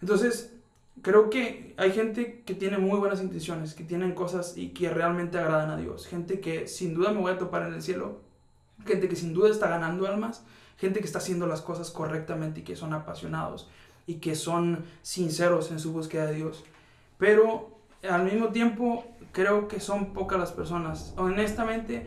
Entonces, 0.00 0.54
creo 1.02 1.30
que 1.30 1.74
hay 1.76 1.92
gente 1.92 2.42
que 2.44 2.54
tiene 2.54 2.78
muy 2.78 2.98
buenas 2.98 3.22
intenciones, 3.22 3.74
que 3.74 3.84
tienen 3.84 4.14
cosas 4.14 4.56
y 4.56 4.70
que 4.70 4.90
realmente 4.90 5.38
agradan 5.38 5.70
a 5.70 5.76
Dios. 5.76 6.06
Gente 6.06 6.40
que 6.40 6.66
sin 6.66 6.94
duda 6.94 7.12
me 7.12 7.20
voy 7.20 7.32
a 7.32 7.38
topar 7.38 7.66
en 7.66 7.74
el 7.74 7.82
cielo. 7.82 8.20
Gente 8.86 9.08
que 9.08 9.16
sin 9.16 9.32
duda 9.32 9.50
está 9.50 9.68
ganando 9.68 10.06
almas. 10.06 10.44
Gente 10.76 11.00
que 11.00 11.06
está 11.06 11.18
haciendo 11.18 11.46
las 11.46 11.60
cosas 11.60 11.90
correctamente 11.90 12.60
y 12.60 12.62
que 12.62 12.76
son 12.76 12.92
apasionados 12.94 13.68
y 14.06 14.14
que 14.14 14.34
son 14.34 14.84
sinceros 15.02 15.70
en 15.70 15.78
su 15.78 15.92
búsqueda 15.92 16.26
de 16.26 16.34
Dios. 16.34 16.64
Pero 17.18 17.70
al 18.08 18.24
mismo 18.24 18.48
tiempo 18.48 19.04
creo 19.32 19.68
que 19.68 19.78
son 19.78 20.12
pocas 20.12 20.38
las 20.38 20.52
personas. 20.52 21.14
Honestamente, 21.16 22.06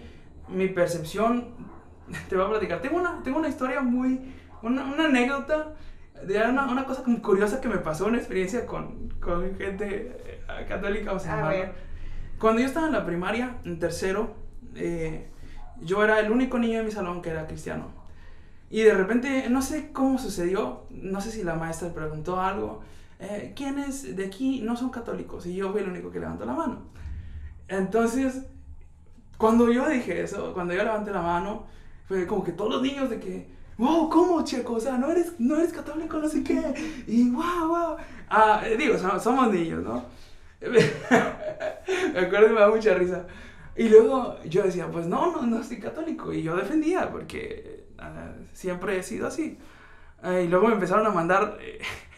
mi 0.49 0.67
percepción, 0.67 1.49
te 2.29 2.35
voy 2.35 2.45
a 2.45 2.49
platicar. 2.49 2.81
Tengo 2.81 2.97
una, 2.97 3.21
tengo 3.23 3.37
una 3.37 3.47
historia 3.47 3.81
muy, 3.81 4.19
una, 4.61 4.83
una 4.85 5.05
anécdota 5.05 5.75
de 6.27 6.41
una, 6.49 6.65
una, 6.65 6.85
cosa 6.85 7.03
curiosa 7.21 7.61
que 7.61 7.67
me 7.67 7.77
pasó, 7.77 8.07
una 8.07 8.17
experiencia 8.17 8.65
con, 8.65 9.09
con 9.19 9.55
gente 9.57 10.17
eh, 10.25 10.65
católica, 10.67 11.13
o 11.13 11.19
sea, 11.19 11.73
cuando 12.39 12.61
yo 12.61 12.67
estaba 12.67 12.87
en 12.87 12.93
la 12.93 13.05
primaria, 13.05 13.57
en 13.63 13.79
tercero, 13.79 14.35
eh, 14.75 15.29
yo 15.81 16.03
era 16.03 16.19
el 16.19 16.31
único 16.31 16.59
niño 16.59 16.79
de 16.79 16.85
mi 16.85 16.91
salón 16.91 17.21
que 17.21 17.29
era 17.29 17.47
cristiano. 17.47 17.87
Y 18.69 18.81
de 18.81 18.93
repente, 18.93 19.49
no 19.49 19.61
sé 19.61 19.91
cómo 19.91 20.17
sucedió, 20.17 20.85
no 20.89 21.21
sé 21.21 21.31
si 21.31 21.43
la 21.43 21.55
maestra 21.55 21.93
preguntó 21.93 22.41
algo, 22.41 22.81
eh, 23.19 23.53
¿quiénes 23.55 24.15
de 24.15 24.25
aquí 24.25 24.61
no 24.61 24.75
son 24.75 24.89
católicos? 24.89 25.45
Y 25.45 25.55
yo 25.55 25.71
fui 25.71 25.81
el 25.81 25.89
único 25.89 26.11
que 26.11 26.19
levantó 26.19 26.45
la 26.45 26.53
mano. 26.53 26.81
Entonces, 27.67 28.45
cuando 29.37 29.71
yo 29.71 29.87
dije 29.87 30.21
eso, 30.23 30.53
cuando 30.53 30.73
yo 30.73 30.83
levanté 30.83 31.11
la 31.11 31.21
mano, 31.21 31.65
fue 32.07 32.27
como 32.27 32.43
que 32.43 32.51
todos 32.51 32.71
los 32.71 32.81
niños 32.81 33.09
de 33.09 33.19
que, 33.19 33.47
wow, 33.77 34.09
¿cómo, 34.09 34.43
Checo? 34.43 34.73
O 34.73 34.79
sea, 34.79 34.97
no 34.97 35.11
eres, 35.11 35.33
no 35.39 35.57
eres 35.57 35.73
católico, 35.73 36.17
no 36.17 36.27
sé 36.27 36.43
qué. 36.43 37.03
Y 37.07 37.29
wow, 37.29 37.67
wow. 37.67 37.97
Ah, 38.29 38.63
digo, 38.77 38.97
somos 39.19 39.51
niños, 39.51 39.83
¿no? 39.83 40.05
me 40.63 42.19
acuerdo 42.19 42.47
que 42.47 42.53
me 42.53 42.59
da 42.59 42.69
mucha 42.69 42.93
risa. 42.93 43.25
Y 43.75 43.89
luego 43.89 44.37
yo 44.43 44.63
decía, 44.63 44.87
pues 44.87 45.07
no, 45.07 45.31
no, 45.31 45.41
no 45.43 45.63
soy 45.63 45.79
católico. 45.79 46.31
Y 46.31 46.43
yo 46.43 46.55
defendía, 46.55 47.11
porque 47.11 47.85
uh, 47.99 48.45
siempre 48.53 48.97
he 48.97 49.03
sido 49.03 49.27
así. 49.27 49.57
Uh, 50.23 50.39
y 50.43 50.47
luego 50.47 50.67
me 50.67 50.75
empezaron 50.75 51.05
a 51.05 51.09
mandar, 51.09 51.57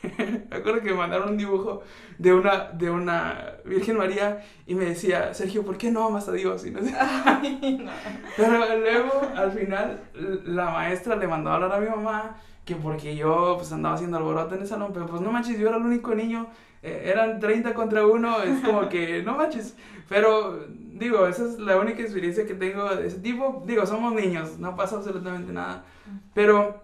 me 0.50 0.56
acuerdo 0.56 0.82
que 0.82 0.92
me 0.92 0.98
mandaron 0.98 1.30
un 1.30 1.38
dibujo 1.38 1.84
de 2.18 2.34
una, 2.34 2.70
de 2.72 2.90
una 2.90 3.54
Virgen 3.66 3.98
María 3.98 4.44
y 4.66 4.76
me 4.76 4.86
decía, 4.86 5.34
Sergio, 5.34 5.64
¿por 5.64 5.78
qué 5.78 5.92
no 5.92 6.06
amas 6.06 6.28
a 6.28 6.32
Dios? 6.32 6.66
Y 6.66 6.72
no 6.72 6.82
sé. 6.82 6.94
Ay, 7.00 7.80
no. 7.84 7.92
Pero 8.38 8.80
luego, 8.80 9.22
al 9.36 9.52
final, 9.52 10.00
la 10.46 10.70
maestra 10.70 11.16
le 11.16 11.28
mandó 11.28 11.50
a 11.50 11.56
hablar 11.56 11.74
a 11.74 11.80
mi 11.80 11.90
mamá 11.90 12.38
que 12.66 12.76
porque 12.76 13.16
yo 13.16 13.56
pues 13.58 13.72
andaba 13.72 13.96
haciendo 13.96 14.18
alboroto 14.18 14.56
en 14.56 14.62
el 14.62 14.68
salón, 14.68 14.92
pero 14.92 15.06
pues 15.06 15.22
no 15.22 15.32
manches, 15.32 15.60
yo 15.60 15.68
era 15.68 15.78
el 15.78 15.84
único 15.84 16.16
niño, 16.16 16.48
eh, 16.82 17.04
eran 17.06 17.40
30 17.40 17.76
contra 17.76 18.06
uno, 18.08 18.42
es 18.42 18.60
como 18.62 18.90
que 18.90 19.22
no 19.26 19.36
manches. 19.36 19.76
Pero 20.10 20.66
digo, 20.70 21.28
esa 21.28 21.46
es 21.46 21.60
la 21.60 21.78
única 21.78 22.02
experiencia 22.02 22.46
que 22.46 22.56
tengo 22.56 22.96
de 22.96 23.08
ese 23.08 23.20
tipo. 23.20 23.64
Digo, 23.66 23.86
somos 23.86 24.14
niños, 24.14 24.58
no 24.58 24.76
pasa 24.76 24.98
absolutamente 24.98 25.54
nada. 25.54 25.86
Pero 26.34 26.84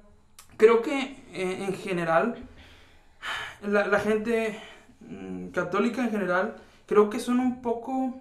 creo 0.57 0.82
que 0.82 1.17
eh, 1.34 1.65
en 1.67 1.74
general 1.74 2.36
la, 3.62 3.88
la 3.88 3.99
gente 3.99 4.59
mmm, 4.99 5.47
católica 5.47 6.03
en 6.03 6.12
general, 6.12 6.55
creo 6.86 7.09
que 7.09 7.20
son 7.20 7.39
un 7.39 7.62
poco, 7.62 8.16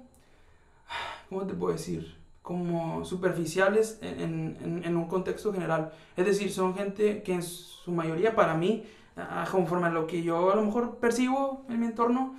¿cómo 1.28 1.47
te 1.47 1.55
puedo 1.55 1.72
decir? 1.72 2.16
Como 2.43 3.05
superficiales 3.05 3.99
en, 4.03 4.82
en, 4.84 4.97
un 4.97 5.07
contexto 5.07 5.53
general. 5.53 5.93
Es 6.16 6.26
decir, 6.26 6.51
son 6.51 6.74
gente 6.74 7.22
que 7.22 7.34
en 7.34 7.43
su 7.43 7.93
mayoría 7.93 8.34
para 8.34 8.55
mí, 8.55 8.84
conforme 9.53 9.86
a 9.86 9.91
lo 9.91 10.07
que 10.07 10.22
yo 10.22 10.51
a 10.51 10.57
lo 10.57 10.62
mejor 10.62 10.97
percibo 10.97 11.64
en 11.68 11.80
mi 11.80 11.86
entorno, 11.86 12.34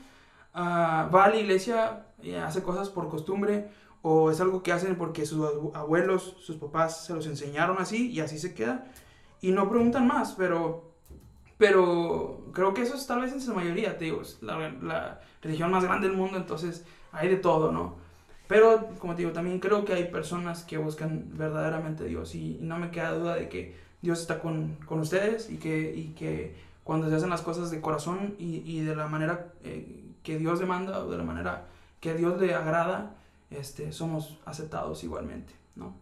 uh, 0.55 0.57
va 0.57 1.25
a 1.25 1.29
la 1.29 1.37
iglesia 1.37 2.07
y 2.21 2.33
hace 2.33 2.61
cosas 2.63 2.89
por 2.89 3.07
costumbre 3.09 3.69
o 4.01 4.31
es 4.31 4.41
algo 4.41 4.63
que 4.63 4.71
hacen 4.71 4.97
porque 4.97 5.25
sus 5.25 5.47
abuelos, 5.73 6.35
sus 6.39 6.57
papás 6.57 7.05
se 7.05 7.13
los 7.13 7.27
enseñaron 7.27 7.77
así 7.79 8.09
y 8.09 8.19
así 8.19 8.39
se 8.39 8.53
queda 8.53 8.85
y 9.41 9.51
no 9.51 9.69
preguntan 9.69 10.07
más, 10.07 10.33
pero 10.33 10.90
pero 11.61 12.41
creo 12.53 12.73
que 12.73 12.81
eso 12.81 12.95
es 12.95 13.05
tal 13.05 13.21
vez 13.21 13.31
en 13.33 13.39
su 13.39 13.53
mayoría, 13.53 13.95
te 13.95 14.05
digo, 14.05 14.23
es 14.23 14.41
la, 14.41 15.21
religión 15.43 15.69
más 15.69 15.83
grande 15.83 16.07
del 16.07 16.17
mundo, 16.17 16.37
entonces 16.37 16.83
hay 17.11 17.29
de 17.29 17.35
todo, 17.35 17.71
¿no? 17.71 17.97
Pero, 18.47 18.89
como 18.97 19.13
te 19.13 19.21
digo, 19.21 19.31
también 19.31 19.59
creo 19.59 19.85
que 19.85 19.93
hay 19.93 20.05
personas 20.05 20.63
que 20.63 20.79
buscan 20.79 21.25
verdaderamente 21.37 22.03
a 22.03 22.07
Dios 22.07 22.33
y, 22.33 22.57
no 22.61 22.79
me 22.79 22.89
queda 22.89 23.13
duda 23.13 23.35
de 23.35 23.47
que 23.47 23.75
Dios 24.01 24.21
está 24.21 24.39
con, 24.39 24.75
con 24.87 25.01
ustedes 25.01 25.51
y 25.51 25.57
que, 25.57 25.93
y 25.95 26.15
que 26.15 26.55
cuando 26.83 27.09
se 27.09 27.15
hacen 27.17 27.29
las 27.29 27.43
cosas 27.43 27.69
de 27.69 27.79
corazón 27.79 28.33
y, 28.39 28.63
y 28.65 28.79
de 28.79 28.95
la 28.95 29.05
manera 29.05 29.53
eh, 29.63 30.03
que 30.23 30.39
Dios 30.39 30.59
demanda 30.59 30.97
o 31.05 31.11
de 31.11 31.17
la 31.19 31.23
manera 31.23 31.67
que 31.99 32.15
Dios 32.15 32.41
le 32.41 32.55
agrada, 32.55 33.17
este, 33.51 33.91
somos 33.91 34.39
aceptados 34.45 35.03
igualmente, 35.03 35.53
¿no? 35.75 35.93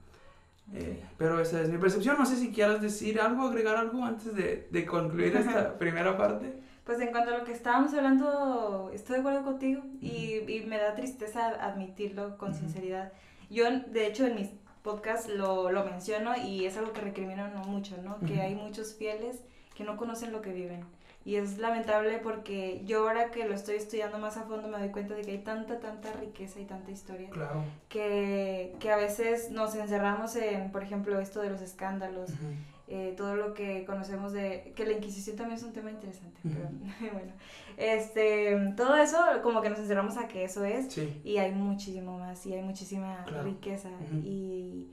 Eh, 0.73 1.03
pero 1.17 1.39
esa 1.39 1.61
es 1.61 1.69
mi 1.69 1.77
percepción. 1.77 2.17
No 2.17 2.25
sé 2.25 2.35
si 2.35 2.51
quieras 2.51 2.81
decir 2.81 3.19
algo, 3.19 3.47
agregar 3.47 3.75
algo 3.75 4.03
antes 4.03 4.35
de, 4.35 4.67
de 4.69 4.85
concluir 4.85 5.35
esta 5.37 5.77
primera 5.77 6.17
parte. 6.17 6.53
Pues 6.83 6.99
en 7.01 7.11
cuanto 7.11 7.33
a 7.33 7.37
lo 7.37 7.45
que 7.45 7.51
estábamos 7.51 7.93
hablando, 7.93 8.89
estoy 8.93 9.15
de 9.15 9.19
acuerdo 9.19 9.43
contigo 9.43 9.81
uh 9.83 9.85
-huh. 9.85 9.99
y, 10.01 10.51
y, 10.51 10.65
me 10.65 10.77
da 10.77 10.95
tristeza 10.95 11.49
admitirlo 11.63 12.37
con 12.37 12.51
uh 12.51 12.53
-huh. 12.53 12.59
sinceridad. 12.59 13.11
Yo, 13.49 13.65
de 13.69 14.07
hecho, 14.07 14.25
en 14.25 14.35
mis 14.35 14.49
podcasts 14.81 15.29
lo, 15.29 15.71
lo 15.71 15.85
menciono 15.85 16.33
y 16.35 16.65
es 16.65 16.77
algo 16.77 16.93
que 16.93 17.01
recrimino 17.01 17.47
mucho, 17.67 17.95
¿no? 18.03 18.15
Uh 18.15 18.19
-huh. 18.21 18.27
Que 18.27 18.41
hay 18.41 18.55
muchos 18.55 18.95
fieles 18.95 19.43
que 19.75 19.83
no 19.83 19.97
conocen 19.97 20.31
lo 20.31 20.41
que 20.41 20.51
viven. 20.51 20.83
Y 21.25 21.35
es 21.35 21.57
lamentable 21.57 22.19
porque 22.19 22.81
yo 22.85 23.07
ahora 23.07 23.29
que 23.29 23.45
lo 23.45 23.53
estoy 23.53 23.75
estudiando 23.75 24.17
más 24.19 24.37
a 24.37 24.43
fondo 24.43 24.67
me 24.69 24.79
doy 24.79 24.89
cuenta 24.89 25.13
de 25.15 25.21
que 25.21 25.31
hay 25.31 25.37
tanta, 25.39 25.79
tanta 25.79 26.11
riqueza 26.13 26.59
y 26.59 26.65
tanta 26.65 26.91
historia. 26.91 27.29
Claro. 27.29 27.63
Que, 27.89 28.75
que 28.79 28.89
a 28.89 28.95
veces 28.95 29.51
nos 29.51 29.75
encerramos 29.75 30.35
en, 30.37 30.71
por 30.71 30.81
ejemplo, 30.81 31.19
esto 31.19 31.41
de 31.41 31.49
los 31.49 31.61
escándalos, 31.61 32.29
uh 32.31 32.33
-huh. 32.33 32.55
eh, 32.87 33.13
todo 33.17 33.35
lo 33.35 33.53
que 33.53 33.85
conocemos 33.85 34.31
de... 34.31 34.71
Que 34.75 34.85
la 34.85 34.93
Inquisición 34.93 35.35
también 35.35 35.57
es 35.57 35.63
un 35.63 35.73
tema 35.73 35.91
interesante, 35.91 36.39
pero 36.41 36.69
bueno. 37.13 37.33
Este, 37.75 38.73
todo 38.77 38.95
eso 38.95 39.17
como 39.43 39.61
que 39.61 39.69
nos 39.69 39.79
encerramos 39.79 40.17
a 40.17 40.27
que 40.27 40.45
eso 40.45 40.63
es. 40.63 40.91
Sí. 40.93 41.21
Y 41.25 41.37
hay 41.37 41.51
muchísimo 41.51 42.17
más 42.17 42.45
y 42.45 42.53
hay 42.53 42.61
muchísima 42.63 43.25
claro. 43.25 43.43
riqueza. 43.43 43.89
Y, 44.23 44.89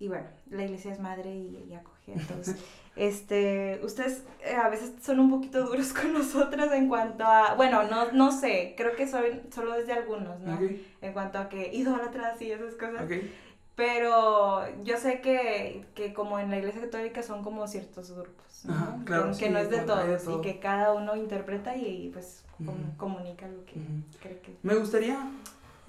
y 0.00 0.08
bueno, 0.08 0.26
la 0.50 0.64
iglesia 0.64 0.92
es 0.92 0.98
madre 0.98 1.34
y, 1.34 1.66
y 1.68 1.74
acoge. 1.74 2.14
Entonces... 2.14 2.56
Este, 2.98 3.80
ustedes 3.84 4.24
eh, 4.44 4.56
a 4.56 4.68
veces 4.68 4.92
son 5.00 5.20
un 5.20 5.30
poquito 5.30 5.64
duros 5.64 5.92
con 5.94 6.12
nosotros 6.12 6.72
en 6.72 6.88
cuanto 6.88 7.22
a, 7.24 7.54
bueno, 7.54 7.84
no, 7.84 8.10
no 8.10 8.32
sé, 8.32 8.74
creo 8.76 8.96
que 8.96 9.06
son 9.06 9.22
solo 9.54 9.74
desde 9.74 9.92
algunos, 9.92 10.40
¿no? 10.40 10.56
Okay. 10.56 10.96
En 11.00 11.12
cuanto 11.12 11.38
a 11.38 11.48
que 11.48 11.72
idólatras 11.72 12.42
y 12.42 12.50
esas 12.50 12.74
cosas. 12.74 13.04
Okay. 13.04 13.32
Pero 13.76 14.64
yo 14.82 14.96
sé 14.96 15.20
que, 15.20 15.84
que, 15.94 16.12
como 16.12 16.40
en 16.40 16.50
la 16.50 16.58
iglesia 16.58 16.80
católica 16.80 17.22
son 17.22 17.44
como 17.44 17.68
ciertos 17.68 18.10
grupos, 18.10 18.64
¿no? 18.64 18.74
Ajá, 18.74 18.98
claro, 19.04 19.28
que, 19.28 19.34
sí, 19.34 19.44
que, 19.44 19.50
no 19.50 19.58
es 19.60 19.70
de 19.70 19.78
todos 19.78 20.24
todo. 20.24 20.38
y 20.40 20.42
que 20.42 20.58
cada 20.58 20.92
uno 20.92 21.14
interpreta 21.14 21.76
y, 21.76 22.10
pues 22.12 22.44
uh 22.58 22.64
-huh. 22.64 22.96
comunica 22.96 23.46
lo 23.46 23.64
que 23.64 23.78
uh 23.78 23.82
-huh. 23.82 24.18
cree 24.20 24.40
que... 24.40 24.56
Me 24.64 24.74
gustaría 24.74 25.30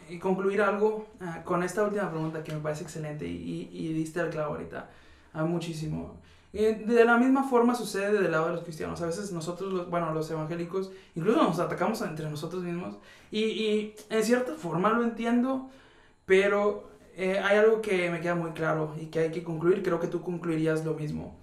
eh, 0.07 0.20
concluir 0.20 0.62
algo 0.62 1.07
uh, 1.20 1.43
con 1.43 1.64
esta 1.64 1.82
última 1.84 2.12
pregunta 2.12 2.43
que 2.43 2.53
me 2.53 2.60
parece 2.60 2.84
excelente 2.84 3.26
y, 3.26 3.68
y, 3.74 3.88
y 3.88 3.93
diste 3.93 4.20
el 4.20 4.30
clavo 4.30 4.53
ahorita. 4.53 4.88
Hay 5.34 5.45
muchísimo. 5.45 6.20
Y 6.52 6.64
de 6.64 7.06
la 7.06 7.18
misma 7.18 7.43
forma 7.43 7.76
sucede 7.76 8.22
del 8.22 8.32
lado 8.32 8.47
de 8.47 8.54
los 8.54 8.64
cristianos. 8.64 9.02
A 9.02 9.06
veces 9.06 9.32
nosotros, 9.32 9.89
bueno, 9.89 10.14
los 10.14 10.30
evangélicos, 10.32 10.91
incluso 11.16 11.43
nos 11.43 11.60
atacamos 11.60 12.02
entre 12.02 12.30
nosotros 12.30 12.64
mismos. 12.64 12.97
Y, 13.30 13.43
y 13.43 13.95
en 14.10 14.24
cierta 14.24 14.56
forma 14.56 14.89
lo 14.89 15.04
entiendo, 15.04 15.70
pero 16.26 16.89
eh, 17.16 17.38
hay 17.38 17.58
algo 17.58 17.82
que 17.82 18.10
me 18.10 18.22
queda 18.22 18.36
muy 18.36 18.52
claro 18.52 18.95
y 19.00 19.08
que 19.08 19.20
hay 19.20 19.32
que 19.32 19.43
concluir. 19.43 19.84
Creo 19.84 20.00
que 20.00 20.08
tú 20.08 20.22
concluirías 20.22 20.86
lo 20.86 20.93
mismo. 20.93 21.38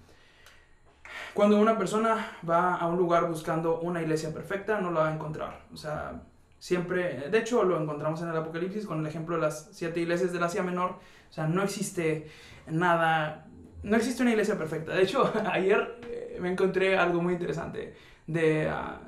Cuando 1.33 1.59
una 1.59 1.77
persona 1.77 2.31
va 2.47 2.75
a 2.75 2.87
un 2.87 2.97
lugar 2.97 3.29
buscando 3.29 3.79
una 3.81 4.01
iglesia 4.01 4.33
perfecta, 4.33 4.81
no 4.81 4.91
la 4.91 5.01
va 5.01 5.09
a 5.09 5.13
encontrar. 5.13 5.61
O 5.73 5.77
sea, 5.77 6.23
siempre, 6.59 7.29
de 7.29 7.37
hecho 7.37 7.63
lo 7.63 7.79
encontramos 7.81 8.21
en 8.21 8.29
el 8.29 8.35
Apocalipsis 8.35 8.85
con 8.85 8.99
el 8.99 9.05
ejemplo 9.05 9.35
de 9.35 9.43
las 9.43 9.69
siete 9.71 9.99
iglesias 9.99 10.33
del 10.33 10.43
Asia 10.43 10.63
Menor. 10.63 10.91
O 11.29 11.33
sea, 11.33 11.47
no 11.47 11.61
existe 11.61 12.29
nada, 12.67 13.46
no 13.83 13.97
existe 13.97 14.21
una 14.21 14.31
iglesia 14.31 14.57
perfecta. 14.57 14.93
De 14.93 15.03
hecho, 15.03 15.31
ayer 15.51 15.99
eh, 16.09 16.37
me 16.39 16.51
encontré 16.51 16.97
algo 16.97 17.21
muy 17.21 17.33
interesante 17.33 17.95
de... 18.25 18.67
Ah, 18.69 19.01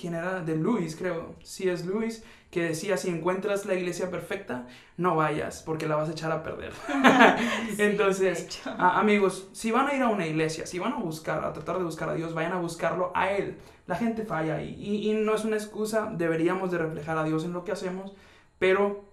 ¿Quién 0.00 0.14
era? 0.14 0.40
De 0.40 0.56
Luis, 0.56 0.96
creo. 0.96 1.34
Sí, 1.42 1.68
es 1.68 1.84
Luis, 1.84 2.24
que 2.50 2.62
decía, 2.62 2.96
si 2.96 3.10
encuentras 3.10 3.66
la 3.66 3.74
iglesia 3.74 4.10
perfecta, 4.10 4.66
no 4.96 5.14
vayas, 5.14 5.62
porque 5.62 5.86
la 5.86 5.96
vas 5.96 6.08
a 6.08 6.12
echar 6.12 6.32
a 6.32 6.42
perder. 6.42 6.72
Entonces, 7.78 8.62
amigos, 8.64 9.50
si 9.52 9.70
van 9.70 9.88
a 9.88 9.94
ir 9.94 10.00
a 10.00 10.08
una 10.08 10.26
iglesia, 10.26 10.66
si 10.66 10.78
van 10.78 10.94
a 10.94 10.96
buscar, 10.96 11.44
a 11.44 11.52
tratar 11.52 11.76
de 11.76 11.84
buscar 11.84 12.08
a 12.08 12.14
Dios, 12.14 12.32
vayan 12.32 12.52
a 12.52 12.60
buscarlo 12.60 13.12
a 13.14 13.30
Él. 13.30 13.58
La 13.86 13.96
gente 13.96 14.24
falla 14.24 14.62
y, 14.62 14.70
y, 14.70 15.10
y 15.10 15.12
no 15.12 15.34
es 15.34 15.44
una 15.44 15.56
excusa, 15.56 16.10
deberíamos 16.16 16.70
de 16.70 16.78
reflejar 16.78 17.18
a 17.18 17.24
Dios 17.24 17.44
en 17.44 17.52
lo 17.52 17.64
que 17.64 17.72
hacemos, 17.72 18.14
pero, 18.58 19.04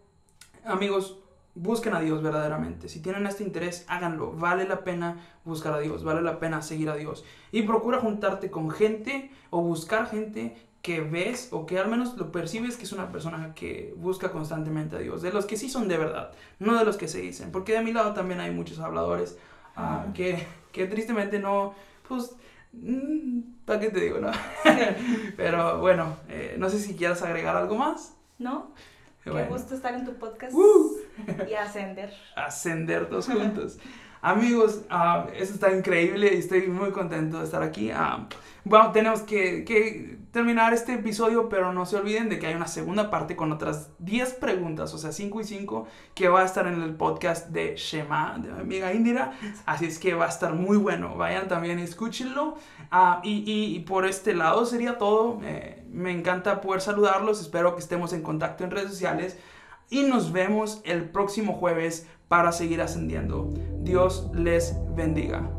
amigos, 0.63 1.19
busquen 1.57 1.93
a 1.93 1.99
Dios 1.99 2.21
verdaderamente. 2.21 2.89
Si 2.89 3.01
tienen 3.01 3.25
este 3.25 3.43
interés, 3.43 3.85
háganlo. 3.87 4.31
Vale 4.31 4.67
la 4.67 4.83
pena 4.83 5.17
buscar 5.43 5.73
a 5.73 5.79
Dios, 5.79 6.03
vale 6.03 6.21
la 6.21 6.39
pena 6.39 6.61
seguir 6.61 6.89
a 6.89 6.95
Dios. 6.95 7.23
Y 7.51 7.63
procura 7.63 7.99
juntarte 7.99 8.51
con 8.51 8.69
gente 8.69 9.31
o 9.49 9.61
buscar 9.61 10.07
gente 10.07 10.55
que 10.81 11.01
ves 11.01 11.49
o 11.51 11.65
que 11.65 11.79
al 11.79 11.89
menos 11.89 12.15
lo 12.17 12.31
percibes 12.31 12.77
que 12.77 12.83
es 12.83 12.93
una 12.93 13.11
persona 13.11 13.53
que 13.53 13.93
busca 13.97 14.31
constantemente 14.31 14.95
a 14.95 14.99
Dios, 14.99 15.21
de 15.21 15.33
los 15.33 15.45
que 15.45 15.57
sí 15.57 15.69
son 15.69 15.89
de 15.89 15.97
verdad, 15.97 16.31
no 16.59 16.77
de 16.77 16.85
los 16.85 16.95
que 16.95 17.09
se 17.09 17.19
dicen, 17.19 17.51
porque 17.51 17.73
de 17.73 17.81
mi 17.81 17.91
lado 17.91 18.13
también 18.13 18.39
hay 18.39 18.51
muchos 18.51 18.79
habladores 18.79 19.37
ah, 19.75 20.05
que, 20.13 20.47
que, 20.71 20.85
tristemente 20.85 21.39
no, 21.39 21.73
pues, 22.07 22.37
mm, 22.71 23.39
¿para 23.65 23.81
qué 23.81 23.89
te 23.89 23.99
digo? 23.99 24.19
No? 24.19 24.31
Pero 25.35 25.79
bueno, 25.79 26.15
eh, 26.29 26.55
no 26.57 26.69
sé 26.69 26.79
si 26.79 26.95
quieras 26.95 27.21
agregar 27.21 27.57
algo 27.57 27.75
más. 27.75 28.15
No. 28.39 28.71
Qué 29.35 29.43
gusto 29.43 29.75
estar 29.75 29.93
en 29.93 30.05
tu 30.05 30.13
podcast 30.13 30.53
uh. 30.53 30.97
y 31.49 31.53
ascender. 31.53 32.13
Ascender 32.35 33.09
todos 33.09 33.27
juntos. 33.27 33.77
Amigos, 34.21 34.81
uh, 34.89 35.29
eso 35.35 35.53
está 35.53 35.71
increíble 35.71 36.33
y 36.33 36.37
estoy 36.37 36.67
muy 36.67 36.91
contento 36.91 37.39
de 37.39 37.45
estar 37.45 37.61
aquí. 37.61 37.91
bueno, 38.63 38.91
tenemos 38.91 39.21
que, 39.21 40.17
terminar 40.31 40.73
este 40.73 40.93
episodio, 40.93 41.49
pero 41.49 41.73
no 41.73 41.85
se 41.85 41.95
olviden 41.95 42.29
de 42.29 42.37
que 42.37 42.47
hay 42.47 42.55
una 42.55 42.67
segunda 42.67 43.09
parte 43.09 43.35
con 43.35 43.51
otras 43.51 43.89
10 43.99 44.33
preguntas, 44.35 44.93
o 44.93 44.97
sea, 44.97 45.11
5 45.11 45.41
y 45.41 45.43
5, 45.43 45.87
que 46.13 46.29
va 46.29 46.41
a 46.41 46.45
estar 46.45 46.67
en 46.67 46.81
el 46.81 46.95
podcast 46.95 47.49
de 47.49 47.75
Shema, 47.75 48.37
de 48.39 48.51
mi 48.51 48.59
amiga 48.59 48.93
Indira. 48.93 49.33
Así 49.65 49.85
es 49.85 49.99
que 49.99 50.13
va 50.13 50.25
a 50.25 50.29
estar 50.29 50.53
muy 50.53 50.77
bueno. 50.77 51.15
Vayan 51.15 51.47
también, 51.47 51.79
escúchenlo. 51.79 52.57
Ah, 52.91 53.21
y, 53.23 53.43
y, 53.45 53.79
por 53.79 54.05
este 54.05 54.33
lado 54.33 54.65
sería 54.65 54.97
todo. 54.97 55.39
Eh, 55.43 55.83
me 55.91 56.11
encanta 56.11 56.61
poder 56.61 56.81
saludarlos. 56.81 57.41
Espero 57.41 57.75
que 57.75 57.81
estemos 57.81 58.13
en 58.13 58.21
contacto 58.21 58.63
en 58.63 58.71
redes 58.71 58.89
sociales. 58.89 59.37
Y 59.89 60.03
nos 60.03 60.33
vemos 60.33 60.81
el 60.83 61.09
próximo 61.09 61.53
jueves 61.53 62.07
para 62.27 62.51
seguir 62.51 62.81
ascendiendo. 62.81 63.49
Dios 63.81 64.29
les 64.33 64.75
bendiga. 64.95 65.49